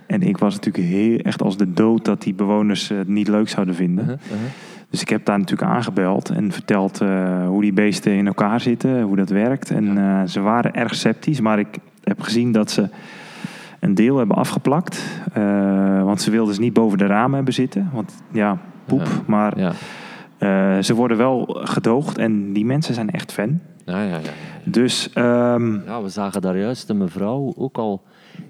En 0.07 0.21
ik 0.21 0.37
was 0.37 0.55
natuurlijk 0.55 0.85
heel, 0.87 1.17
echt 1.17 1.41
als 1.41 1.57
de 1.57 1.73
dood 1.73 2.05
dat 2.05 2.21
die 2.21 2.33
bewoners 2.33 2.87
het 2.89 3.07
niet 3.07 3.27
leuk 3.27 3.49
zouden 3.49 3.75
vinden. 3.75 4.03
Uh-huh, 4.03 4.19
uh-huh. 4.25 4.37
Dus 4.89 5.01
ik 5.01 5.09
heb 5.09 5.25
daar 5.25 5.39
natuurlijk 5.39 5.69
aangebeld 5.71 6.29
en 6.29 6.51
verteld 6.51 6.99
hoe 7.47 7.61
die 7.61 7.73
beesten 7.73 8.11
in 8.11 8.27
elkaar 8.27 8.61
zitten, 8.61 9.01
hoe 9.01 9.15
dat 9.15 9.29
werkt. 9.29 9.71
En 9.71 10.29
ze 10.29 10.39
waren 10.41 10.73
erg 10.73 10.95
sceptisch, 10.95 11.39
maar 11.41 11.59
ik 11.59 11.67
heb 12.03 12.21
gezien 12.21 12.51
dat 12.51 12.71
ze 12.71 12.89
een 13.79 13.95
deel 13.95 14.17
hebben 14.17 14.37
afgeplakt. 14.37 15.21
Eh, 15.33 16.03
want 16.03 16.21
ze 16.21 16.31
wilden 16.31 16.53
ze 16.55 16.61
niet 16.61 16.73
boven 16.73 16.97
de 16.97 17.05
ramen 17.05 17.35
hebben 17.35 17.53
zitten. 17.53 17.89
Want 17.93 18.23
ja, 18.31 18.57
poep. 18.85 19.05
Ja. 19.05 19.11
Maar 19.25 19.59
Ja. 19.59 19.71
eh, 20.37 20.83
ze 20.83 20.93
worden 20.95 21.17
wel 21.17 21.59
gedoogd 21.63 22.17
en 22.17 22.53
die 22.53 22.65
mensen 22.65 22.93
zijn 22.93 23.09
echt 23.09 23.31
fan. 23.31 23.59
Ja, 23.85 24.01
ja, 24.01 24.07
ja, 24.09 24.17
ja. 24.17 24.29
Dus 24.63 25.09
ehm, 25.13 25.73
Ja, 25.85 26.01
we 26.01 26.09
zagen 26.09 26.41
daar 26.41 26.57
juist 26.57 26.89
een 26.89 26.97
mevrouw 26.97 27.53
ook 27.57 27.77
al 27.77 28.03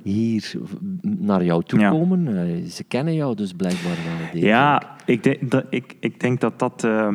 hier 0.03 0.53
naar 1.01 1.43
jou 1.43 1.63
toe 1.63 1.89
komen. 1.89 2.37
Eh, 2.37 2.65
ze 2.65 2.83
kennen 2.83 3.13
jou 3.15 3.35
dus 3.35 3.53
blijkbaar 3.53 3.95
wel. 4.33 4.41
ja, 4.43 4.81
ik 5.05 5.23
denk 5.23 5.51
dat, 5.51 5.63
ik, 5.69 5.95
ik 5.99 6.19
denk 6.19 6.41
dat 6.41 6.59
dat, 6.59 6.83
eh, 6.83 7.07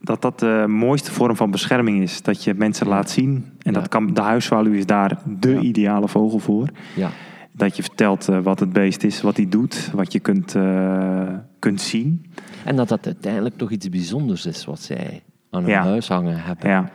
dat 0.00 0.22
dat 0.22 0.38
de 0.38 0.64
mooiste 0.68 1.10
vorm 1.12 1.36
van 1.36 1.50
bescherming 1.50 2.02
is. 2.02 2.22
Dat 2.22 2.44
je 2.44 2.54
mensen 2.54 2.86
laat 2.86 3.10
zien. 3.10 3.34
En 3.62 3.72
Ja. 3.72 3.78
dat 3.80 3.88
kan, 3.88 4.14
de 4.14 4.20
huisvaluw 4.20 4.72
is 4.72 4.86
daar 4.86 5.18
de 5.26 5.50
Ja. 5.50 5.60
ideale 5.60 6.08
vogel 6.08 6.38
voor. 6.38 6.68
Ja. 6.96 7.10
Dat 7.52 7.76
je 7.76 7.82
vertelt 7.82 8.28
eh, 8.28 8.38
wat 8.42 8.60
het 8.60 8.72
beest 8.72 9.02
is, 9.04 9.20
wat 9.20 9.36
hij 9.36 9.48
doet, 9.48 9.90
wat 9.94 10.12
je 10.12 10.20
kunt, 10.20 10.54
eh, 10.54 11.28
kunt 11.58 11.80
zien. 11.80 12.26
En 12.64 12.76
dat 12.76 12.88
dat 12.88 13.06
uiteindelijk 13.06 13.56
toch 13.56 13.70
iets 13.70 13.88
bijzonders 13.88 14.46
is 14.46 14.64
wat 14.64 14.80
zij 14.80 15.22
aan 15.50 15.64
hun 15.64 15.74
huis 15.74 16.08
hangen 16.08 16.42
hebben. 16.42 16.70
Ja, 16.70 16.90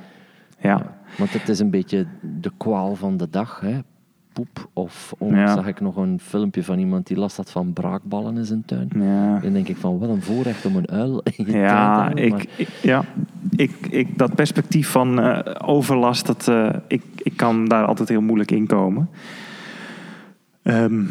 ja. 0.60 0.97
Want 1.18 1.34
het 1.34 1.49
is 1.49 1.60
een 1.60 1.70
beetje 1.70 2.06
de 2.22 2.51
kwaal 2.58 2.95
van 2.95 3.18
de 3.18 3.30
dag. 3.30 3.60
Hè? 3.60 3.80
Poep. 4.36 4.69
Of 4.73 5.13
Ja. 5.19 5.53
zag 5.53 5.67
ik 5.67 5.79
nog 5.79 5.95
een 5.95 6.19
filmpje 6.19 6.63
van 6.63 6.79
iemand 6.79 7.07
die 7.07 7.17
last 7.17 7.38
had 7.38 7.51
van 7.51 7.73
braakballen 7.73 8.38
in 8.38 8.45
zijn 8.45 8.63
tuin. 8.65 8.89
ja. 8.95 9.39
Dan 9.39 9.53
denk 9.53 9.67
ik 9.67 9.77
van, 9.77 9.99
wel 9.99 10.09
een 10.09 10.21
voorrecht 10.21 10.65
om 10.65 10.75
een 10.75 10.89
uil 10.89 11.21
in 11.23 11.33
je 11.36 11.43
tuin 11.43 11.51
te 11.51 11.57
Ja, 11.57 12.03
hebben. 12.05 12.23
ik, 12.25 12.47
ik- 12.57 12.67
ja. 12.81 13.03
Ik, 13.55 13.71
ik, 13.89 14.17
dat 14.17 14.36
perspectief 14.36 14.89
van 14.89 15.19
eh, 15.19 15.55
overlast, 15.69 16.25
dat, 16.25 16.47
eh, 16.47 16.69
ik, 16.88 17.01
ik 17.17 17.38
kan 17.38 17.65
daar 17.67 17.86
altijd 17.86 18.09
heel 18.09 18.21
moeilijk 18.21 18.51
in 18.51 18.67
komen. 18.67 19.09
Ehm, 20.61 21.03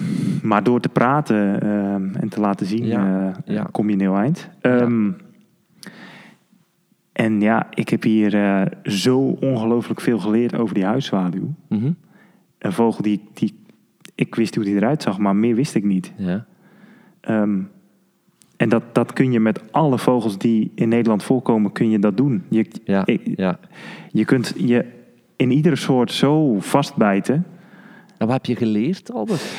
maar 0.43 0.63
door 0.63 0.81
te 0.81 0.89
praten 0.89 1.61
ehm, 1.61 2.15
en 2.15 2.29
te 2.29 2.41
laten 2.41 2.67
zien, 2.67 2.85
Ja, 2.87 3.27
eh, 3.45 3.55
ja. 3.55 3.69
kom 3.73 3.87
je 3.89 3.95
een 3.95 4.01
heel 4.01 4.17
eind. 4.17 4.49
Ehm, 4.61 5.11
En 7.13 7.41
ja, 7.41 7.67
ik 7.75 7.89
heb 7.89 8.03
hier 8.03 8.69
zo 8.83 9.19
ongelooflijk 9.41 10.01
veel 10.01 10.19
geleerd 10.19 10.57
over 10.57 10.75
die 10.75 10.85
huiszwaluw. 10.85 11.55
Mhm. 11.69 11.91
Een 12.65 12.73
vogel 12.73 13.03
die, 13.03 13.21
die... 13.35 13.55
Ik 14.15 14.35
wist 14.35 14.55
hoe 14.55 14.65
die 14.65 14.75
eruit 14.75 15.03
zag, 15.03 15.19
maar 15.19 15.37
meer 15.37 15.55
wist 15.55 15.75
ik 15.75 15.85
niet. 15.85 16.13
Ja. 16.17 16.45
Ehm, 17.21 17.59
en 18.57 18.69
dat, 18.69 18.83
dat 18.93 19.13
kun 19.13 19.33
je 19.33 19.41
met 19.41 19.73
alle 19.73 19.99
vogels 19.99 20.39
die 20.39 20.73
in 20.75 20.89
Nederland 20.89 21.23
voorkomen, 21.23 21.73
kun 21.73 21.91
je 21.91 21.99
dat 21.99 22.17
doen. 22.17 22.43
Je, 22.49 22.67
Ja, 22.85 23.07
ik- 23.07 23.31
ja. 23.37 23.59
je 24.13 24.25
kunt 24.25 24.55
je 24.57 24.85
in 25.37 25.51
iedere 25.51 25.77
soort 25.77 26.13
zo 26.13 26.57
vastbijten. 26.61 27.35
En 28.19 28.27
wat 28.27 28.31
heb 28.33 28.45
je 28.47 28.57
geleerd, 28.57 29.13
Albert? 29.13 29.53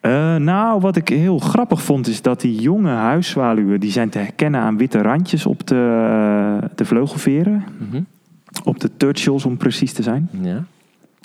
Eh, 0.00 0.36
nou, 0.36 0.80
wat 0.80 0.96
ik 0.96 1.08
heel 1.08 1.38
grappig 1.38 1.82
vond, 1.82 2.06
is 2.06 2.22
dat 2.22 2.40
die 2.40 2.60
jonge 2.60 2.90
huiszwaluwen... 2.90 3.80
die 3.80 3.90
zijn 3.90 4.08
te 4.08 4.18
herkennen 4.18 4.60
aan 4.60 4.76
witte 4.76 5.02
randjes 5.02 5.46
op 5.46 5.66
de, 5.66 6.58
de 6.74 6.84
vleugelveren. 6.84 7.64
Mhm. 7.88 8.02
Op 8.64 8.80
de 8.80 8.90
turtles, 8.96 9.44
om 9.44 9.56
precies 9.56 9.92
te 9.92 10.02
zijn. 10.02 10.28
Ja. 10.40 10.64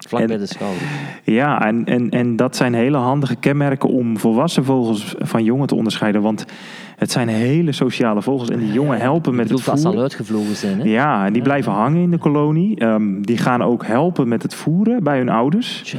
Vlak 0.08 0.22
En- 0.22 0.28
bij 0.28 0.38
de 0.38 0.46
schouder. 0.46 0.82
Ja, 1.24 1.66
en, 1.66 1.86
en, 1.86 2.10
en 2.10 2.36
dat 2.36 2.56
zijn 2.56 2.74
hele 2.74 2.98
handige 2.98 3.36
kenmerken 3.36 3.90
om 3.90 4.18
volwassen 4.18 4.66
vogels 4.66 5.16
van 5.20 5.44
jongen 5.44 5.68
te 5.68 5.76
onderscheiden. 5.76 6.22
Want 6.22 6.46
het 6.96 7.12
zijn 7.12 7.28
hele 7.28 7.72
sociale 7.72 8.22
vogels 8.22 8.50
en 8.50 8.60
die 8.60 8.72
jongen 8.72 9.00
helpen 9.00 9.36
met 9.36 9.50
Je 9.50 9.56
het 9.56 9.70
als 9.70 9.82
ze 9.82 9.86
al 9.88 9.92
voeren. 9.94 10.02
uitgevlogen 10.12 10.56
zijn, 10.56 10.80
hè? 10.80 10.84
Ja, 10.90 11.26
en 11.26 11.34
die 11.34 11.42
blijven 11.42 11.72
hangen 11.72 12.02
in 12.02 12.12
de 12.12 12.18
kolonie. 12.18 12.80
Ehm, 12.80 13.22
die 13.22 13.38
gaan 13.38 13.62
ook 13.62 13.86
helpen 13.86 14.28
met 14.28 14.44
het 14.44 14.54
voeren 14.54 15.04
bij 15.04 15.18
hun 15.18 15.30
ouders. 15.30 15.96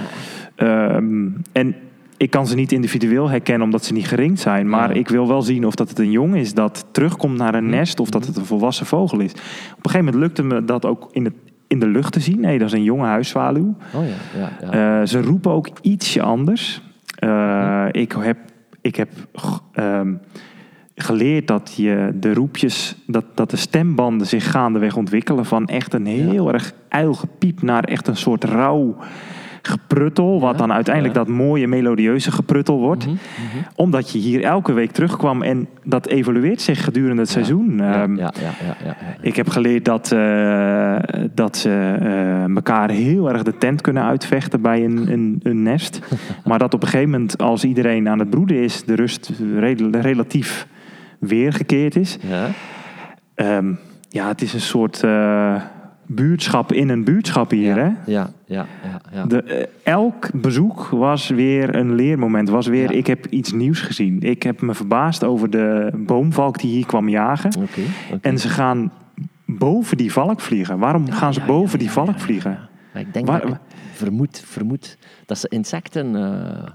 Ehm, 0.56 1.26
en 1.52 1.74
ik 2.16 2.30
kan 2.30 2.46
ze 2.46 2.54
niet 2.54 2.72
individueel 2.72 3.28
herkennen 3.28 3.62
omdat 3.64 3.84
ze 3.84 3.92
niet 3.92 4.06
geringd 4.08 4.40
zijn. 4.40 4.68
Maar 4.68 4.88
Ja. 4.94 4.94
ik 5.00 5.08
wil 5.08 5.28
wel 5.28 5.42
zien 5.42 5.66
of 5.66 5.74
dat 5.74 5.88
het 5.88 5.98
een 5.98 6.10
jong 6.10 6.36
is 6.36 6.54
dat 6.54 6.84
terugkomt 6.92 7.36
naar 7.38 7.54
een 7.54 7.64
Mhm. 7.66 7.74
nest 7.74 8.00
of 8.00 8.10
dat 8.10 8.26
het 8.26 8.36
een 8.36 8.44
volwassen 8.44 8.86
vogel 8.86 9.18
is. 9.20 9.32
Op 9.32 9.38
een 9.84 9.90
gegeven 9.90 10.04
moment 10.04 10.22
lukte 10.22 10.42
me 10.42 10.64
dat 10.64 10.84
ook 10.86 11.08
in, 11.12 11.24
het, 11.24 11.34
in 11.68 11.78
de 11.78 11.86
lucht 11.86 12.12
te 12.12 12.20
zien. 12.20 12.40
Nee, 12.40 12.58
dat 12.58 12.66
is 12.66 12.74
een 12.74 12.82
jonge 12.82 13.06
huiszwaluw. 13.06 13.76
Oh 13.94 14.04
ja, 14.04 14.40
ja, 14.40 14.70
ja. 14.70 15.00
Eh, 15.00 15.06
ze 15.06 15.22
roepen 15.22 15.50
ook 15.50 15.68
ietsje 15.82 16.22
anders. 16.22 16.82
Eh, 17.18 17.86
ik 17.90 18.12
heb, 18.12 18.38
ik 18.80 18.96
heb 18.96 19.08
ehm, 19.72 20.14
geleerd 20.94 21.46
dat 21.46 21.74
je 21.76 22.12
de 22.14 22.34
roepjes, 22.34 22.96
dat, 23.06 23.24
dat 23.34 23.50
de 23.50 23.56
stembanden 23.56 24.26
zich 24.26 24.50
gaandeweg 24.50 24.96
ontwikkelen 24.96 25.44
van 25.44 25.66
echt 25.66 25.94
een 25.94 26.06
heel 26.06 26.52
erg 26.52 26.72
uilgepiep 26.88 27.62
naar 27.62 27.84
echt 27.84 28.08
een 28.08 28.16
soort 28.16 28.44
rauw 28.44 28.96
gepruttel, 29.68 30.40
wat 30.40 30.58
dan 30.58 30.72
uiteindelijk 30.72 31.14
dat 31.14 31.28
mooie 31.28 31.68
melodieuze 31.68 32.32
gepruttel 32.32 32.78
wordt. 32.78 33.06
Mhm, 33.06 33.14
mhm. 33.14 33.64
Omdat 33.74 34.10
je 34.10 34.18
hier 34.18 34.42
elke 34.42 34.72
week 34.72 34.90
terugkwam 34.90 35.42
en 35.42 35.68
dat 35.84 36.06
evolueert 36.06 36.60
zich 36.60 36.84
gedurende 36.84 37.22
het 37.22 37.30
seizoen. 37.30 37.80
Ehm, 37.80 38.16
ja, 38.16 38.32
ja, 38.40 38.50
ja, 38.66 38.76
ja, 38.84 38.96
ja. 39.00 39.16
ik 39.20 39.36
heb 39.36 39.48
geleerd 39.48 39.84
dat, 39.84 40.12
eh, 40.12 40.96
dat 41.34 41.56
ze 41.56 41.96
eh, 42.00 42.44
elkaar 42.44 42.90
heel 42.90 43.30
erg 43.30 43.42
de 43.42 43.58
tent 43.58 43.80
kunnen 43.80 44.02
uitvechten 44.02 44.60
bij 44.60 44.84
een, 44.84 45.12
een, 45.12 45.40
een 45.42 45.62
nest. 45.62 46.00
maar 46.44 46.58
dat 46.58 46.74
op 46.74 46.82
een 46.82 46.88
gegeven 46.88 47.10
moment, 47.10 47.38
als 47.38 47.64
iedereen 47.64 48.08
aan 48.08 48.18
het 48.18 48.30
broeden 48.30 48.62
is, 48.62 48.84
de 48.84 48.94
rust 48.94 49.32
rel- 49.58 49.90
relatief 49.90 50.66
weergekeerd 51.18 51.96
is. 51.96 52.18
Ja? 52.20 52.46
Ehm, 53.34 53.72
ja, 54.08 54.28
het 54.28 54.42
is 54.42 54.54
een 54.54 54.60
soort 54.60 55.02
eh, 55.02 55.62
buurtschap 56.08 56.72
in 56.72 56.88
een 56.88 57.04
buurtschap 57.04 57.50
hier. 57.50 57.74
Hè? 57.74 57.82
Ja, 57.82 57.94
ja, 58.06 58.30
ja, 58.46 58.66
ja, 58.82 59.00
ja. 59.12 59.24
De, 59.26 59.42
eh, 59.42 59.66
elk 59.92 60.30
bezoek 60.32 60.86
was 60.88 61.28
weer 61.28 61.74
een 61.74 61.94
leermoment. 61.94 62.48
Was 62.48 62.66
weer, 62.66 62.90
Ja. 62.90 62.96
ik 62.96 63.06
heb 63.06 63.26
iets 63.26 63.52
nieuws 63.52 63.80
gezien. 63.80 64.20
Ik 64.20 64.42
heb 64.42 64.60
me 64.60 64.74
verbaasd 64.74 65.24
over 65.24 65.50
de 65.50 65.92
boomvalk 65.96 66.58
die 66.60 66.70
hier 66.70 66.86
kwam 66.86 67.08
jagen. 67.08 67.50
Oké. 67.58 67.80
En 68.20 68.38
ze 68.38 68.48
gaan 68.48 68.92
boven 69.46 69.96
die 69.96 70.12
valk 70.12 70.40
vliegen. 70.40 70.78
Waarom 70.78 71.10
gaan 71.10 71.34
ze 71.34 71.40
ja, 71.40 71.46
boven 71.46 71.72
ja, 71.72 71.78
die 71.78 71.86
ja, 71.86 71.92
valk 71.92 72.06
ja, 72.06 72.12
ja, 72.12 72.18
vliegen? 72.20 72.58
ja. 72.94 73.00
Ik 73.00 73.12
denk 73.14 73.26
Waar- 73.26 73.40
dat 73.40 73.50
ik 73.50 73.56
vermoed, 73.92 74.42
vermoed 74.46 74.98
dat 75.26 75.38
ze 75.38 75.48
insecten, 75.48 76.16
eh, 76.16 76.68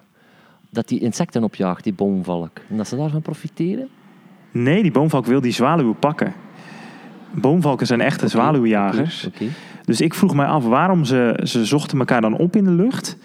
dat 0.70 0.88
die 0.88 1.00
insecten 1.00 1.44
opjaagt, 1.44 1.84
die 1.84 1.94
boomvalk. 1.94 2.52
En 2.70 2.78
dat 2.78 2.88
ze 2.88 2.96
daarvan 2.96 3.22
profiteren. 3.22 3.88
Nee, 4.52 4.82
die 4.82 4.92
boomvalk 4.92 5.26
wil 5.26 5.42
die 5.42 5.52
zwaluwen 5.52 6.00
pakken. 6.00 6.34
Boomvalken 7.34 7.88
zijn 7.88 8.02
echte 8.02 8.28
zwaluwjagers. 8.28 9.28
Dus 9.86 10.02
ik 10.02 10.14
vroeg 10.14 10.36
mij 10.36 10.46
af 10.46 10.66
waarom 10.66 11.06
ze, 11.06 11.40
ze 11.44 11.66
zochten 11.66 12.00
elkaar 12.00 12.22
dan 12.22 12.38
op 12.38 12.56
in 12.56 12.64
de 12.64 12.72
lucht. 12.72 13.18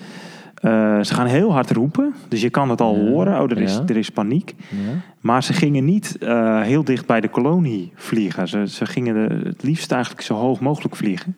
Eh, 0.55 1.01
ze 1.03 1.15
gaan 1.15 1.27
heel 1.27 1.53
hard 1.53 1.71
roepen, 1.71 2.15
dus 2.29 2.41
je 2.41 2.51
kan 2.51 2.71
het 2.71 2.81
al 2.81 2.97
Ja, 2.97 3.11
horen. 3.11 3.41
Oh, 3.43 3.51
er 3.51 3.61
is, 3.61 3.75
ja. 3.75 3.83
er 3.87 3.97
is 3.97 4.11
paniek. 4.11 4.55
Ja. 4.69 5.01
Maar 5.21 5.43
ze 5.43 5.53
gingen 5.53 5.85
niet 5.85 6.17
eh, 6.19 6.63
heel 6.63 6.85
dicht 6.85 7.07
bij 7.07 7.21
de 7.21 7.29
kolonie 7.29 7.93
vliegen. 7.95 8.49
Ze, 8.49 8.69
ze 8.69 8.87
gingen 8.87 9.15
de, 9.15 9.49
het 9.49 9.63
liefst 9.63 9.93
eigenlijk 9.93 10.23
zo 10.23 10.35
hoog 10.35 10.61
mogelijk 10.61 10.97
vliegen. 10.97 11.37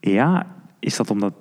Ja, 0.00 0.46
is 0.78 0.96
dat 0.96 1.10
omdat 1.10 1.32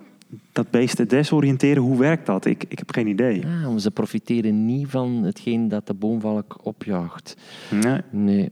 dat 0.52 0.70
beesten 0.70 1.08
desoriënteren? 1.08 1.84
Hoe 1.84 1.98
werkt 1.98 2.26
dat? 2.26 2.46
Ik, 2.46 2.64
ik 2.68 2.78
heb 2.78 2.92
geen 2.92 3.08
idee. 3.08 3.40
Ja, 3.40 3.78
ze 3.78 3.92
profiteren 3.92 4.66
niet 4.66 4.88
van 4.90 5.24
hetgeen 5.24 5.68
dat 5.68 5.88
de 5.88 5.94
boomvalk 5.94 6.58
opjaagt. 6.64 7.36
Nee, 7.70 8.02
Nee. 8.10 8.50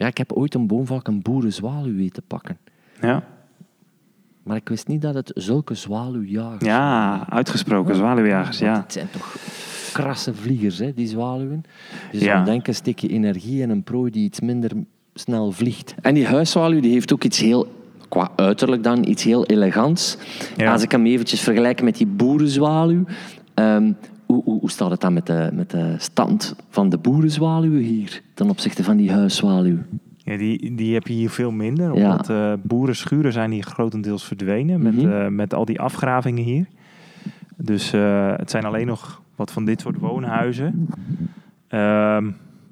Ja, 0.00 0.06
ik 0.06 0.18
heb 0.18 0.32
ooit 0.32 0.54
een 0.54 0.66
boomvalk 0.66 1.06
een 1.08 1.22
boerenzwaluw 1.22 1.94
weten 1.96 2.22
pakken. 2.26 2.58
ja. 3.00 3.22
Maar 4.42 4.56
ik 4.56 4.68
wist 4.68 4.86
niet 4.88 5.02
dat 5.02 5.14
het 5.14 5.30
zulke 5.34 5.74
zwaluwjagers 5.74 6.64
ja, 6.64 7.26
uitgesproken 7.28 7.94
zwaluwjagers, 7.94 8.60
Want 8.60 8.72
ja. 8.76 8.82
Het 8.82 8.92
zijn 8.92 9.08
toch 9.10 9.36
krasse 9.92 10.34
vliegers, 10.34 10.78
hè, 10.78 10.94
die 10.94 11.06
zwaluwen. 11.06 11.62
Je 12.12 12.18
Ja. 12.18 12.24
zou 12.34 12.44
denken, 12.44 12.74
je 13.00 13.08
energie 13.08 13.60
in 13.62 13.70
een 13.70 13.82
prooi 13.82 14.10
die 14.10 14.24
iets 14.24 14.40
minder 14.40 14.70
snel 15.14 15.52
vliegt. 15.52 15.94
En 16.02 16.14
die 16.14 16.26
huiszwaluw 16.26 16.80
die 16.80 16.92
heeft 16.92 17.12
ook 17.12 17.24
iets 17.24 17.38
heel, 17.38 17.66
qua 18.08 18.30
uiterlijk 18.36 18.82
dan, 18.82 19.08
iets 19.08 19.22
heel 19.22 19.46
elegants. 19.46 20.16
Ja. 20.56 20.72
Als 20.72 20.82
ik 20.82 20.90
hem 20.90 21.06
eventjes 21.06 21.40
vergelijk 21.40 21.82
met 21.82 21.96
die 21.96 22.06
boerenzwaluw. 22.06 23.04
ehm, 23.54 23.92
hoe, 24.32 24.42
hoe, 24.44 24.60
hoe 24.60 24.70
staat 24.70 24.90
het 24.90 25.00
dan 25.00 25.12
met 25.12 25.26
de, 25.26 25.50
met 25.52 25.70
de 25.70 25.94
stand 25.98 26.56
van 26.68 26.88
de 26.88 26.98
boerenzwaluwen 26.98 27.82
hier 27.82 28.22
ten 28.34 28.50
opzichte 28.50 28.84
van 28.84 28.96
die 28.96 29.12
huiszwaluw? 29.12 29.76
ja 30.16 30.36
die, 30.36 30.74
die 30.74 30.94
heb 30.94 31.06
je 31.06 31.12
hier 31.12 31.30
veel 31.30 31.50
minder. 31.50 31.96
Ja. 31.98 32.10
Omdat 32.10 32.30
eh 32.30 32.52
boerenschuren 32.62 33.32
zijn 33.32 33.50
hier 33.50 33.62
grotendeels 33.64 34.24
verdwenen 34.24 34.82
met, 34.82 34.94
Mhm. 34.96 35.10
eh, 35.12 35.28
met 35.28 35.54
al 35.54 35.64
die 35.64 35.80
afgravingen 35.80 36.44
hier. 36.44 36.66
Dus 37.56 37.92
eh, 37.92 38.32
het 38.36 38.50
zijn 38.50 38.64
alleen 38.64 38.86
nog 38.86 39.22
wat 39.36 39.52
van 39.52 39.64
dit 39.64 39.80
soort 39.80 39.98
woonhuizen. 39.98 40.88
Ehm, 41.68 42.30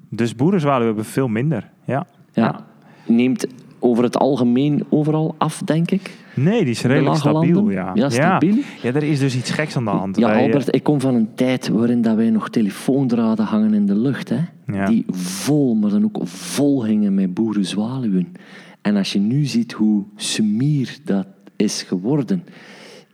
dus 0.09 0.35
boerenzwaluwen 0.35 0.87
hebben 0.87 1.05
veel 1.05 1.27
minder, 1.27 1.69
ja. 1.85 2.07
Ja. 2.33 2.65
Neemt 3.05 3.47
over 3.79 4.03
het 4.03 4.17
algemeen 4.17 4.85
overal 4.89 5.35
af, 5.37 5.61
denk 5.65 5.91
ik. 5.91 6.17
Nee, 6.33 6.61
die 6.61 6.69
is 6.69 6.81
redelijk 6.81 7.15
stabiel, 7.15 7.69
ja. 7.69 7.91
Ja, 7.93 8.09
stabiel. 8.09 8.55
Ja, 8.81 8.93
er 8.93 9.03
is 9.03 9.19
dus 9.19 9.35
iets 9.35 9.51
geks 9.51 9.75
aan 9.75 9.83
de 9.83 9.89
hand. 9.89 10.17
Ja, 10.17 10.27
Wij, 10.27 10.35
eh, 10.35 10.43
Albert, 10.43 10.75
ik 10.75 10.83
kom 10.83 11.01
van 11.01 11.15
een 11.15 11.29
tijd 11.35 11.67
waarin 11.67 12.01
dat 12.01 12.15
wij 12.15 12.29
nog 12.29 12.49
telefoondraden 12.49 13.45
hangen 13.45 13.73
in 13.73 13.85
de 13.85 13.95
lucht. 13.95 14.29
Hè? 14.29 14.39
Ja. 14.65 14.85
Die 14.85 15.05
vol, 15.11 15.75
maar 15.75 15.89
dan 15.89 16.03
ook 16.03 16.27
vol 16.27 16.85
hingen 16.85 17.13
met 17.13 17.33
boerenzwaluwen. 17.33 18.33
En 18.81 18.95
als 18.95 19.13
je 19.13 19.19
nu 19.19 19.45
ziet 19.45 19.71
hoe 19.71 20.03
sumier 20.15 20.97
dat 21.03 21.27
is 21.55 21.83
geworden. 21.83 22.43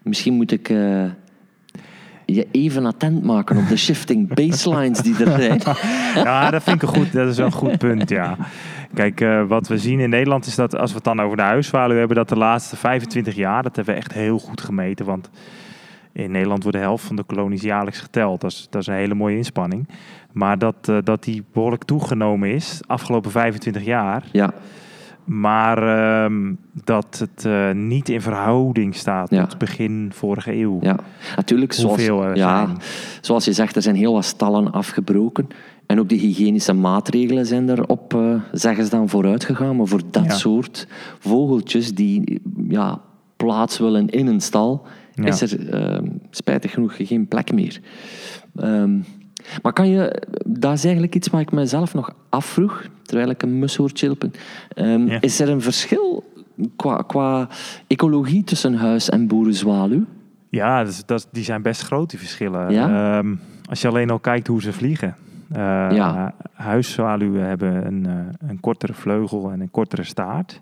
Misschien 0.03 0.33
moet 0.33 0.51
ik 0.51 0.69
eh, 0.69 1.05
je 2.25 2.47
even 2.51 2.85
attent 2.85 3.23
maken 3.23 3.57
op 3.57 3.67
de 3.67 3.77
shifting 3.77 4.27
baselines 4.35 5.01
die 5.01 5.15
er 5.23 5.41
zijn. 5.41 5.61
Ja, 6.15 6.51
dat 6.51 6.63
vind 6.63 6.75
ik 6.75 6.81
een 6.81 6.95
goed, 6.95 7.13
dat 7.13 7.29
is 7.29 7.37
wel 7.37 7.45
een 7.45 7.51
goed 7.51 7.77
punt, 7.77 8.09
ja. 8.09 8.37
Kijk, 8.95 9.21
eh, 9.21 9.43
wat 9.47 9.67
we 9.67 9.77
zien 9.77 9.99
in 9.99 10.09
Nederland 10.09 10.45
is 10.45 10.55
dat 10.55 10.75
als 10.75 10.89
we 10.89 10.95
het 10.95 11.05
dan 11.05 11.19
over 11.21 11.37
de 11.37 11.43
huiszwaluw 11.43 11.97
hebben, 11.97 12.15
dat 12.15 12.29
de 12.29 12.37
laatste 12.37 12.75
25 12.75 13.35
jaar, 13.35 13.63
dat 13.63 13.75
hebben 13.75 13.93
we 13.93 13.99
echt 13.99 14.13
heel 14.13 14.39
goed 14.39 14.61
gemeten. 14.61 15.05
Want 15.05 15.29
in 16.11 16.31
Nederland 16.31 16.63
wordt 16.63 16.77
de 16.77 16.83
helft 16.83 17.05
van 17.05 17.15
de 17.15 17.23
kolonies 17.23 17.61
jaarlijks 17.61 17.99
geteld. 17.99 18.41
Dat 18.41 18.51
is, 18.51 18.67
dat 18.69 18.81
is 18.81 18.87
een 18.87 18.93
hele 18.93 19.13
mooie 19.15 19.37
inspanning. 19.37 19.87
Maar 20.31 20.57
dat, 20.57 20.75
eh, 20.81 20.97
dat 21.03 21.23
die 21.23 21.43
behoorlijk 21.53 21.83
toegenomen 21.83 22.49
is, 22.49 22.77
de 22.77 22.87
afgelopen 22.87 23.31
25 23.31 23.83
jaar. 23.85 24.23
Ja, 24.31 24.53
Maar 25.23 25.77
ehm, 25.97 26.53
dat 26.83 27.17
het 27.19 27.45
eh, 27.45 27.71
niet 27.71 28.09
in 28.09 28.21
verhouding 28.21 28.95
staat 28.95 29.29
Ja. 29.29 29.45
tot 29.45 29.57
begin 29.57 30.11
vorige 30.13 30.55
eeuw. 30.55 30.77
ja. 30.81 30.95
natuurlijk. 31.35 31.75
Hoeveel 31.75 32.35
ja, 32.35 32.69
zoals 33.21 33.45
je 33.45 33.53
zegt, 33.53 33.75
er 33.75 33.81
zijn 33.81 33.95
heel 33.95 34.13
wat 34.13 34.25
stallen 34.25 34.71
afgebroken. 34.71 35.47
En 35.85 35.99
ook 35.99 36.09
de 36.09 36.15
hygiënische 36.15 36.73
maatregelen 36.73 37.45
zijn 37.45 37.69
erop, 37.69 38.13
eh 38.13 38.35
zeggen 38.51 38.83
ze 38.83 38.89
dan, 38.89 39.09
vooruit 39.09 39.43
gegaan. 39.43 39.75
Maar 39.75 39.87
voor 39.87 40.01
dat 40.11 40.23
Ja. 40.25 40.33
soort 40.33 40.87
vogeltjes 41.19 41.93
die 41.93 42.41
ja, 42.69 43.01
plaats 43.37 43.77
willen 43.79 44.09
in 44.09 44.27
een 44.27 44.41
stal, 44.41 44.85
Ja. 45.13 45.25
is 45.25 45.41
er 45.41 45.69
eh, 45.69 45.99
spijtig 46.29 46.71
genoeg 46.71 46.93
geen 46.97 47.27
plek 47.27 47.53
meer. 47.53 47.79
Ehm, 48.55 48.97
maar 49.61 49.73
kan 49.73 49.89
je, 49.89 50.21
dat 50.45 50.73
is 50.73 50.83
eigenlijk 50.83 51.15
iets 51.15 51.27
waar 51.27 51.41
ik 51.41 51.51
mezelf 51.51 51.93
nog 51.93 52.15
afvroeg, 52.29 52.85
terwijl 53.03 53.29
ik 53.29 53.41
een 53.43 53.59
mus 53.59 53.75
hoor 53.75 53.89
chilpen. 53.93 54.31
Ehm, 54.69 55.07
Ja. 55.07 55.21
Is 55.21 55.39
er 55.39 55.49
een 55.49 55.61
verschil 55.61 56.23
qua, 56.75 56.97
qua 57.07 57.47
ecologie 57.87 58.43
tussen 58.43 58.73
huis- 58.73 59.09
en 59.09 59.27
boerenzwaluw? 59.27 60.03
Ja, 60.49 60.83
dat 60.83 60.91
is- 60.93 61.05
dat 61.05 61.19
is- 61.19 61.27
die 61.31 61.43
zijn 61.43 61.61
best 61.61 61.81
groot, 61.81 62.09
die 62.09 62.19
verschillen. 62.19 62.71
Ja? 62.73 63.17
Ehm, 63.19 63.35
als 63.69 63.81
je 63.81 63.87
alleen 63.87 64.09
al 64.09 64.19
kijkt 64.19 64.47
hoe 64.47 64.61
ze 64.61 64.73
vliegen. 64.73 65.15
Eh 65.51 65.87
Ja. 65.91 66.33
Huiszwaluwen 66.53 67.47
hebben 67.47 67.85
een, 67.85 68.05
eh, 68.05 68.49
een 68.49 68.59
kortere 68.59 68.93
vleugel 68.93 69.51
en 69.51 69.59
een 69.61 69.71
kortere 69.71 70.03
staart. 70.03 70.61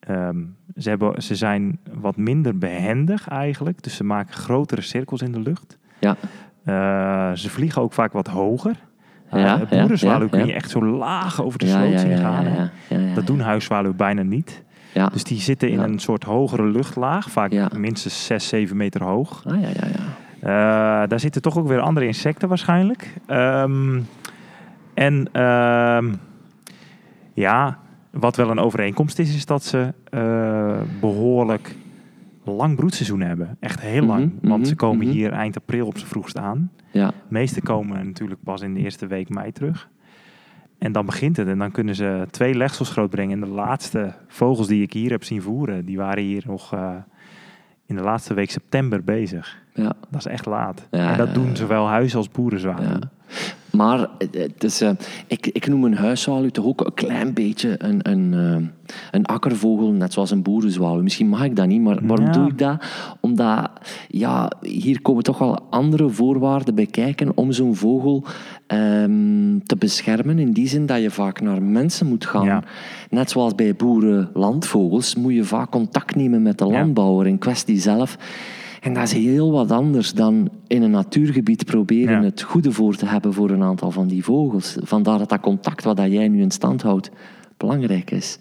Ehm, 0.00 0.36
ze, 0.76 0.88
hebben, 0.88 1.22
ze 1.22 1.34
zijn 1.34 1.78
wat 1.92 2.16
minder 2.16 2.58
behendig 2.58 3.28
eigenlijk. 3.28 3.82
Dus 3.82 3.96
ze 3.96 4.04
maken 4.04 4.34
grotere 4.34 4.80
cirkels 4.80 5.22
in 5.22 5.32
de 5.32 5.40
lucht. 5.40 5.78
Ja, 5.98 6.16
Eh, 6.64 7.30
ze 7.32 7.50
vliegen 7.50 7.82
ook 7.82 7.92
vaak 7.92 8.12
wat 8.12 8.26
hoger. 8.26 8.74
Ja, 9.30 9.38
Uh, 9.38 9.70
ja, 9.70 9.80
boerenzwaluw 9.80 10.22
ja, 10.22 10.28
kun 10.28 10.46
je 10.46 10.52
echt 10.52 10.70
zo 10.70 10.84
laag 10.84 11.42
over 11.42 11.58
de 11.58 11.66
sloot 11.66 12.00
zien 12.00 12.16
gaan. 12.18 12.70
Dat 13.14 13.26
doen 13.26 13.40
huiszwaluwen 13.40 13.96
bijna 13.96 14.22
niet. 14.22 14.62
Ja. 14.94 15.06
Dus 15.08 15.24
die 15.24 15.40
zitten 15.40 15.68
in 15.70 15.78
een 15.78 15.98
soort 15.98 16.24
hogere 16.24 16.64
luchtlaag. 16.64 17.30
Vaak 17.30 17.72
minstens 17.76 18.26
6, 18.26 18.48
7 18.48 18.76
meter 18.76 19.02
hoog. 19.02 19.42
Ah, 19.46 19.60
ja, 19.60 19.68
ja, 19.68 19.86
ja. 19.86 20.00
Eh, 20.40 20.48
daar 21.06 21.20
zitten 21.20 21.42
toch 21.42 21.58
ook 21.58 21.68
weer 21.68 21.80
andere 21.80 22.06
insecten 22.06 22.48
waarschijnlijk. 22.48 23.14
Ehm, 23.26 24.00
en 24.94 25.28
ehm, 25.32 26.14
ja, 27.34 27.78
wat 28.10 28.36
wel 28.36 28.50
een 28.50 28.58
overeenkomst 28.58 29.18
is, 29.18 29.34
is 29.34 29.46
dat 29.46 29.64
ze 29.64 29.94
eh, 30.10 30.80
behoorlijk 31.00 31.74
lang 32.44 32.76
broedseizoen 32.76 33.20
hebben. 33.20 33.56
Echt 33.60 33.80
heel 33.80 34.04
lang. 34.04 34.32
Mhm, 34.34 34.48
Want 34.48 34.66
ze 34.66 34.74
mhm, 34.74 34.84
komen 34.84 35.06
mhm. 35.06 35.16
hier 35.16 35.32
eind 35.32 35.56
april 35.56 35.86
op 35.86 35.98
z'n 35.98 36.06
vroegst 36.06 36.38
aan. 36.38 36.70
Ja, 36.90 37.06
De 37.06 37.14
meeste 37.28 37.62
komen 37.62 38.06
natuurlijk 38.06 38.42
pas 38.42 38.60
in 38.60 38.74
de 38.74 38.80
eerste 38.80 39.06
week 39.06 39.28
mei 39.28 39.52
terug. 39.52 39.88
En 40.78 40.92
dan 40.92 41.06
begint 41.06 41.36
het. 41.36 41.48
En 41.48 41.58
dan 41.58 41.70
kunnen 41.70 41.94
ze 41.94 42.26
twee 42.30 42.54
legsels 42.54 42.90
grootbrengen. 42.90 43.42
En 43.42 43.48
de 43.48 43.54
laatste 43.54 44.14
vogels 44.28 44.66
die 44.66 44.82
ik 44.82 44.92
hier 44.92 45.10
heb 45.10 45.24
zien 45.24 45.42
voeren, 45.42 45.84
die 45.84 45.96
waren 45.96 46.22
hier 46.22 46.42
nog 46.46 46.72
eh, 46.72 46.94
in 47.86 47.96
de 47.96 48.02
laatste 48.02 48.34
week 48.34 48.50
september 48.50 49.04
bezig. 49.04 49.62
Ja. 49.82 49.92
Dat 50.10 50.20
is 50.20 50.26
echt 50.26 50.46
laat. 50.46 50.86
Ja, 50.90 51.10
en 51.12 51.18
dat 51.18 51.34
doen 51.34 51.56
zowel 51.56 51.86
huis 51.88 52.14
als 52.16 52.30
boerenzwaan. 52.30 52.82
Ja. 52.82 52.98
Maar 53.70 53.98
het- 54.18 54.34
het 54.34 54.64
is, 54.64 54.80
eh, 54.80 54.90
ik, 55.26 55.46
ik 55.46 55.66
noem 55.66 55.84
een 55.84 55.94
huiszwaluw 55.96 56.48
toch 56.48 56.64
ook 56.64 56.80
een 56.86 56.94
klein 56.94 57.34
beetje 57.34 57.74
een, 57.78 58.10
een, 58.10 58.34
eh, 58.34 58.66
een 59.10 59.26
akkervogel, 59.26 59.92
net 59.92 60.12
zoals 60.12 60.30
een 60.30 60.42
boerenzwaluw. 60.42 61.02
Misschien 61.02 61.28
mag 61.28 61.44
ik 61.44 61.56
dat 61.56 61.66
niet, 61.66 61.80
maar 61.80 61.98
waarom 62.06 62.26
Ja. 62.26 62.32
doe 62.32 62.48
ik 62.48 62.58
dat? 62.58 62.84
Omdat 63.20 63.70
ja, 64.08 64.50
hier 64.60 65.02
komen 65.02 65.22
toch 65.22 65.38
wel 65.38 65.58
andere 65.70 66.08
voorwaarden 66.08 66.74
bij 66.74 66.86
kijken 66.86 67.36
om 67.36 67.52
zo'n 67.52 67.76
vogel 67.76 68.24
ehm, 68.66 69.58
te 69.64 69.76
beschermen. 69.78 70.38
In 70.38 70.52
die 70.52 70.68
zin 70.68 70.86
dat 70.86 71.00
je 71.00 71.10
vaak 71.10 71.40
naar 71.40 71.62
mensen 71.62 72.06
moet 72.06 72.26
gaan. 72.26 72.44
Ja. 72.44 72.62
Net 73.10 73.30
zoals 73.30 73.54
bij 73.54 73.74
boerenlandvogels 73.74 75.14
moet 75.14 75.34
je 75.34 75.44
vaak 75.44 75.70
contact 75.70 76.14
nemen 76.14 76.42
met 76.42 76.58
de 76.58 76.64
landbouwer 76.66 77.26
in 77.26 77.38
kwestie 77.38 77.80
zelf. 77.80 78.16
En 78.80 78.92
dat 78.94 79.02
is 79.02 79.12
heel 79.12 79.52
wat 79.52 79.70
anders 79.70 80.12
dan 80.12 80.48
in 80.66 80.82
een 80.82 80.90
natuurgebied 80.90 81.64
proberen 81.64 82.20
Ja. 82.20 82.22
het 82.22 82.42
goede 82.42 82.72
voor 82.72 82.96
te 82.96 83.06
hebben 83.06 83.32
voor 83.32 83.50
een 83.50 83.62
aantal 83.62 83.90
van 83.90 84.06
die 84.06 84.24
vogels. 84.24 84.76
Vandaar 84.80 85.18
dat 85.18 85.28
dat 85.28 85.40
contact 85.40 85.84
wat 85.84 85.96
dat 85.96 86.10
jij 86.12 86.28
nu 86.28 86.40
in 86.40 86.50
stand 86.50 86.82
houdt 86.82 87.10
belangrijk 87.56 88.10
is. 88.10 88.38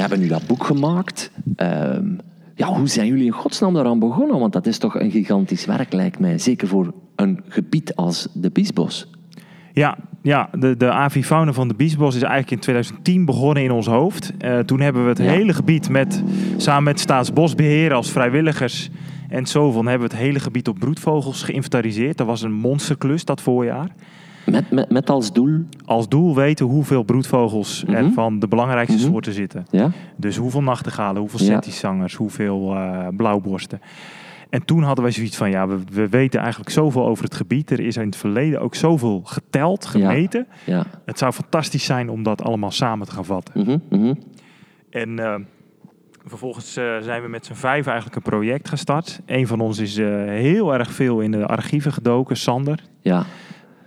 Jullie 0.00 0.16
hebben 0.16 0.36
nu 0.36 0.40
dat 0.40 0.46
boek 0.56 0.64
gemaakt. 0.66 1.30
Ehm, 1.56 2.06
ja, 2.54 2.66
hoe 2.66 2.88
zijn 2.88 3.06
jullie 3.06 3.24
in 3.24 3.30
godsnaam 3.30 3.74
daaraan 3.74 3.98
begonnen? 3.98 4.38
Want 4.38 4.52
dat 4.52 4.66
is 4.66 4.78
toch 4.78 5.00
een 5.00 5.10
gigantisch 5.10 5.64
werk, 5.66 5.92
lijkt 5.92 6.18
mij. 6.18 6.38
Zeker 6.38 6.68
voor 6.68 6.94
een 7.16 7.40
gebied 7.48 7.96
als 7.96 8.28
de 8.32 8.50
Biesbos. 8.50 9.10
Ja, 9.72 9.96
ja 10.22 10.48
de, 10.58 10.76
de 10.76 10.90
avifauna 10.90 11.52
van 11.52 11.68
de 11.68 11.74
Biesbos 11.74 12.14
is 12.14 12.22
eigenlijk 12.22 12.50
in 12.50 12.58
2010 12.58 13.24
begonnen 13.24 13.62
in 13.62 13.70
ons 13.70 13.86
hoofd. 13.86 14.32
Eh, 14.38 14.58
toen 14.58 14.80
hebben 14.80 15.02
we 15.02 15.08
het 15.08 15.18
Ja. 15.18 15.24
hele 15.24 15.52
gebied 15.54 15.88
met, 15.88 16.22
samen 16.56 16.82
met 16.84 17.00
Staatsbosbeheer 17.00 17.92
als 17.92 18.10
vrijwilligers 18.10 18.90
en 19.28 19.46
zoveel 19.46 19.84
hebben 19.84 20.08
we 20.08 20.14
het 20.14 20.22
hele 20.24 20.40
gebied 20.40 20.68
op 20.68 20.78
broedvogels 20.78 21.42
geïnventariseerd. 21.42 22.16
Dat 22.16 22.26
was 22.26 22.42
een 22.42 22.52
monsterklus 22.52 23.24
dat 23.24 23.40
voorjaar. 23.40 23.88
Met, 24.46 24.70
met, 24.70 24.90
met 24.90 25.10
als 25.10 25.32
doel... 25.32 25.60
Als 25.84 26.08
doel 26.08 26.34
weten 26.34 26.66
hoeveel 26.66 27.02
broedvogels 27.02 27.84
er 27.86 28.02
Mhm. 28.04 28.12
van 28.12 28.38
de 28.38 28.48
belangrijkste 28.48 28.96
Mhm. 28.98 29.06
soorten 29.10 29.32
zitten. 29.32 29.66
Ja? 29.70 29.90
Dus 30.16 30.36
hoeveel 30.36 30.62
nachtegalen, 30.62 31.20
hoeveel 31.20 31.46
Ja. 31.46 32.06
hoeveel 32.16 32.74
eh, 32.74 33.06
blauwborsten. 33.16 33.80
En 34.50 34.64
toen 34.64 34.82
hadden 34.82 35.04
wij 35.04 35.12
zoiets 35.12 35.36
van, 35.36 35.50
ja, 35.50 35.68
we, 35.68 35.78
we 35.92 36.08
weten 36.08 36.40
eigenlijk 36.40 36.70
zoveel 36.70 37.06
over 37.06 37.24
het 37.24 37.34
gebied. 37.34 37.70
Er 37.70 37.80
is 37.80 37.96
in 37.96 38.06
het 38.06 38.16
verleden 38.16 38.60
ook 38.60 38.74
zoveel 38.74 39.20
geteld, 39.24 39.86
gemeten. 39.86 40.46
Ja. 40.66 40.84
Het 41.04 41.18
zou 41.18 41.32
fantastisch 41.32 41.84
zijn 41.84 42.08
om 42.10 42.22
dat 42.22 42.42
allemaal 42.42 42.70
samen 42.70 43.06
te 43.06 43.12
gaan 43.12 43.24
vatten. 43.24 43.80
Mhm. 43.90 44.14
En 44.90 45.18
eh, 45.18 45.34
vervolgens 46.24 46.76
eh, 46.76 46.84
zijn 47.00 47.22
we 47.22 47.28
met 47.28 47.46
z'n 47.46 47.52
vijf 47.54 47.86
eigenlijk 47.86 48.16
een 48.16 48.22
project 48.22 48.68
gestart. 48.68 49.20
Een 49.26 49.46
van 49.46 49.60
ons 49.60 49.78
is 49.78 49.96
heel 49.96 50.74
erg 50.74 50.90
veel 50.92 51.20
in 51.20 51.30
de 51.30 51.46
archieven 51.46 51.92
gedoken, 51.92 52.36
Sander. 52.36 52.82
ja. 53.00 53.24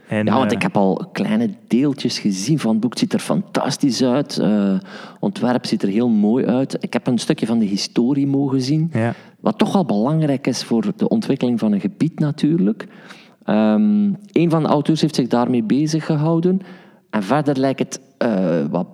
En, 0.07 0.25
Ja, 0.25 0.33
want 0.33 0.49
eh, 0.51 0.55
ik 0.55 0.61
heb 0.61 0.77
al 0.77 1.09
kleine 1.11 1.49
deeltjes 1.67 2.19
gezien 2.19 2.59
van 2.59 2.71
het 2.71 2.79
boek. 2.79 2.89
Het 2.89 2.99
ziet 2.99 3.13
er 3.13 3.19
fantastisch 3.19 4.03
uit. 4.03 4.37
Eh, 4.37 4.73
ontwerp 5.19 5.65
ziet 5.65 5.83
er 5.83 5.89
heel 5.89 6.09
mooi 6.09 6.45
uit. 6.45 6.77
Ik 6.79 6.93
heb 6.93 7.07
een 7.07 7.17
stukje 7.17 7.45
van 7.45 7.59
de 7.59 7.65
historie 7.65 8.27
mogen 8.27 8.61
zien. 8.61 8.89
Ja, 8.93 9.13
Wat 9.39 9.57
toch 9.57 9.73
wel 9.73 9.85
belangrijk 9.85 10.47
is 10.47 10.63
voor 10.63 10.91
de 10.95 11.07
ontwikkeling 11.07 11.59
van 11.59 11.71
een 11.71 11.79
gebied 11.79 12.19
natuurlijk. 12.19 12.87
Ehm 13.43 14.11
een 14.31 14.49
van 14.49 14.63
de 14.63 14.69
auteurs 14.69 15.01
heeft 15.01 15.15
zich 15.15 15.27
daarmee 15.27 15.63
bezig 15.63 16.05
gehouden. 16.05 16.59
En 17.09 17.23
verder 17.23 17.59
lijkt 17.59 17.79
het, 17.79 18.01
eh, 18.17 18.65
wat, 18.71 18.87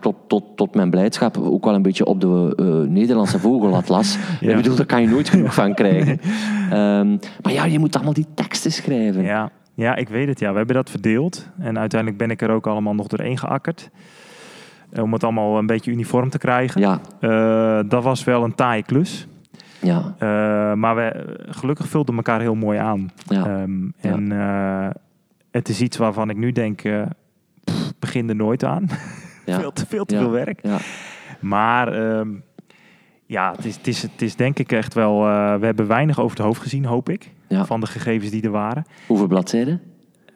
tot, 0.00 0.14
tot, 0.26 0.44
tot 0.56 0.74
mijn 0.74 0.90
blijdschap, 0.90 1.36
ook 1.38 1.64
wel 1.64 1.74
een 1.74 1.82
beetje 1.82 2.06
op 2.06 2.20
de 2.20 2.54
Nederlandse 2.88 3.38
vogelatlas. 3.38 4.16
Ja. 4.40 4.50
Ik 4.50 4.56
bedoel, 4.56 4.76
daar 4.76 4.86
kan 4.86 5.02
je 5.02 5.08
nooit 5.08 5.28
genoeg 5.28 5.54
van 5.54 5.74
krijgen. 5.74 6.20
Ehm, 6.70 7.16
maar 7.42 7.52
ja, 7.52 7.64
je 7.64 7.78
moet 7.78 7.94
allemaal 7.94 8.12
die 8.12 8.26
teksten 8.34 8.72
schrijven. 8.72 9.22
ja, 9.22 9.50
ja, 9.78 9.96
ik 9.96 10.08
weet 10.08 10.28
het. 10.28 10.38
Ja, 10.40 10.50
we 10.50 10.56
hebben 10.56 10.74
dat 10.76 10.90
verdeeld. 10.90 11.48
En 11.58 11.78
uiteindelijk 11.78 12.20
ben 12.20 12.30
ik 12.30 12.42
er 12.42 12.50
ook 12.50 12.66
allemaal 12.66 12.94
nog 12.94 13.06
doorheen 13.06 13.38
geakkerd. 13.38 13.90
Eh, 14.90 15.02
Om 15.02 15.12
het 15.12 15.24
allemaal 15.24 15.58
een 15.58 15.66
beetje 15.66 15.90
uniform 15.90 16.30
te 16.30 16.38
krijgen. 16.38 16.80
Ja, 16.80 17.00
Eh, 17.20 17.80
dat 17.88 18.02
was 18.02 18.24
wel 18.24 18.44
een 18.44 18.54
taaie 18.54 18.82
klus. 18.82 19.26
ja, 19.80 20.14
Eh, 20.18 20.28
maar 20.74 20.96
we, 20.96 21.36
gelukkig 21.48 21.88
vulden 21.88 22.16
elkaar 22.16 22.40
heel 22.40 22.54
mooi 22.54 22.78
aan. 22.78 23.10
ja. 23.28 23.46
Ehm, 23.46 23.88
en 24.00 24.30
het 25.50 25.68
is 25.68 25.80
iets 25.80 25.96
waarvan 25.96 26.30
ik 26.30 26.36
nu 26.36 26.52
denk, 26.52 26.82
pff, 27.64 27.92
begin 27.98 28.28
er 28.28 28.36
nooit 28.36 28.64
aan. 28.64 28.86
ja. 29.46 29.60
veel 29.60 29.72
te, 29.72 29.86
veel, 29.86 30.04
te 30.04 30.16
veel 30.16 30.30
werk. 30.30 30.58
ja. 30.62 30.76
Maar 31.40 31.92
ehm, 31.92 32.28
ja, 33.26 33.52
het 33.56 33.64
is, 33.64 33.76
het, 33.76 33.86
is, 33.86 34.02
het 34.02 34.22
is 34.22 34.36
denk 34.36 34.58
ik 34.58 34.72
echt 34.72 34.94
wel... 34.94 35.20
we 35.58 35.64
hebben 35.66 35.86
weinig 35.86 36.20
over 36.20 36.36
het 36.36 36.46
hoofd 36.46 36.60
gezien, 36.62 36.84
hoop 36.84 37.08
ik. 37.08 37.30
Ja. 37.48 37.64
Van 37.64 37.80
de 37.80 37.86
gegevens 37.86 38.30
die 38.30 38.42
er 38.42 38.50
waren. 38.50 38.84
Hoeveel 39.06 39.26
bladzijden? 39.26 39.80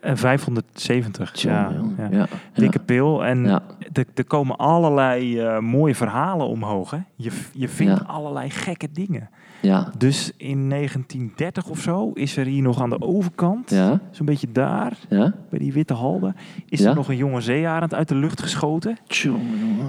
En 0.01 0.17
570, 0.19 1.41
ja, 1.43 1.73
Jongen, 1.77 2.09
ja. 2.17 2.27
Dikke 2.55 2.79
pil. 2.79 3.25
En 3.25 3.45
Ja. 3.45 3.63
er, 3.93 4.05
er 4.15 4.25
komen 4.25 4.57
allerlei 4.57 5.39
eh, 5.41 5.59
mooie 5.59 5.95
verhalen 5.95 6.47
omhoog. 6.47 6.91
Hè? 6.91 6.99
Je, 7.17 7.31
je 7.53 7.69
vindt 7.69 7.99
Ja. 7.99 8.05
allerlei 8.07 8.51
gekke 8.51 8.89
dingen. 8.93 9.31
Ja, 9.61 9.91
Dus 9.99 10.33
in 10.37 10.69
1930 10.69 11.69
of 11.69 11.81
zo 11.81 12.11
is 12.15 12.37
er 12.37 12.47
hier 12.47 12.63
nog 12.63 12.81
aan 12.83 12.91
de 12.91 13.01
overkant, 13.01 13.71
ja, 13.71 14.01
zo'n 14.11 14.27
beetje 14.27 14.53
daar, 14.53 14.93
ja. 15.09 15.33
bij 15.51 15.59
die 15.59 15.73
witte 15.73 15.95
halde, 15.95 16.35
is 16.69 16.81
Ja. 16.81 16.89
er 16.89 16.95
nog 16.95 17.09
een 17.09 17.17
jonge 17.17 17.41
zeearend 17.41 17.95
uit 17.95 18.09
de 18.09 18.15
lucht 18.15 18.41
geschoten. 18.43 18.97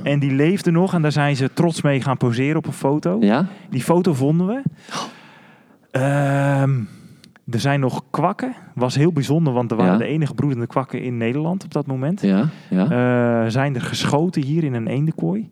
En 0.04 0.20
die 0.20 0.32
leefde 0.32 0.72
nog 0.72 0.94
en 0.94 1.02
daar 1.02 1.12
zijn 1.12 1.36
ze 1.36 1.54
trots 1.54 1.82
mee 1.82 2.02
gaan 2.02 2.18
poseren 2.18 2.58
op 2.58 2.66
een 2.68 2.74
foto. 2.74 3.18
Ja? 3.20 3.46
Die 3.70 3.82
foto 3.84 4.14
vonden 4.14 4.48
we. 4.48 4.62
Ehm, 5.92 6.80
er 7.54 7.60
zijn 7.60 7.80
nog 7.80 8.04
kwakken. 8.10 8.56
Was 8.76 8.96
heel 8.96 9.12
bijzonder, 9.14 9.54
want 9.54 9.72
er 9.72 9.78
waren 9.78 9.92
Ja. 9.92 9.98
de 9.98 10.06
enige 10.06 10.34
broedende 10.34 10.68
kwakken 10.68 11.02
in 11.02 11.18
Nederland 11.18 11.64
op 11.64 11.74
dat 11.74 11.88
moment. 11.88 12.22
Ja, 12.22 12.46
ja. 12.70 12.84
Eh, 13.44 13.50
zijn 13.50 13.76
er 13.76 13.82
geschoten 13.82 14.42
hier 14.44 14.64
in 14.64 14.74
een 14.74 14.88
eendenkooi. 14.88 15.52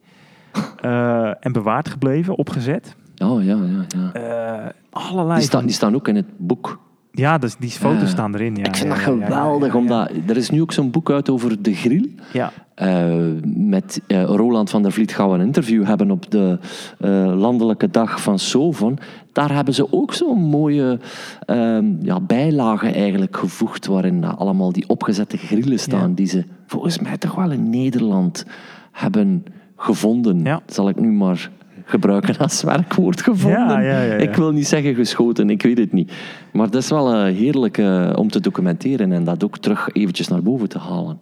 Eh, 0.82 1.46
en 1.46 1.52
bewaard 1.52 1.90
gebleven, 1.90 2.38
opgezet. 2.38 2.96
Oh, 3.24 3.44
ja, 3.44 3.56
ja, 3.56 3.86
ja. 3.88 4.12
Eh, 4.14 4.70
allerlei. 4.90 5.36
Die, 5.38 5.48
staan, 5.48 5.60
van- 5.60 5.66
die 5.68 5.76
staan 5.76 5.96
ook 5.96 6.08
in 6.08 6.16
het 6.16 6.26
boek. 6.38 6.80
Ja, 7.14 7.38
dus 7.38 7.56
die 7.60 7.70
foto's 7.70 8.02
Ja. 8.02 8.08
staan 8.08 8.34
erin. 8.36 8.56
Ja, 8.56 8.64
ik 8.64 8.76
vind 8.76 8.90
dat 8.90 8.98
geweldig, 9.00 9.76
omdat 9.76 10.12
er 10.28 10.38
is 10.38 10.50
nu 10.50 10.62
ook 10.62 10.72
zo'n 10.72 10.92
boek 10.92 11.10
uit 11.12 11.30
over 11.30 11.62
de 11.62 11.74
grill. 11.74 12.10
Ja, 12.34 12.52
Eh, 12.76 13.16
met 13.56 14.02
eh, 14.08 14.24
Roland 14.24 14.70
van 14.70 14.82
der 14.82 14.92
Vliet 14.92 15.14
gaan 15.16 15.30
we 15.30 15.36
een 15.36 15.46
interview 15.46 15.86
hebben 15.86 16.12
op 16.12 16.32
de 16.32 16.60
eh, 17.00 17.10
landelijke 17.36 17.90
dag 17.90 18.22
van 18.22 18.40
Sovon. 18.40 18.98
Daar 19.34 19.54
hebben 19.54 19.74
ze 19.74 19.94
ook 19.94 20.14
zo'n 20.14 20.40
mooie 20.44 21.00
ehm, 21.46 21.86
ja, 22.02 22.20
bijlagen 22.20 22.94
eigenlijk 22.94 23.38
gevoegd, 23.38 23.86
waarin 23.86 24.24
allemaal 24.24 24.72
die 24.72 24.90
opgezette 24.90 25.38
grillen 25.38 25.80
staan, 25.80 26.10
Ja. 26.10 26.16
die 26.16 26.26
ze 26.28 26.44
volgens 26.68 27.00
mij 27.00 27.18
toch 27.18 27.36
wel 27.36 27.52
in 27.52 27.70
Nederland 27.70 28.46
hebben 28.92 29.44
gevonden. 29.76 30.44
Ja. 30.44 30.62
Zal 30.66 30.90
ik 30.90 31.00
nu 31.00 31.12
maar 31.12 31.50
gebruiken 31.92 32.38
als 32.38 32.64
werkwoord 32.64 33.22
gevonden. 33.22 33.60
Ja, 33.60 33.80
ja, 33.80 34.02
ja, 34.02 34.02
ja. 34.02 34.14
Ik 34.14 34.36
wil 34.36 34.52
niet 34.52 34.68
zeggen 34.68 34.96
geschoten, 34.96 35.50
ik 35.50 35.62
weet 35.62 35.78
het 35.78 35.92
niet. 35.94 36.14
Maar 36.54 36.70
dat 36.70 36.82
is 36.82 36.90
wel 36.90 37.14
eh, 37.14 37.36
heerlijk 37.36 37.78
eh, 37.78 38.14
om 38.16 38.30
te 38.30 38.40
documenteren 38.40 39.12
en 39.12 39.24
dat 39.24 39.44
ook 39.44 39.58
terug 39.58 39.90
eventjes 39.94 40.28
naar 40.28 40.42
boven 40.42 40.70
te 40.70 40.80
halen. 40.80 41.18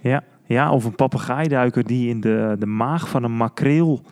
ja. 0.00 0.22
ja, 0.46 0.72
of 0.72 0.84
een 0.84 0.94
papegaaiduiker 0.94 1.84
die 1.84 2.08
in 2.08 2.20
de, 2.20 2.56
de 2.58 2.66
maag 2.66 3.08
van 3.08 3.24
een 3.24 3.36
makreel 3.36 4.02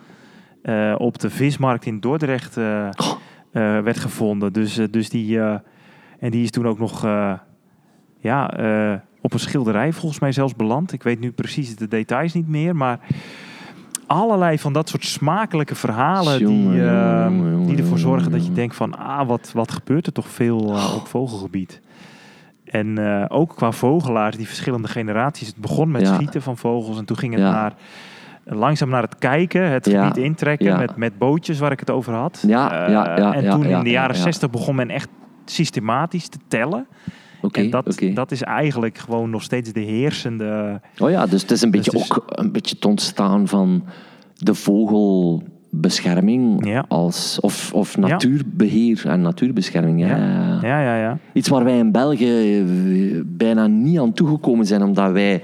eh, 0.61 0.95
op 0.97 1.19
de 1.19 1.29
vismarkt 1.29 1.85
in 1.85 1.99
Dordrecht 1.99 2.57
Oh. 2.57 3.11
werd 3.83 3.99
gevonden. 3.99 4.53
Dus, 4.53 4.79
dus 4.91 5.09
die, 5.09 5.39
en 6.19 6.31
die 6.31 6.43
is 6.43 6.51
toen 6.51 6.67
ook 6.67 6.79
nog 6.79 7.01
ja, 8.19 8.45
op 9.21 9.33
een 9.33 9.39
schilderij 9.39 9.93
volgens 9.93 10.19
mij 10.19 10.31
zelfs 10.31 10.55
beland. 10.55 10.93
Ik 10.93 11.03
weet 11.03 11.19
nu 11.19 11.31
precies 11.31 11.75
de 11.75 11.87
details 11.87 12.33
niet 12.33 12.47
meer, 12.47 12.75
maar 12.75 12.99
allerlei 14.07 14.59
van 14.59 14.73
dat 14.73 14.89
soort 14.89 15.05
smakelijke 15.05 15.75
verhalen 15.75 16.37
die, 16.37 16.47
eh, 16.47 16.75
jongen, 16.75 17.51
jongen, 17.51 17.65
die 17.67 17.77
ervoor 17.77 17.99
zorgen 17.99 18.31
dat 18.31 18.45
je 18.45 18.51
denkt 18.51 18.75
van, 18.75 18.97
ah, 18.97 19.27
wat, 19.27 19.51
wat 19.53 19.71
gebeurt 19.71 20.05
er 20.05 20.13
toch 20.13 20.27
veel 20.27 20.75
eh, 20.75 20.93
op 20.95 21.07
vogelgebied. 21.07 21.81
En 22.65 22.97
eh, 22.97 23.25
ook 23.27 23.55
qua 23.55 23.71
vogelaars, 23.71 24.35
die 24.37 24.47
verschillende 24.47 24.87
generaties. 24.87 25.47
Het 25.47 25.57
begon 25.57 25.91
met 25.91 26.01
Ja. 26.01 26.13
schieten 26.13 26.41
van 26.41 26.57
vogels 26.57 26.97
en 26.97 27.05
toen 27.05 27.17
ging 27.17 27.33
het 27.33 27.41
Ja. 27.41 27.51
naar, 27.51 27.73
langzaam 28.43 28.89
naar 28.89 29.01
het 29.01 29.17
kijken, 29.17 29.71
het 29.71 29.85
Ja. 29.85 30.01
gebied 30.07 30.23
intrekken 30.23 30.77
met, 30.77 30.95
met 30.95 31.17
bootjes 31.17 31.59
waar 31.59 31.71
ik 31.71 31.79
het 31.79 31.89
over 31.89 32.13
had. 32.13 32.43
Ja, 32.47 32.89
ja, 32.89 33.17
ja, 33.17 33.33
en 33.33 33.49
toen 33.49 33.65
in 33.65 33.83
de 33.83 33.89
jaren 33.89 34.15
ja. 34.15 34.21
60 34.21 34.49
begon 34.49 34.75
men 34.75 34.89
echt 34.89 35.09
systematisch 35.45 36.27
te 36.27 36.37
tellen. 36.47 36.87
En 37.51 37.69
dat, 37.69 37.99
dat 38.13 38.31
is 38.31 38.41
eigenlijk 38.43 38.97
gewoon 38.97 39.29
nog 39.29 39.43
steeds 39.43 39.73
de 39.73 39.79
heersende... 39.79 40.81
Oh 40.99 41.09
ja, 41.09 41.25
dus 41.25 41.41
het 41.41 41.51
is 41.51 41.61
een 41.61 41.71
beetje 41.71 41.91
Dus 41.91 42.01
is- 42.01 42.11
ook 42.11 42.23
een 42.27 42.51
beetje 42.51 42.75
het 42.75 42.85
ontstaan 42.85 43.47
van 43.47 43.83
de 44.35 44.53
vogelbescherming 44.53 46.67
Ja. 46.67 46.85
als, 46.87 47.37
of, 47.41 47.73
of 47.73 47.97
natuurbeheer 47.97 49.01
en 49.07 49.21
natuurbescherming. 49.21 49.99
Ja. 49.99 50.07
Ja. 50.07 50.17
ja. 50.17 50.45
Ja, 50.61 50.81
ja, 50.81 50.97
ja. 51.01 51.17
Iets 51.33 51.49
waar 51.49 51.63
wij 51.63 51.77
in 51.77 51.91
België 51.91 52.59
eh, 52.59 52.65
bijna 53.25 53.67
niet 53.67 53.99
aan 53.99 54.13
toegekomen 54.13 54.65
zijn, 54.65 54.83
omdat 54.83 55.11
wij... 55.11 55.41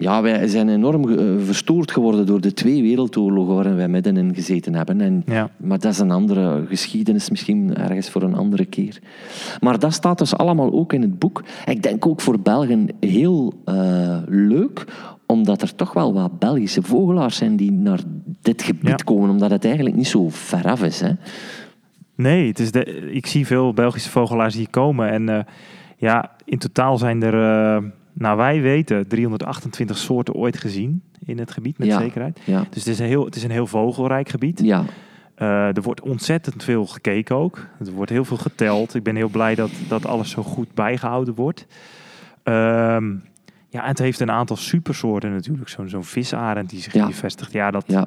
Ja, 0.00 0.22
wij 0.22 0.48
zijn 0.48 0.68
enorm 0.68 1.08
eh, 1.08 1.24
verstoord 1.44 1.90
geworden 1.90 2.26
door 2.26 2.40
de 2.40 2.52
twee 2.52 2.82
wereldoorlogen 2.82 3.54
waarin 3.54 3.76
wij 3.76 3.88
middenin 3.88 4.34
gezeten 4.34 4.74
hebben. 4.74 5.00
En, 5.00 5.22
Ja. 5.26 5.50
Maar 5.56 5.78
dat 5.78 5.92
is 5.92 5.98
een 5.98 6.10
andere 6.10 6.64
geschiedenis, 6.68 7.30
misschien 7.30 7.76
ergens 7.76 8.10
voor 8.10 8.22
een 8.22 8.34
andere 8.34 8.64
keer. 8.64 8.98
Maar 9.60 9.78
dat 9.78 9.92
staat 9.92 10.18
dus 10.18 10.34
allemaal 10.36 10.72
ook 10.72 10.92
in 10.92 11.02
het 11.02 11.18
boek. 11.18 11.42
Ik 11.66 11.82
denk 11.82 12.06
ook 12.06 12.20
voor 12.20 12.40
Belgen 12.40 12.88
heel 13.00 13.52
eh, 13.64 14.16
leuk, 14.26 14.84
omdat 15.26 15.62
er 15.62 15.74
toch 15.74 15.92
wel 15.92 16.12
wat 16.12 16.38
Belgische 16.38 16.82
vogelaars 16.82 17.36
zijn 17.36 17.56
die 17.56 17.72
naar 17.72 18.00
dit 18.42 18.62
gebied 18.62 18.88
Ja. 18.88 18.94
komen, 18.94 19.30
omdat 19.30 19.50
het 19.50 19.64
eigenlijk 19.64 19.96
niet 19.96 20.06
zo 20.08 20.28
ver 20.28 20.64
af 20.64 20.82
is. 20.82 21.00
Hè? 21.00 21.10
Nee, 22.14 22.48
het 22.48 22.58
is 22.58 22.70
de, 22.72 22.84
ik 23.12 23.26
zie 23.26 23.46
veel 23.46 23.72
Belgische 23.74 24.10
vogelaars 24.10 24.54
hier 24.54 24.70
komen. 24.70 25.10
En 25.10 25.28
eh, 25.28 25.38
ja, 25.96 26.30
in 26.44 26.58
totaal 26.58 26.98
zijn 26.98 27.22
er, 27.22 27.82
nou 28.12 28.36
wij 28.36 28.60
weten, 28.60 29.08
328 29.08 29.96
soorten 29.98 30.34
ooit 30.34 30.58
gezien 30.58 31.02
in 31.24 31.38
het 31.38 31.50
gebied, 31.50 31.78
met 31.78 31.88
Ja. 31.88 31.98
zekerheid. 31.98 32.40
Ja. 32.44 32.58
Dus 32.70 32.84
het 32.84 32.86
is, 32.86 32.98
een 32.98 33.06
heel, 33.06 33.24
het 33.24 33.36
is 33.36 33.42
een 33.42 33.50
heel 33.50 33.66
vogelrijk 33.66 34.28
gebied. 34.28 34.60
Ja, 34.64 34.84
Eh, 35.34 35.76
er 35.76 35.82
wordt 35.82 36.00
ontzettend 36.00 36.64
veel 36.64 36.86
gekeken 36.86 37.36
ook. 37.36 37.66
Er 37.84 37.92
wordt 37.92 38.10
heel 38.10 38.24
veel 38.24 38.36
geteld. 38.36 38.94
Ik 38.94 39.02
ben 39.02 39.16
heel 39.16 39.28
blij 39.28 39.54
dat, 39.54 39.70
dat 39.88 40.06
alles 40.06 40.30
zo 40.30 40.42
goed 40.42 40.74
bijgehouden 40.74 41.34
wordt. 41.34 41.66
Ehm, 42.42 43.10
ja, 43.68 43.84
het 43.86 43.98
heeft 43.98 44.20
een 44.20 44.30
aantal 44.30 44.56
supersoorten 44.56 45.32
natuurlijk. 45.32 45.68
Zo'n 45.68 45.88
zo'n 45.88 46.04
visarend 46.04 46.70
die 46.70 46.80
zich 46.80 46.92
Ja. 46.92 47.04
hier 47.06 47.14
vestigt. 47.14 47.52
Ja, 47.52 47.70
dat, 47.70 47.84
ja, 47.86 48.06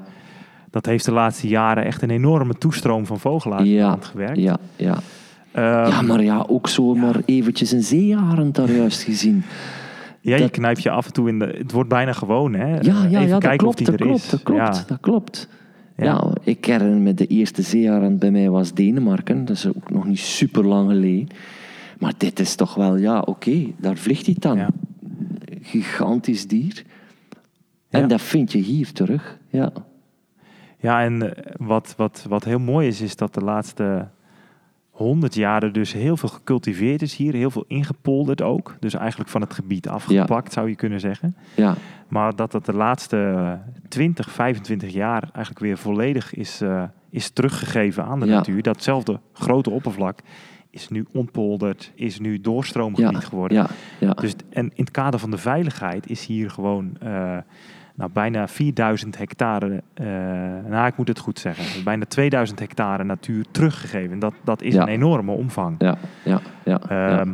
dat 0.70 0.86
heeft 0.86 1.06
de 1.06 1.12
laatste 1.12 1.48
jaren 1.48 1.86
echt 1.86 2.02
een 2.02 2.10
enorme 2.10 2.54
toestroom 2.54 3.06
van 3.06 3.20
vogelaars 3.20 3.70
ja, 3.70 3.98
gewerkt. 4.00 4.38
ja, 4.40 4.58
ja. 4.76 4.98
Ehm, 5.52 5.90
ja, 5.90 6.02
maar 6.02 6.24
ja, 6.24 6.46
ook 6.48 6.68
zomaar 6.68 7.16
eventjes 7.26 7.72
een 7.72 7.84
zeearend 7.84 8.56
daar 8.56 8.72
juist 8.72 9.04
gezien. 9.04 9.44
Ja, 10.24 10.36
je 10.36 10.42
Dat- 10.42 10.52
knijpt 10.52 10.84
je 10.84 10.90
af 10.90 11.06
en 11.06 11.14
toe 11.14 11.30
in 11.30 11.40
de... 11.40 11.46
Het 11.58 11.72
wordt 11.72 11.90
bijna 11.90 12.14
gewoon, 12.14 12.54
hè? 12.54 12.68
Ja, 12.68 12.80
ja, 12.82 13.06
Even 13.06 13.22
ja 13.22 13.28
dat 13.28 13.40
kijken 13.42 13.58
klopt, 13.58 13.80
of 13.80 13.86
dat 13.86 13.94
er 14.00 14.06
klopt, 14.06 14.24
is. 14.24 14.30
dat 14.30 14.44
klopt, 14.44 14.76
Ja. 14.76 14.84
dat 14.88 14.98
klopt. 15.00 15.50
Ja. 15.98 16.04
Ja. 16.06 16.32
ik 16.44 16.66
herinner 16.66 16.98
me 17.00 17.14
de 17.14 17.28
eerste 17.28 17.62
zeearend 17.62 18.20
bij 18.20 18.32
mij 18.32 18.50
was 18.50 18.74
Denemarken. 18.74 19.46
Dat 19.46 19.56
is 19.56 19.68
ook 19.68 19.90
nog 19.92 20.06
niet 20.06 20.20
super 20.20 20.66
lang 20.66 20.90
geleden. 20.90 21.28
Maar 22.00 22.14
dit 22.18 22.40
is 22.40 22.56
toch 22.56 22.76
wel, 22.76 22.96
ja, 22.96 23.20
oké, 23.20 23.66
daar 23.78 23.98
vliegt 23.98 24.26
hij 24.26 24.36
dan. 24.40 24.66
Gigantisch 25.62 26.48
dier. 26.48 26.84
En 27.90 28.08
dat 28.08 28.22
vind 28.22 28.52
je 28.52 28.58
hier 28.60 28.92
terug. 28.92 29.38
Ja, 29.50 29.72
Ja, 30.80 31.04
en 31.04 31.36
eh, 31.36 31.54
wat, 31.58 31.94
wat, 31.98 32.26
wat 32.30 32.44
heel 32.44 32.60
mooi 32.60 32.88
is, 32.88 33.02
is 33.02 33.16
dat 33.16 33.34
de 33.34 33.42
laatste 33.42 34.08
honderd 34.94 35.36
jaar 35.36 35.64
er 35.64 35.72
dus 35.74 35.94
heel 35.94 36.18
veel 36.18 36.30
gecultiveerd 36.30 37.02
is 37.02 37.16
hier. 37.16 37.34
Heel 37.34 37.52
veel 37.52 37.66
ingepolderd 37.68 38.42
ook. 38.42 38.76
Dus 38.80 38.94
eigenlijk 38.94 39.30
van 39.30 39.42
het 39.42 39.54
gebied 39.54 39.88
afgepakt, 39.88 40.54
zou 40.54 40.70
je 40.70 40.76
kunnen 40.76 41.00
zeggen. 41.00 41.36
ja, 41.56 41.76
Maar 42.08 42.36
dat 42.36 42.54
het 42.54 42.66
de 42.66 42.74
laatste 42.74 43.18
eh, 43.36 43.52
20, 43.90 44.32
25 44.32 44.94
jaar 44.94 45.22
eigenlijk 45.34 45.60
weer 45.60 45.78
volledig 45.78 46.34
is, 46.34 46.62
eh, 46.62 46.84
is 47.10 47.30
teruggegeven 47.30 48.06
aan 48.06 48.20
de 48.20 48.26
Ja. 48.26 48.34
natuur. 48.36 48.62
Datzelfde 48.62 49.20
grote 49.34 49.70
oppervlak 49.70 50.20
is 50.70 50.90
nu 50.90 51.06
ontpolderd, 51.12 51.92
is 51.96 52.20
nu 52.20 52.42
doorstroomgebied 52.42 53.22
ja, 53.22 53.28
geworden. 53.28 53.58
ja, 53.58 53.68
ja. 54.00 54.12
Dus, 54.14 54.34
en 54.50 54.66
in 54.66 54.84
het 54.84 54.92
kader 54.92 55.20
van 55.20 55.32
de 55.32 55.38
veiligheid 55.38 56.10
is 56.10 56.26
hier 56.26 56.50
gewoon 56.50 56.98
eh, 57.02 57.38
nou, 57.96 58.12
bijna 58.12 58.48
4000 58.48 59.18
hectare, 59.18 59.84
eh, 59.94 60.06
nou 60.70 60.88
ik 60.88 60.98
moet 60.98 61.08
het 61.08 61.20
goed 61.20 61.40
zeggen, 61.40 61.84
bijna 61.84 62.06
2000 62.06 62.60
hectare 62.60 63.04
natuur 63.04 63.46
teruggegeven. 63.52 64.12
En 64.12 64.20
dat, 64.20 64.34
dat 64.44 64.62
is 64.62 64.74
Ja. 64.74 64.82
een 64.82 64.88
enorme 64.88 65.32
omvang. 65.32 65.76
ja, 65.80 65.98
ja, 66.26 66.42
ja, 66.66 66.82
ja. 66.90 67.20
Ehm, 67.20 67.34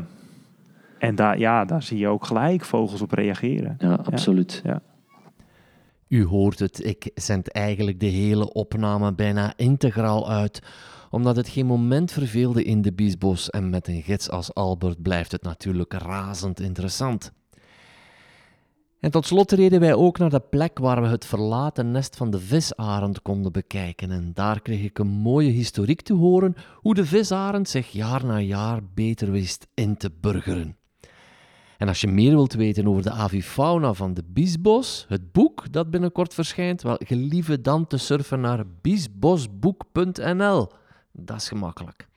En 0.97 1.15
daar, 1.15 1.37
ja, 1.37 1.65
daar 1.65 1.83
zie 1.83 1.97
je 1.97 2.07
ook 2.07 2.25
gelijk 2.25 2.65
vogels 2.65 3.01
op 3.01 3.11
reageren. 3.11 3.75
ja, 3.77 3.93
absoluut. 3.93 4.61
Ja. 4.63 4.81
U 6.07 6.25
hoort 6.25 6.59
het, 6.59 6.85
ik 6.85 7.11
zend 7.15 7.51
eigenlijk 7.51 7.99
de 7.99 8.05
hele 8.05 8.53
opname 8.53 9.13
bijna 9.13 9.53
integraal 9.55 10.29
uit, 10.31 10.61
omdat 11.09 11.35
het 11.35 11.47
geen 11.49 11.65
moment 11.65 12.11
verveelde 12.11 12.63
in 12.63 12.81
de 12.81 12.93
Biesbos 12.93 13.49
en 13.49 13.69
met 13.69 13.87
een 13.87 14.01
gids 14.01 14.29
als 14.29 14.53
Albert 14.53 15.01
blijft 15.01 15.31
het 15.31 15.41
natuurlijk 15.43 15.93
razend 15.93 16.59
interessant. 16.59 17.31
En 18.99 19.11
tot 19.11 19.25
slot 19.25 19.51
reden 19.51 19.79
wij 19.79 19.93
ook 19.93 20.17
naar 20.17 20.29
de 20.29 20.39
plek 20.39 20.79
waar 20.79 21.01
we 21.01 21.07
het 21.07 21.25
verlaten 21.25 21.91
nest 21.91 22.15
van 22.15 22.29
de 22.29 22.39
visarend 22.39 23.21
konden 23.21 23.51
bekijken. 23.51 24.11
En 24.11 24.31
daar 24.33 24.61
kreeg 24.61 24.83
ik 24.83 24.99
een 24.99 25.07
mooie 25.07 25.49
historiek 25.49 26.01
te 26.01 26.13
horen 26.13 26.55
hoe 26.75 26.93
de 26.93 27.05
visarend 27.05 27.69
zich 27.69 27.91
jaar 27.91 28.25
na 28.25 28.39
jaar 28.39 28.79
beter 28.93 29.31
wist 29.31 29.67
in 29.73 29.97
te 29.97 30.11
burgeren. 30.21 30.77
En 31.77 31.87
als 31.87 32.01
je 32.01 32.07
meer 32.07 32.31
wilt 32.31 32.53
weten 32.53 32.87
over 32.87 33.01
de 33.03 33.11
avifauna 33.11 33.93
van 33.93 34.13
de 34.13 34.23
Biesbos, 34.27 35.05
het 35.07 35.31
boek 35.31 35.71
dat 35.71 35.89
binnenkort 35.89 36.33
verschijnt, 36.33 36.81
wel, 36.81 36.99
gelieve 37.03 37.61
dan 37.61 37.87
te 37.87 37.97
surfen 37.97 38.39
naar 38.41 38.63
biesbosboek.nl. 38.81 40.67
Dat 41.11 41.37
is 41.37 41.47
gemakkelijk. 41.47 42.07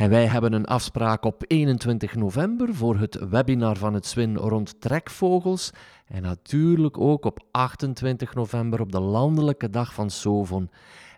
En 0.00 0.10
wij 0.10 0.26
hebben 0.26 0.52
een 0.52 0.66
afspraak 0.66 1.24
op 1.24 1.44
21 1.46 2.14
november 2.14 2.74
voor 2.74 2.96
het 2.98 3.28
webinar 3.28 3.76
van 3.76 3.94
het 3.94 4.06
Swin 4.06 4.36
rond 4.36 4.80
trekvogels. 4.80 5.70
En 6.06 6.22
natuurlijk 6.22 6.98
ook 6.98 7.24
op 7.24 7.40
28 7.50 8.34
november 8.34 8.80
op 8.80 8.92
de 8.92 9.00
landelijke 9.00 9.70
dag 9.70 9.94
van 9.94 10.10
Sovon. 10.10 10.70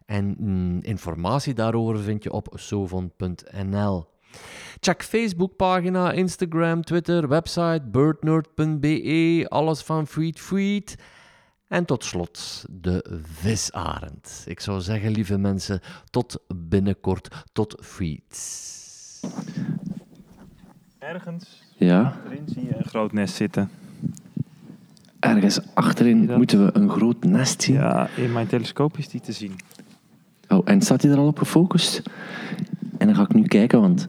En 0.06 0.36
mm, 0.38 0.78
informatie 0.80 1.54
daarover 1.54 1.98
vind 1.98 2.22
je 2.22 2.32
op 2.32 2.52
sovon.nl. 2.54 4.06
Check 4.80 5.02
Facebookpagina, 5.02 6.12
Instagram, 6.12 6.82
Twitter, 6.84 7.28
website 7.28 7.82
birdnerd.be, 7.90 9.46
alles 9.48 9.82
van 9.82 10.06
Freed 10.06 10.40
Freed. 10.40 10.96
En 11.72 11.84
tot 11.84 12.04
slot 12.04 12.64
de 12.70 13.20
visarend. 13.22 14.44
Ik 14.46 14.60
zou 14.60 14.80
zeggen, 14.80 15.10
lieve 15.10 15.38
mensen, 15.38 15.80
tot 16.10 16.38
binnenkort, 16.54 17.44
tot 17.52 17.76
Freed. 17.80 18.60
Ergens 20.98 21.62
Ja, 21.76 22.16
erin 22.26 22.44
zie 22.46 22.64
je 22.64 22.76
een 22.76 22.84
groot 22.84 23.12
nest 23.12 23.34
zitten. 23.34 23.70
ergens 25.20 25.60
achterin 25.74 26.26
dat? 26.26 26.36
moeten 26.36 26.64
we 26.64 26.70
een 26.76 26.90
groot 26.90 27.24
nest 27.24 27.62
zien. 27.62 27.74
Ja, 27.74 28.08
in 28.16 28.32
mijn 28.32 28.46
telescoop 28.46 28.98
is 28.98 29.08
die 29.08 29.20
te 29.20 29.32
zien. 29.32 29.52
Oh, 30.48 30.60
en 30.64 30.82
staat 30.82 31.02
hij 31.02 31.10
er 31.10 31.18
al 31.18 31.26
op 31.26 31.38
gefocust? 31.38 32.02
En 32.98 33.06
dan 33.06 33.16
ga 33.16 33.22
ik 33.22 33.34
nu 33.34 33.42
kijken, 33.42 33.80
want 33.80 34.08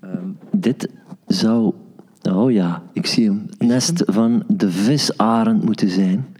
ehm, 0.00 0.28
dit 0.50 0.88
zou... 1.26 1.74
Oh 2.22 2.52
ja, 2.52 2.82
ik 2.92 3.06
zie 3.06 3.26
hem. 3.26 3.46
Nest 3.58 4.02
van 4.06 4.44
de 4.46 4.70
visarend 4.70 5.64
moeten 5.64 5.90
zijn. 5.90 6.33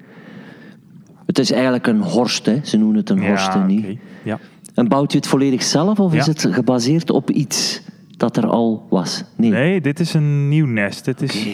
Het 1.35 1.39
is 1.45 1.51
eigenlijk 1.53 1.87
een 1.87 2.01
horst, 2.03 2.47
hè. 2.47 2.59
Ze 2.62 2.76
noemen 2.76 2.97
het 2.97 3.11
een 3.11 3.26
horst, 3.26 3.53
ja, 3.55 3.64
niet? 3.66 3.99
Ja. 4.22 4.39
En 4.74 4.89
bouwt 4.89 5.12
je 5.12 5.18
het 5.18 5.26
volledig 5.26 5.62
zelf, 5.62 6.01
of 6.01 6.14
is 6.14 6.24
Ja. 6.26 6.32
het 6.32 6.49
gebaseerd 6.51 7.11
op 7.11 7.30
iets 7.30 7.82
dat 8.16 8.37
er 8.37 8.47
al 8.47 8.87
was? 8.91 9.24
Nee. 9.37 9.51
Nee, 9.51 9.80
dit 9.80 10.01
is 10.01 10.14
een 10.14 10.49
nieuw 10.49 10.66
nest. 10.66 11.05
Dit 11.05 11.22
is, 11.22 11.47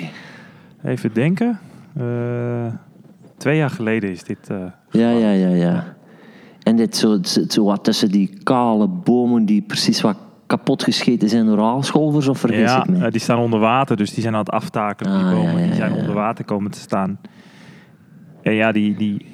even 0.84 1.12
denken, 1.14 1.58
Eh, 1.96 2.66
twee 3.36 3.56
jaar 3.56 3.70
geleden 3.70 4.10
is 4.10 4.22
dit... 4.24 4.38
eh, 4.50 4.56
Ja, 4.90 5.10
ja, 5.10 5.30
ja, 5.30 5.48
ja. 5.48 5.94
En 6.62 6.76
dit 6.76 6.96
zo, 6.96 7.18
zo, 7.48 7.64
wat 7.64 7.84
tussen 7.84 8.10
die 8.10 8.38
kale 8.42 8.88
bomen 8.88 9.44
die 9.44 9.62
precies 9.62 10.00
wat 10.00 10.16
kapot 10.46 10.82
gescheten 10.82 11.28
zijn 11.28 11.46
door 11.46 11.60
aalscholvers, 11.60 12.28
of 12.28 12.38
vergis 12.38 12.60
ja, 12.60 12.78
ik 12.84 12.88
me? 12.90 13.04
eh, 13.04 13.10
die 13.10 13.20
staan 13.20 13.38
onder 13.38 13.60
water, 13.60 13.96
dus 13.96 14.10
die 14.14 14.22
zijn 14.22 14.34
aan 14.34 14.40
het 14.40 14.50
aftakelen. 14.50 15.12
Die 15.18 15.24
Ah, 15.26 15.30
bomen 15.32 15.52
ja, 15.52 15.58
ja, 15.58 15.64
die 15.66 15.74
zijn 15.74 15.90
ja, 15.90 15.94
ja. 15.96 16.00
onder 16.00 16.14
water 16.16 16.44
komen 16.44 16.70
te 16.70 16.78
staan. 16.78 17.18
En 18.42 18.52
ja, 18.54 18.72
die, 18.72 18.96
die 18.96 19.26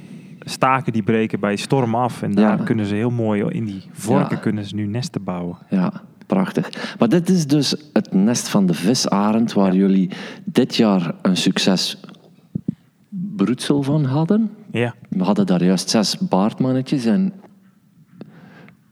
staken 0.48 0.92
die 0.92 1.02
breken 1.02 1.40
bij 1.40 1.56
storm 1.56 1.94
af. 1.94 2.22
En 2.22 2.32
daar 2.34 2.58
Ja. 2.58 2.64
kunnen 2.64 2.86
ze 2.86 2.94
heel 2.94 3.10
mooi 3.10 3.44
in 3.48 3.64
die 3.64 3.82
vorken 3.92 4.36
Ja. 4.36 4.42
kunnen 4.42 4.64
ze 4.64 4.74
nu 4.74 4.86
nesten 4.86 5.24
bouwen. 5.24 5.56
Ja, 5.70 5.92
prachtig. 6.26 6.94
Maar 6.98 7.08
dit 7.08 7.28
is 7.28 7.46
dus 7.46 7.74
het 7.92 8.12
nest 8.12 8.48
van 8.48 8.66
de 8.66 8.74
visarend, 8.74 9.52
waar 9.52 9.74
jullie 9.74 10.10
dit 10.44 10.76
jaar 10.76 11.14
een 11.22 11.36
succes 11.36 12.00
broedsel 13.36 13.82
van 13.82 14.04
hadden. 14.04 14.50
Ja, 14.70 14.94
We 15.08 15.24
hadden 15.24 15.46
daar 15.46 15.64
juist 15.64 15.90
zes 15.90 16.18
baardmannetjes 16.18 17.04
en 17.04 17.32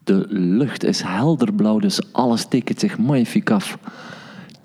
de 0.05 0.27
lucht 0.29 0.85
is 0.85 1.03
helderblauw, 1.03 1.79
dus 1.79 2.13
alles 2.13 2.45
tekent 2.49 2.81
zich 2.81 2.99
magnifiek 2.99 3.51
af. 3.51 3.79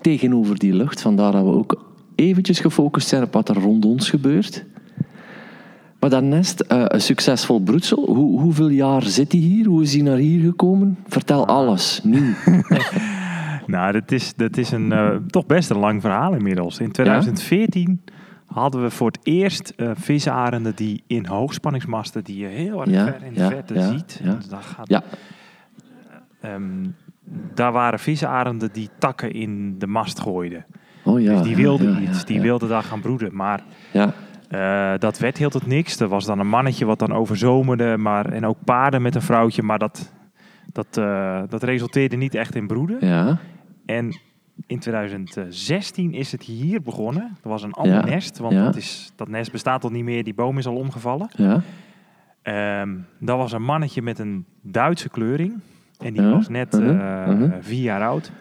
tegenover 0.00 0.58
die 0.58 0.72
lucht. 0.74 1.00
Vandaar 1.00 1.32
dat 1.32 1.42
we 1.44 1.50
ook 1.50 1.92
eventjes 2.14 2.60
gefocust 2.60 3.08
zijn 3.08 3.22
op 3.22 3.32
wat 3.32 3.48
er 3.48 3.56
rond 3.60 3.84
ons 3.84 4.10
gebeurt. 4.10 4.64
Maar 6.00 6.10
dat 6.10 6.22
nest, 6.22 6.60
eh, 6.60 6.82
een 6.86 7.00
succesvol 7.00 7.60
broedsel. 7.60 8.04
Hoe, 8.06 8.40
hoeveel 8.40 8.68
jaar 8.68 9.02
zit 9.02 9.32
hij 9.32 9.40
hier? 9.40 9.66
Hoe 9.66 9.82
is 9.82 9.92
hij 9.94 10.02
naar 10.02 10.16
hier 10.16 10.44
gekomen? 10.44 10.98
Vertel 11.06 11.46
alles, 11.46 12.00
nu. 12.04 12.34
Nou, 13.66 13.92
dat 13.92 14.12
is, 14.12 14.34
dat 14.34 14.56
is 14.56 14.70
een, 14.70 14.92
eh, 14.92 15.16
toch 15.26 15.46
best 15.46 15.70
een 15.70 15.78
lang 15.78 16.00
verhaal 16.00 16.32
inmiddels. 16.34 16.78
In 16.78 16.92
2014 16.92 18.00
hadden 18.46 18.82
we 18.82 18.90
voor 18.90 19.06
het 19.06 19.18
eerst 19.22 19.72
eh 19.76 19.90
visarenden 19.94 20.72
die 20.74 21.02
in 21.06 21.26
hoogspanningsmasten, 21.26 22.24
die 22.24 22.36
je 22.38 22.46
heel 22.46 22.80
erg 22.80 22.90
Ja, 22.90 23.04
ver 23.04 23.22
in 23.26 23.34
de 23.34 23.40
ja, 23.40 23.48
verte 23.48 23.74
ja, 23.74 23.88
ziet. 23.92 24.20
ja. 24.24 24.38
Daar, 24.48 24.62
gaat, 24.62 24.88
Ja, 24.88 25.02
ehm, 26.40 26.62
daar 27.54 27.72
waren 27.72 27.98
visarenden 27.98 28.68
die 28.72 28.88
takken 28.98 29.32
in 29.32 29.78
de 29.78 29.86
mast 29.86 30.20
gooiden. 30.20 30.64
oh 31.04 31.20
ja. 31.20 31.32
dus 31.32 31.42
die 31.42 31.56
wilden 31.56 31.92
ja, 31.92 31.98
iets, 32.00 32.18
ja, 32.20 32.24
die 32.26 32.36
ja. 32.36 32.42
wilden 32.42 32.68
daar 32.68 32.82
gaan 32.82 33.00
broeden. 33.00 33.34
Maar 33.36 33.62
Ja, 33.92 34.12
eh, 34.50 34.92
dat 34.98 35.18
werd 35.18 35.38
heel 35.38 35.50
tot 35.50 35.66
niks. 35.66 36.00
Er 36.00 36.08
was 36.08 36.24
dan 36.24 36.38
een 36.38 36.48
mannetje 36.48 36.84
wat 36.84 36.98
dan 36.98 37.12
overzomerde. 37.12 37.96
Maar, 37.96 38.32
en 38.32 38.46
ook 38.46 38.64
paarden 38.64 39.02
met 39.02 39.14
een 39.14 39.22
vrouwtje. 39.22 39.62
Maar 39.62 39.78
dat, 39.78 40.12
dat, 40.72 40.96
eh, 40.96 41.42
dat 41.48 41.62
resulteerde 41.62 42.16
niet 42.16 42.34
echt 42.34 42.54
in 42.54 42.66
broeden. 42.66 42.96
ja, 43.00 43.38
En 43.86 44.18
in 44.66 44.78
2016 44.78 46.12
is 46.12 46.32
het 46.32 46.42
hier 46.42 46.82
begonnen. 46.82 47.36
Er 47.42 47.48
was 47.48 47.62
een 47.62 47.72
ander 47.72 47.94
Ja, 47.94 48.04
nest. 48.04 48.38
Want 48.38 48.52
ja. 48.52 48.64
dat, 48.64 48.76
is, 48.76 49.12
dat 49.16 49.28
nest 49.28 49.52
bestaat 49.52 49.84
al 49.84 49.90
niet 49.90 50.04
meer. 50.04 50.24
Die 50.24 50.34
boom 50.34 50.58
is 50.58 50.66
al 50.66 50.76
omgevallen. 50.76 51.28
ja. 51.36 51.60
Ehm 52.42 52.88
dat 53.18 53.36
was 53.36 53.52
een 53.52 53.62
mannetje 53.62 54.02
met 54.02 54.18
een 54.18 54.44
Duitse 54.62 55.08
kleuring. 55.08 55.60
En 55.98 56.12
die 56.12 56.22
was 56.22 56.48
net 56.48 56.74
uh-huh, 56.74 57.22
eh, 57.22 57.28
uh-huh. 57.28 57.52
vier 57.60 57.82
jaar 57.82 58.02
oud. 58.02 58.32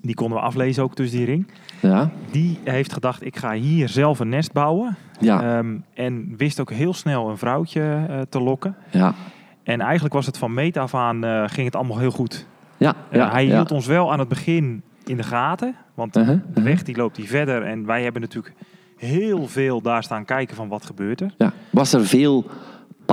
Die 0.00 0.14
konden 0.14 0.38
we 0.38 0.44
aflezen 0.44 0.82
ook 0.82 0.94
tussen 0.94 1.18
die 1.18 1.26
ring. 1.26 1.48
Ja, 1.80 2.10
Die 2.30 2.58
heeft 2.64 2.92
gedacht, 2.92 3.24
ik 3.24 3.36
ga 3.36 3.52
hier 3.52 3.88
zelf 3.88 4.18
een 4.18 4.28
nest 4.28 4.52
bouwen. 4.52 4.96
ja, 5.20 5.42
Ehm, 5.58 5.76
en 5.94 6.34
wist 6.36 6.60
ook 6.60 6.70
heel 6.70 6.94
snel 6.94 7.28
een 7.28 7.38
vrouwtje 7.38 8.06
eh, 8.08 8.20
te 8.28 8.40
lokken. 8.40 8.76
ja. 8.90 9.14
En 9.62 9.80
eigenlijk 9.80 10.14
was 10.14 10.26
het 10.26 10.38
van 10.38 10.54
meet 10.54 10.76
af 10.76 10.94
aan, 10.94 11.24
eh, 11.24 11.44
ging 11.46 11.66
het 11.66 11.76
allemaal 11.76 11.98
heel 11.98 12.10
goed. 12.10 12.46
Ja, 12.76 12.94
Eh, 13.10 13.18
ja, 13.18 13.30
hij 13.30 13.44
hield 13.44 13.70
ons 13.72 13.86
wel 13.86 14.12
aan 14.12 14.18
het 14.18 14.28
begin 14.28 14.82
in 15.04 15.16
de 15.16 15.22
gaten. 15.22 15.74
Want 15.94 16.16
Uh-huh, 16.16 16.32
de 16.34 16.42
uh-huh. 16.50 16.64
weg 16.64 16.82
die 16.82 16.96
loopt 16.96 17.16
die 17.16 17.28
verder. 17.28 17.62
En 17.62 17.86
wij 17.86 18.02
hebben 18.02 18.20
natuurlijk 18.22 18.54
heel 18.96 19.46
veel 19.46 19.80
daar 19.80 20.02
staan 20.02 20.24
kijken 20.24 20.56
van 20.56 20.68
wat 20.68 20.84
gebeurt 20.86 21.20
er. 21.20 21.34
Ja. 21.38 21.52
Was 21.70 21.92
er 21.92 22.06
veel 22.06 22.46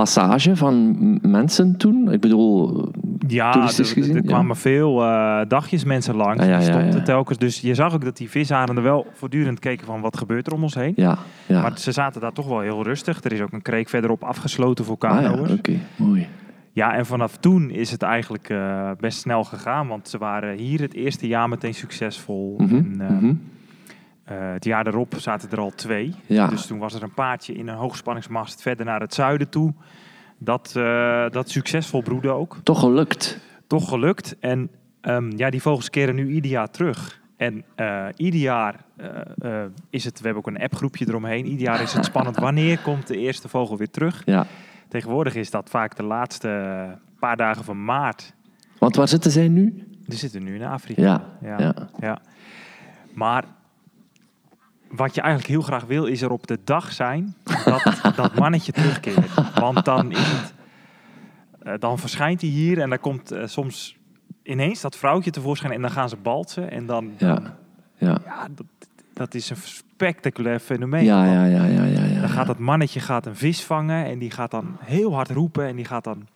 passage 0.02 0.56
van 0.56 0.96
mensen 1.22 1.76
toen? 1.76 2.12
Ik 2.12 2.20
bedoel, 2.20 2.88
Ja, 3.26 3.50
Toeristisch 3.52 3.96
er- 3.96 4.02
er, 4.02 4.08
er 4.08 4.14
ja. 4.14 4.20
kwamen 4.20 4.56
veel 4.56 5.02
eh, 5.04 5.40
dagjes 5.48 5.84
mensen 5.84 6.14
langs. 6.16 6.42
Ah, 6.42 6.48
ja, 6.66 7.00
telkens. 7.02 7.38
Dus 7.38 7.60
je 7.60 7.74
zag 7.74 7.94
ook 7.94 8.04
dat 8.04 8.16
die 8.16 8.30
visarenden 8.30 8.84
wel 8.84 9.06
voortdurend 9.12 9.58
keken 9.58 9.86
van 9.86 10.00
wat 10.00 10.16
gebeurt 10.16 10.46
er 10.46 10.52
om 10.54 10.62
ons 10.62 10.74
heen. 10.74 10.92
ja. 10.96 11.18
Maar 11.48 11.78
ze 11.78 11.92
zaten 11.92 12.20
daar 12.20 12.32
toch 12.32 12.48
wel 12.48 12.60
heel 12.60 12.82
rustig. 12.82 13.24
Er 13.24 13.32
is 13.32 13.40
ook 13.40 13.52
een 13.52 13.62
kreek 13.62 13.88
verderop 13.88 14.22
afgesloten 14.24 14.84
voor 14.84 14.96
ah, 14.98 15.22
ja, 15.22 15.28
kanoers. 15.30 15.52
oké, 15.52 15.72
mooi. 15.96 16.26
Ja, 16.72 16.94
en 16.94 17.06
vanaf 17.06 17.36
toen 17.36 17.70
is 17.70 17.90
het 17.90 18.02
eigenlijk 18.02 18.48
eh, 18.48 18.90
best 19.00 19.18
snel 19.18 19.44
gegaan. 19.44 19.88
Want 19.88 20.08
ze 20.08 20.18
waren 20.18 20.56
hier 20.58 20.80
het 20.80 20.94
eerste 20.94 21.26
jaar 21.26 21.48
meteen 21.48 21.74
succesvol. 21.74 22.54
Mhm, 22.58 22.74
En, 22.76 22.96
eh, 23.00 23.08
mhm. 23.10 23.34
Eh, 24.26 24.52
het 24.52 24.64
jaar 24.64 24.86
erop 24.86 25.14
zaten 25.16 25.50
er 25.50 25.60
al 25.60 25.70
twee. 25.74 26.14
Ja. 26.26 26.46
Dus 26.46 26.66
toen 26.66 26.78
was 26.78 26.94
er 26.94 27.02
een 27.02 27.14
paardje 27.14 27.54
in 27.54 27.68
een 27.68 27.76
hoogspanningsmast 27.76 28.62
verder 28.62 28.86
naar 28.86 29.00
het 29.00 29.14
zuiden 29.14 29.48
toe. 29.48 29.72
Dat, 30.38 30.72
eh, 30.76 31.30
dat 31.30 31.50
succesvol 31.50 32.02
broedde 32.02 32.30
ook. 32.30 32.56
Toch 32.62 32.80
gelukt. 32.80 33.38
Toch 33.66 33.88
gelukt. 33.88 34.36
En 34.40 34.70
ehm, 35.00 35.36
ja, 35.36 35.50
die 35.50 35.62
vogels 35.62 35.90
keren 35.90 36.14
nu 36.14 36.30
ieder 36.30 36.50
jaar 36.50 36.70
terug. 36.70 37.20
En 37.36 37.64
eh, 37.74 38.06
ieder 38.16 38.40
jaar 38.40 38.84
is 39.90 40.04
het, 40.04 40.18
we 40.20 40.24
hebben 40.24 40.44
ook 40.46 40.54
een 40.54 40.62
appgroepje 40.62 41.08
eromheen. 41.08 41.46
Ieder 41.46 41.66
jaar 41.66 41.82
is 41.82 41.92
het 41.92 42.04
spannend. 42.14 42.36
Wanneer 42.36 42.78
komt 42.78 43.06
de 43.06 43.18
eerste 43.18 43.48
vogel 43.48 43.76
weer 43.76 43.90
terug? 43.90 44.22
Ja. 44.24 44.46
Tegenwoordig 44.88 45.34
is 45.34 45.50
dat 45.50 45.70
vaak 45.70 45.96
de 45.96 46.02
laatste 46.02 46.98
paar 47.18 47.36
dagen 47.36 47.64
van 47.64 47.84
maart. 47.84 48.32
Want 48.78 48.96
waar 48.96 49.08
zitten 49.08 49.30
zij 49.30 49.48
nu? 49.48 49.86
Die 50.06 50.18
zitten 50.18 50.44
nu 50.44 50.54
in 50.54 50.64
Afrika. 50.64 51.02
Ja, 51.02 51.22
Ja. 51.40 51.58
ja. 51.58 51.74
ja. 52.00 52.18
Maar 53.14 53.44
wat 54.96 55.14
je 55.14 55.20
eigenlijk 55.20 55.50
heel 55.50 55.62
graag 55.62 55.84
wil, 55.84 56.04
is 56.04 56.22
er 56.22 56.30
op 56.30 56.46
de 56.46 56.58
dag 56.64 56.92
zijn 56.92 57.34
dat 57.64 58.00
dat 58.16 58.34
mannetje 58.34 58.72
terugkeert. 58.72 59.34
Want 59.54 59.84
dan 59.84 60.10
is 60.10 60.18
het, 60.30 60.54
eh, 61.62 61.72
dan 61.78 61.98
verschijnt 61.98 62.40
hij 62.40 62.50
hier 62.50 62.78
en 62.80 62.88
dan 62.88 63.00
komt 63.00 63.30
eh, 63.32 63.46
soms 63.46 63.96
ineens 64.42 64.80
dat 64.80 64.96
vrouwtje 64.96 65.30
tevoorschijn 65.30 65.72
en 65.72 65.80
dan 65.80 65.90
gaan 65.90 66.08
ze 66.08 66.16
balsen 66.16 66.70
en 66.70 66.86
dan, 66.86 67.10
Ja, 67.18 67.38
ja. 67.98 68.18
ja, 68.24 68.48
dat, 68.54 68.66
dat 69.12 69.34
is 69.34 69.50
een 69.50 69.56
spectaculair 69.56 70.58
fenomeen. 70.58 71.04
Ja, 71.04 71.24
ja, 71.24 71.44
ja, 71.44 71.64
ja, 71.64 71.84
ja, 71.84 72.04
ja. 72.04 72.20
Dan 72.20 72.28
gaat 72.28 72.46
dat 72.46 72.58
mannetje 72.58 73.00
gaat 73.00 73.26
een 73.26 73.36
vis 73.36 73.64
vangen 73.64 74.04
en 74.06 74.18
die 74.18 74.30
gaat 74.30 74.50
dan 74.50 74.76
heel 74.80 75.14
hard 75.14 75.30
roepen 75.30 75.66
en 75.66 75.76
die 75.76 75.84
gaat 75.84 76.04
dan 76.04 76.26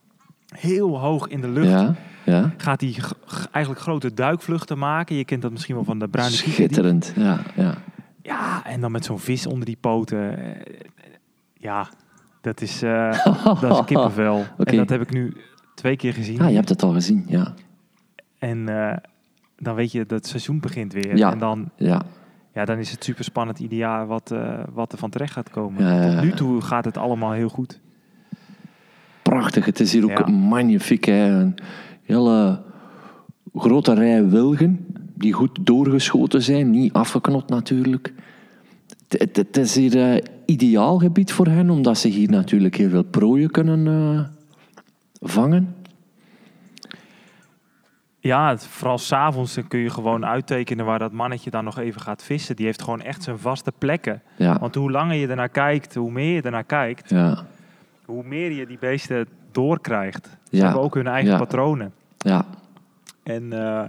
heel 0.55 0.99
hoog 0.99 1.27
in 1.27 1.41
de 1.41 1.47
lucht 1.49 1.69
Ja, 1.69 1.95
ja. 2.23 2.51
gaat 2.57 2.83
g- 2.83 3.47
eigenlijk 3.51 3.83
grote 3.83 4.13
duikvluchten 4.13 4.77
maken. 4.77 5.15
Je 5.15 5.25
kent 5.25 5.41
dat 5.41 5.51
misschien 5.51 5.75
wel 5.75 5.83
van 5.83 5.99
de 5.99 6.07
bruine. 6.07 6.35
Schitterend. 6.35 7.13
Ja, 7.15 7.39
ja. 7.55 7.77
Ja, 8.21 8.65
en 8.65 8.81
dan 8.81 8.91
met 8.91 9.05
zo'n 9.05 9.19
vis 9.19 9.45
onder 9.47 9.65
die 9.65 9.77
poten. 9.79 10.37
Eh, 10.37 10.79
Ja, 11.53 11.87
dat 12.41 12.61
is, 12.61 12.81
eh, 12.81 13.25
dat 13.61 13.79
is 13.79 13.85
kippenvel. 13.85 14.45
En 14.57 14.75
dat 14.77 14.89
heb 14.89 15.01
ik 15.01 15.11
nu 15.13 15.33
twee 15.75 15.95
keer 15.95 16.13
gezien. 16.13 16.41
Ah, 16.41 16.49
je 16.49 16.55
hebt 16.55 16.69
het 16.69 16.83
al 16.83 16.93
gezien, 16.93 17.23
ja. 17.27 17.53
En 18.39 18.69
eh, 18.69 18.97
dan 19.57 19.75
weet 19.75 19.91
je 19.91 19.99
dat 19.99 20.09
het 20.17 20.27
seizoen 20.27 20.59
begint 20.59 20.93
weer. 20.93 21.17
Ja. 21.17 21.31
En 21.31 21.39
dan, 21.39 21.69
Ja, 21.75 22.01
ja, 22.53 22.65
dan 22.65 22.77
is 22.77 22.91
het 22.91 23.03
super 23.03 23.23
spannend 23.23 23.59
ieder 23.59 23.77
jaar 23.77 24.07
wat, 24.07 24.33
wat 24.73 24.91
er 24.91 24.97
van 24.97 25.09
terecht 25.09 25.33
gaat 25.33 25.49
komen. 25.49 26.11
Tot 26.11 26.21
nu 26.23 26.31
toe 26.31 26.61
gaat 26.61 26.85
het 26.85 26.97
allemaal 26.97 27.31
heel 27.31 27.49
goed. 27.49 27.79
prachtig. 29.21 29.65
Het 29.65 29.79
is 29.79 29.93
hier 29.93 30.03
ook 30.03 30.17
Ja. 30.27 30.27
magnifiek. 30.33 31.05
Hè. 31.05 31.39
Een 31.39 31.55
hele 32.03 32.61
grote 33.53 33.93
rij 33.93 34.27
wilgen 34.27 34.85
die 35.21 35.33
goed 35.33 35.57
doorgeschoten 35.61 36.41
zijn. 36.41 36.69
Niet 36.69 36.93
afgeknot 36.93 37.49
natuurlijk. 37.49 38.13
Het- 39.07 39.57
is 39.57 39.75
hier 39.75 40.11
eh, 40.13 40.23
ideaal 40.45 40.97
gebied 40.97 41.31
voor 41.31 41.47
hen, 41.47 41.69
omdat 41.69 41.97
ze 41.97 42.07
hier 42.07 42.29
natuurlijk 42.29 42.75
heel 42.75 42.89
veel 42.89 43.03
prooien 43.03 43.51
kunnen 43.51 43.87
eh, 43.87 44.25
vangen. 45.29 45.75
Ja, 48.19 48.49
het, 48.49 48.65
vooral 48.67 48.97
s'avonds 48.97 49.57
kun 49.67 49.79
je 49.79 49.89
gewoon 49.89 50.25
uittekenen 50.25 50.85
waar 50.85 50.99
dat 50.99 51.11
mannetje 51.11 51.49
dan 51.49 51.63
nog 51.63 51.77
even 51.79 52.01
gaat 52.01 52.23
vissen. 52.23 52.55
Die 52.55 52.65
heeft 52.65 52.81
gewoon 52.81 53.01
echt 53.01 53.23
zijn 53.23 53.39
vaste 53.39 53.71
plekken. 53.77 54.21
Ja, 54.35 54.59
Want 54.59 54.75
hoe 54.75 54.91
langer 54.91 55.15
je 55.15 55.27
ernaar 55.27 55.49
kijkt, 55.49 55.95
hoe 55.95 56.11
meer 56.11 56.33
je 56.35 56.41
ernaar 56.41 56.63
kijkt, 56.63 57.09
ja, 57.09 57.45
hoe 58.05 58.23
meer 58.23 58.51
je 58.51 58.65
die 58.67 58.77
beesten 58.79 59.27
doorkrijgt. 59.51 60.25
Ze 60.49 60.55
Ja. 60.57 60.63
hebben 60.63 60.81
ook 60.81 60.95
hun 60.95 61.07
eigen 61.07 61.37
patronen. 61.37 61.93
ja. 62.17 62.45
En 63.23 63.53
eh, 63.53 63.83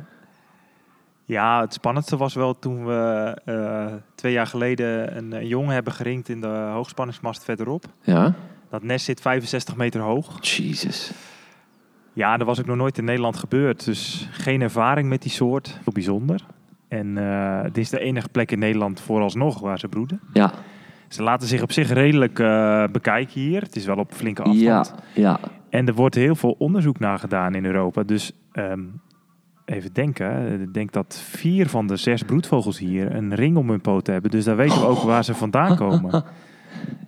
ja, 1.25 1.61
het 1.61 1.73
spannendste 1.73 2.17
was 2.17 2.35
wel 2.35 2.59
toen 2.59 2.87
we 2.87 3.37
eh, 3.45 3.87
twee 4.15 4.33
jaar 4.33 4.47
geleden 4.47 5.17
een, 5.17 5.33
een 5.33 5.47
jongen 5.47 5.75
hebben 5.75 5.93
geringd 5.93 6.29
in 6.29 6.41
de 6.41 6.71
hoogspanningsmast 6.73 7.45
verderop. 7.45 7.85
ja. 8.03 8.35
Dat 8.71 8.83
nest 8.83 9.05
zit 9.05 9.21
65 9.21 9.77
meter 9.77 10.01
hoog. 10.01 10.39
Jesus. 10.41 11.13
Ja, 12.13 12.37
dat 12.37 12.47
was 12.47 12.61
ook 12.61 12.67
nog 12.67 12.77
nooit 12.77 12.99
in 12.99 13.05
Nederland 13.05 13.37
gebeurd. 13.37 13.85
Dus 13.85 14.29
geen 14.31 14.61
ervaring 14.61 15.09
met 15.09 15.23
die 15.23 15.31
soort. 15.31 15.69
Heel 15.69 15.93
bijzonder. 15.93 16.41
En 16.89 17.19
eh 17.19 17.63
dit 17.63 17.77
is 17.77 17.91
de 17.91 18.01
enige 18.01 18.29
plek 18.29 18.51
in 18.53 18.59
Nederland 18.59 19.01
vooralsnog 19.01 19.61
waar 19.61 19.79
ze 19.79 19.89
broeden. 19.89 20.21
Ja, 20.33 20.53
Ze 21.09 21.23
laten 21.23 21.49
zich 21.49 21.63
op 21.63 21.73
zich 21.73 21.89
redelijk 21.93 22.39
eh, 22.39 22.85
bekijken 22.93 23.41
hier. 23.41 23.63
Het 23.63 23.77
is 23.77 23.85
wel 23.87 23.97
op 23.97 24.13
flinke 24.13 24.43
afstand. 24.43 24.95
ja, 25.15 25.21
ja. 25.23 25.41
En 25.71 25.87
er 25.87 25.95
wordt 25.95 26.15
heel 26.15 26.35
veel 26.35 26.55
onderzoek 26.59 26.99
naar 26.99 27.19
gedaan 27.19 27.55
in 27.55 27.65
Europa. 27.65 28.03
Dus 28.03 28.33
ehm, 28.53 28.81
even 29.65 29.93
denken. 29.93 30.61
Ik 30.61 30.75
denk 30.75 30.93
dat 30.93 31.23
vier 31.25 31.69
van 31.69 31.87
de 31.87 31.97
zes 31.97 32.23
broedvogels 32.23 32.79
hier 32.79 33.15
een 33.15 33.35
ring 33.35 33.57
om 33.57 33.69
hun 33.69 33.81
poten 33.81 34.13
hebben. 34.13 34.31
Dus 34.31 34.45
daar 34.45 34.57
weten 34.57 34.81
we 34.81 34.87
ook 34.87 35.03
waar 35.03 35.25
ze 35.25 35.35
vandaan 35.35 35.77
komen. 35.77 36.25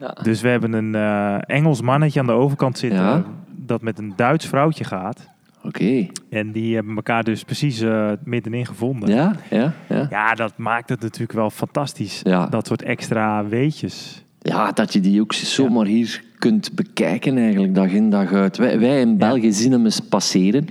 Ja. 0.01 0.17
Dus 0.23 0.41
we 0.41 0.49
hebben 0.49 0.73
een 0.73 0.95
eh, 0.95 1.57
Engels 1.57 1.83
mannetje 1.83 2.21
aan 2.21 2.27
de 2.27 2.33
overkant 2.33 2.79
zitten. 2.79 3.01
Ja. 3.01 3.25
Dat 3.49 3.83
met 3.83 3.99
een 3.99 4.13
Duits 4.17 4.47
vrouwtje 4.47 4.85
gaat. 4.85 5.29
Oké. 5.63 6.07
En 6.31 6.53
die 6.53 6.75
hebben 6.75 6.97
elkaar 6.97 7.25
dus 7.25 7.45
precies 7.45 7.81
eh, 7.81 8.11
middenin 8.25 8.67
gevonden. 8.67 9.09
Ja, 9.09 9.37
ja, 9.51 9.73
ja. 9.89 10.07
Ja, 10.11 10.35
dat 10.35 10.53
maakt 10.57 10.89
het 10.89 11.01
natuurlijk 11.01 11.33
wel 11.33 11.51
fantastisch. 11.51 12.21
Ja. 12.23 12.47
Dat 12.47 12.67
soort 12.67 12.83
extra 12.83 13.47
weetjes. 13.47 14.25
Ja, 14.39 14.73
dat 14.73 14.93
je 14.93 15.01
die 15.01 15.21
ook 15.21 15.33
zomaar 15.33 15.87
hier 15.87 16.23
kunt 16.39 16.75
bekijken 16.75 17.39
eigenlijk, 17.39 17.75
dag 17.75 17.91
in 17.91 18.11
dag 18.11 18.33
uit. 18.33 18.57
Wij, 18.57 18.79
wij 18.79 19.01
in 19.01 19.19
België 19.19 19.53
zien 19.53 19.73
hem 19.73 19.85
eens 19.85 20.01
passeren. 20.01 20.69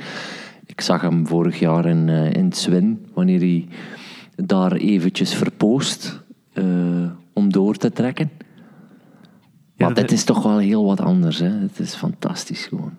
Ik 0.73 0.81
zag 0.81 1.01
hem 1.01 1.27
vorig 1.27 1.59
jaar 1.59 1.85
in, 1.85 2.09
eh 2.09 2.31
in 2.33 2.53
Zwin, 2.53 3.05
wanneer 3.13 3.39
hij 3.39 3.67
daar 4.35 4.71
eventjes 4.71 5.33
verpoost 5.35 6.21
eh, 6.53 7.11
om 7.33 7.51
door 7.51 7.75
te 7.75 7.91
trekken. 7.91 8.31
Maar 9.77 9.91
het 9.95 10.11
is 10.11 10.23
toch 10.23 10.43
wel 10.43 10.57
heel 10.57 10.85
wat 10.85 10.99
anders. 11.01 11.39
Hè? 11.39 11.49
Het 11.49 11.79
is 11.79 11.95
fantastisch 11.95 12.65
gewoon. 12.65 12.93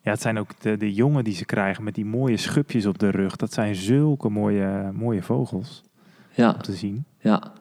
Ja, 0.00 0.10
het 0.10 0.20
zijn 0.20 0.38
ook 0.38 0.60
de, 0.60 0.76
de 0.76 0.92
jongen 0.94 1.24
die 1.24 1.34
ze 1.34 1.44
krijgen 1.44 1.84
met 1.84 1.94
die 1.94 2.04
mooie 2.04 2.36
schupjes 2.36 2.86
op 2.86 2.98
de 2.98 3.10
rug. 3.10 3.36
Dat 3.36 3.52
zijn 3.52 3.74
zulke 3.74 4.28
mooie, 4.28 4.90
mooie 4.94 5.22
vogels 5.22 5.82
Ja, 6.34 6.52
om 6.52 6.62
te 6.62 6.72
zien. 6.72 7.04
ja. 7.20 7.52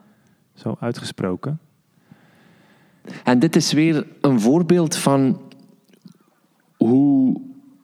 Zo 0.53 0.75
uitgesproken. 0.79 1.59
En 3.23 3.39
dit 3.39 3.55
is 3.55 3.71
weer 3.73 4.05
een 4.21 4.39
voorbeeld 4.39 4.95
van 4.95 5.41
hoe 6.77 7.10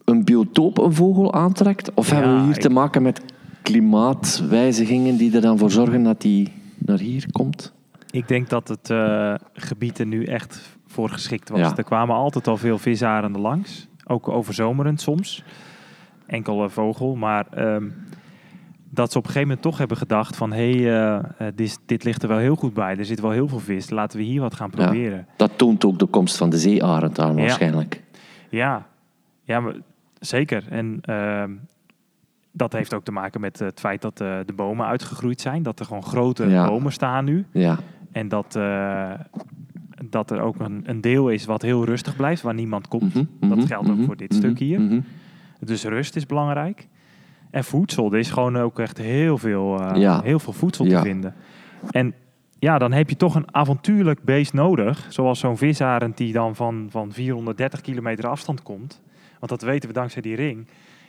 een 0.08 0.24
biotoop 0.24 0.78
een 0.78 0.93
vogel 0.93 1.34
aantrekt? 1.34 1.93
Of 1.93 2.10
Ja, 2.10 2.16
hebben 2.16 2.36
we 2.36 2.41
hier 2.43 2.55
ik- 2.55 2.62
te 2.62 2.70
maken 2.70 3.01
met 3.01 3.22
klimaatwijzigingen 3.62 5.18
die 5.18 5.36
er 5.36 5.41
dan 5.41 5.58
voor 5.58 5.72
zorgen 5.72 6.03
dat 6.03 6.22
die 6.22 6.51
naar 6.78 6.99
hier 6.99 7.26
komt? 7.32 7.74
Ik 8.12 8.28
denk 8.28 8.49
dat 8.49 8.68
het 8.68 8.89
eh, 8.89 9.34
gebied 9.53 9.99
er 9.99 10.05
nu 10.05 10.24
echt 10.26 10.78
voor 10.88 11.10
geschikt 11.10 11.49
was. 11.49 11.60
Ja. 11.60 11.74
Er 11.78 11.84
kwamen 11.84 12.16
altijd 12.16 12.47
al 12.47 12.58
veel 12.58 12.78
visarenden 12.78 13.41
langs. 13.41 13.88
Ook 14.05 14.28
overzomerend 14.30 15.01
soms. 15.01 15.43
Enkele 16.26 16.70
vogel. 16.70 17.16
Maar 17.16 17.47
ehm, 17.51 17.84
dat 18.89 19.12
ze 19.12 19.18
op 19.18 19.24
een 19.24 19.30
gegeven 19.32 19.47
moment 19.47 19.62
toch 19.66 19.78
hebben 19.78 19.97
gedacht 19.97 20.36
van... 20.36 20.53
hé, 20.53 20.72
hey, 20.72 21.01
eh, 21.01 21.16
eh, 21.47 21.53
dit, 21.55 21.80
dit 21.86 22.03
ligt 22.03 22.22
er 22.24 22.30
wel 22.30 22.38
heel 22.38 22.55
goed 22.55 22.74
bij. 22.74 22.97
Er 22.97 23.05
zit 23.05 23.20
wel 23.20 23.32
heel 23.32 23.47
veel 23.47 23.60
vis. 23.60 23.89
Laten 23.89 24.18
we 24.18 24.24
hier 24.24 24.41
wat 24.41 24.53
gaan 24.55 24.72
Ja. 24.76 24.84
proberen. 24.84 25.28
Dat 25.38 25.51
toont 25.55 25.86
ook 25.86 25.99
de 25.99 26.05
komst 26.05 26.38
van 26.38 26.49
de 26.49 26.58
zeearend 26.58 27.18
Ja. 27.18 27.34
waarschijnlijk. 27.34 28.03
Ja, 28.49 28.86
ja 29.43 29.60
maar, 29.60 29.74
zeker. 30.20 30.63
En 30.70 30.99
ehm, 31.01 31.51
dat 32.51 32.74
heeft 32.74 32.93
ook 32.93 33.03
te 33.03 33.11
maken 33.11 33.41
met 33.41 33.59
het 33.59 33.80
feit 33.80 34.01
dat 34.01 34.22
eh, 34.22 34.38
de 34.45 34.53
bomen 34.53 34.86
uitgegroeid 34.86 35.41
zijn. 35.41 35.63
Dat 35.63 35.80
er 35.80 35.86
gewoon 35.86 36.03
grote 36.03 36.47
Ja. 36.49 36.68
bomen 36.68 36.91
staan 36.91 37.26
nu. 37.26 37.45
Ja, 37.51 37.78
En 38.11 38.28
dat, 38.28 38.55
eh, 38.55 39.11
dat 40.09 40.32
er 40.32 40.39
ook 40.41 40.59
een, 40.59 40.82
een 40.86 41.01
deel 41.01 41.30
is 41.30 41.45
wat 41.45 41.61
heel 41.61 41.86
rustig 41.86 42.15
blijft, 42.15 42.41
waar 42.41 42.53
niemand 42.53 42.88
komt. 42.88 43.13
Mhm, 43.15 43.26
dat 43.49 43.57
mhm, 43.57 43.68
geldt 43.68 43.89
ook 43.89 43.95
mhm, 43.95 44.05
voor 44.05 44.18
dit 44.18 44.34
stuk 44.34 44.59
hier. 44.59 45.03
Dus 45.59 45.84
rust 45.84 46.15
is 46.15 46.26
belangrijk. 46.26 46.88
En 47.51 47.63
voedsel, 47.63 48.11
er 48.13 48.20
is 48.20 48.30
gewoon 48.32 48.57
ook 48.57 48.80
echt 48.80 48.97
heel 48.97 49.38
veel, 49.38 49.80
eh, 49.80 50.01
Ja. 50.01 50.22
heel 50.22 50.39
veel 50.39 50.53
voedsel 50.53 50.86
te 50.86 50.99
vinden. 50.99 51.34
En 51.91 52.13
ja, 52.59 52.78
dan 52.78 52.91
heb 52.91 53.09
je 53.09 53.15
toch 53.15 53.36
een 53.36 53.53
avontuurlijk 53.55 54.24
beest 54.24 54.53
nodig. 54.53 55.05
Zoals 55.09 55.39
zo'n 55.39 55.57
visarend 55.57 56.18
die 56.18 56.34
dan 56.34 56.55
van, 56.55 56.88
van 56.89 57.11
430 57.11 57.82
kilometer 57.82 58.28
afstand 58.28 58.63
komt. 58.63 59.01
Want 59.40 59.52
dat 59.52 59.62
weten 59.62 59.90
we 59.90 59.96
dankzij 59.96 60.22
die 60.22 60.36
ring. 60.36 60.68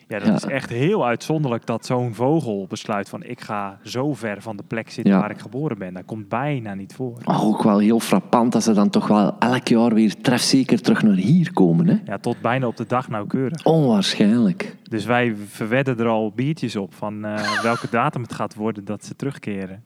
Ja, 0.08 0.18
dat 0.18 0.26
Ja. 0.28 0.34
is 0.34 0.44
echt 0.44 0.70
heel 0.70 1.06
uitzonderlijk 1.06 1.66
dat 1.66 1.86
zo'n 1.86 2.14
vogel 2.14 2.66
besluit 2.68 3.08
van... 3.08 3.22
ik 3.22 3.40
ga 3.40 3.78
zo 3.82 4.14
ver 4.14 4.42
van 4.42 4.56
de 4.56 4.62
plek 4.66 4.90
zitten 4.90 5.12
Ja. 5.14 5.20
waar 5.20 5.30
ik 5.30 5.38
geboren 5.38 5.78
ben. 5.78 5.94
Dat 5.94 6.04
komt 6.04 6.28
bijna 6.28 6.74
niet 6.74 6.94
voor. 6.94 7.18
Maar 7.24 7.42
ook 7.42 7.62
wel 7.62 7.78
heel 7.78 8.00
frappant 8.00 8.52
dat 8.52 8.62
ze 8.62 8.72
dan 8.72 8.90
toch 8.90 9.06
wel 9.06 9.38
elk 9.38 9.68
jaar 9.68 9.94
weer 9.94 10.20
trefzeker 10.20 10.80
terug 10.80 11.02
naar 11.02 11.14
hier 11.14 11.52
komen. 11.52 11.86
Hè? 11.88 11.96
Ja, 12.04 12.18
tot 12.18 12.40
bijna 12.40 12.66
op 12.66 12.76
de 12.76 12.86
dag 12.86 13.08
nauwkeurig. 13.08 13.64
Onwaarschijnlijk. 13.64 14.76
Dus 14.82 15.04
wij 15.04 15.34
verwedden 15.46 15.98
er 15.98 16.06
al 16.08 16.32
biertjes 16.32 16.76
op 16.76 16.94
van 16.94 17.24
eh, 17.24 17.62
welke 17.62 17.86
datum 17.90 18.22
het 18.22 18.32
gaat 18.34 18.54
worden 18.54 18.84
dat 18.84 19.04
ze 19.04 19.16
terugkeren. 19.16 19.82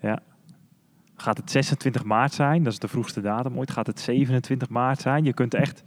Ja. 0.00 0.18
Gaat 1.16 1.36
het 1.36 1.50
26 1.50 2.04
maart 2.04 2.32
zijn? 2.32 2.62
Dat 2.62 2.72
is 2.72 2.78
de 2.78 2.88
vroegste 2.88 3.20
datum 3.20 3.58
ooit. 3.58 3.70
Gaat 3.70 3.86
het 3.86 4.00
27 4.00 4.68
maart 4.68 5.00
zijn? 5.00 5.24
Je 5.24 5.32
kunt 5.32 5.54
echt... 5.54 5.82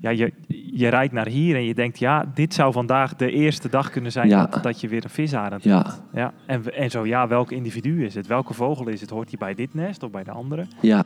Ja, 0.00 0.10
je, 0.10 0.32
je 0.72 0.88
rijdt 0.88 1.12
naar 1.12 1.26
hier 1.26 1.56
en 1.56 1.64
je 1.64 1.74
denkt... 1.74 1.98
Ja, 1.98 2.30
dit 2.34 2.54
zou 2.54 2.72
vandaag 2.72 3.14
de 3.16 3.30
eerste 3.30 3.68
dag 3.68 3.90
kunnen 3.90 4.12
zijn 4.12 4.28
Ja. 4.28 4.46
dat, 4.46 4.62
dat 4.62 4.80
je 4.80 4.88
weer 4.88 5.04
een 5.04 5.10
visarend 5.10 5.62
Ja. 5.62 5.76
hebt. 5.76 6.02
Ja. 6.12 6.32
En, 6.46 6.74
en 6.74 6.90
zo, 6.90 7.06
ja, 7.06 7.28
welk 7.28 7.50
individu 7.50 8.04
is 8.04 8.14
het? 8.14 8.26
Welke 8.26 8.54
vogel 8.54 8.88
is 8.88 9.00
het? 9.00 9.10
Hoort 9.10 9.28
hij 9.28 9.38
bij 9.38 9.54
dit 9.54 9.74
nest 9.74 10.02
of 10.02 10.10
bij 10.10 10.24
de 10.24 10.30
andere? 10.30 10.66
Ja, 10.80 11.04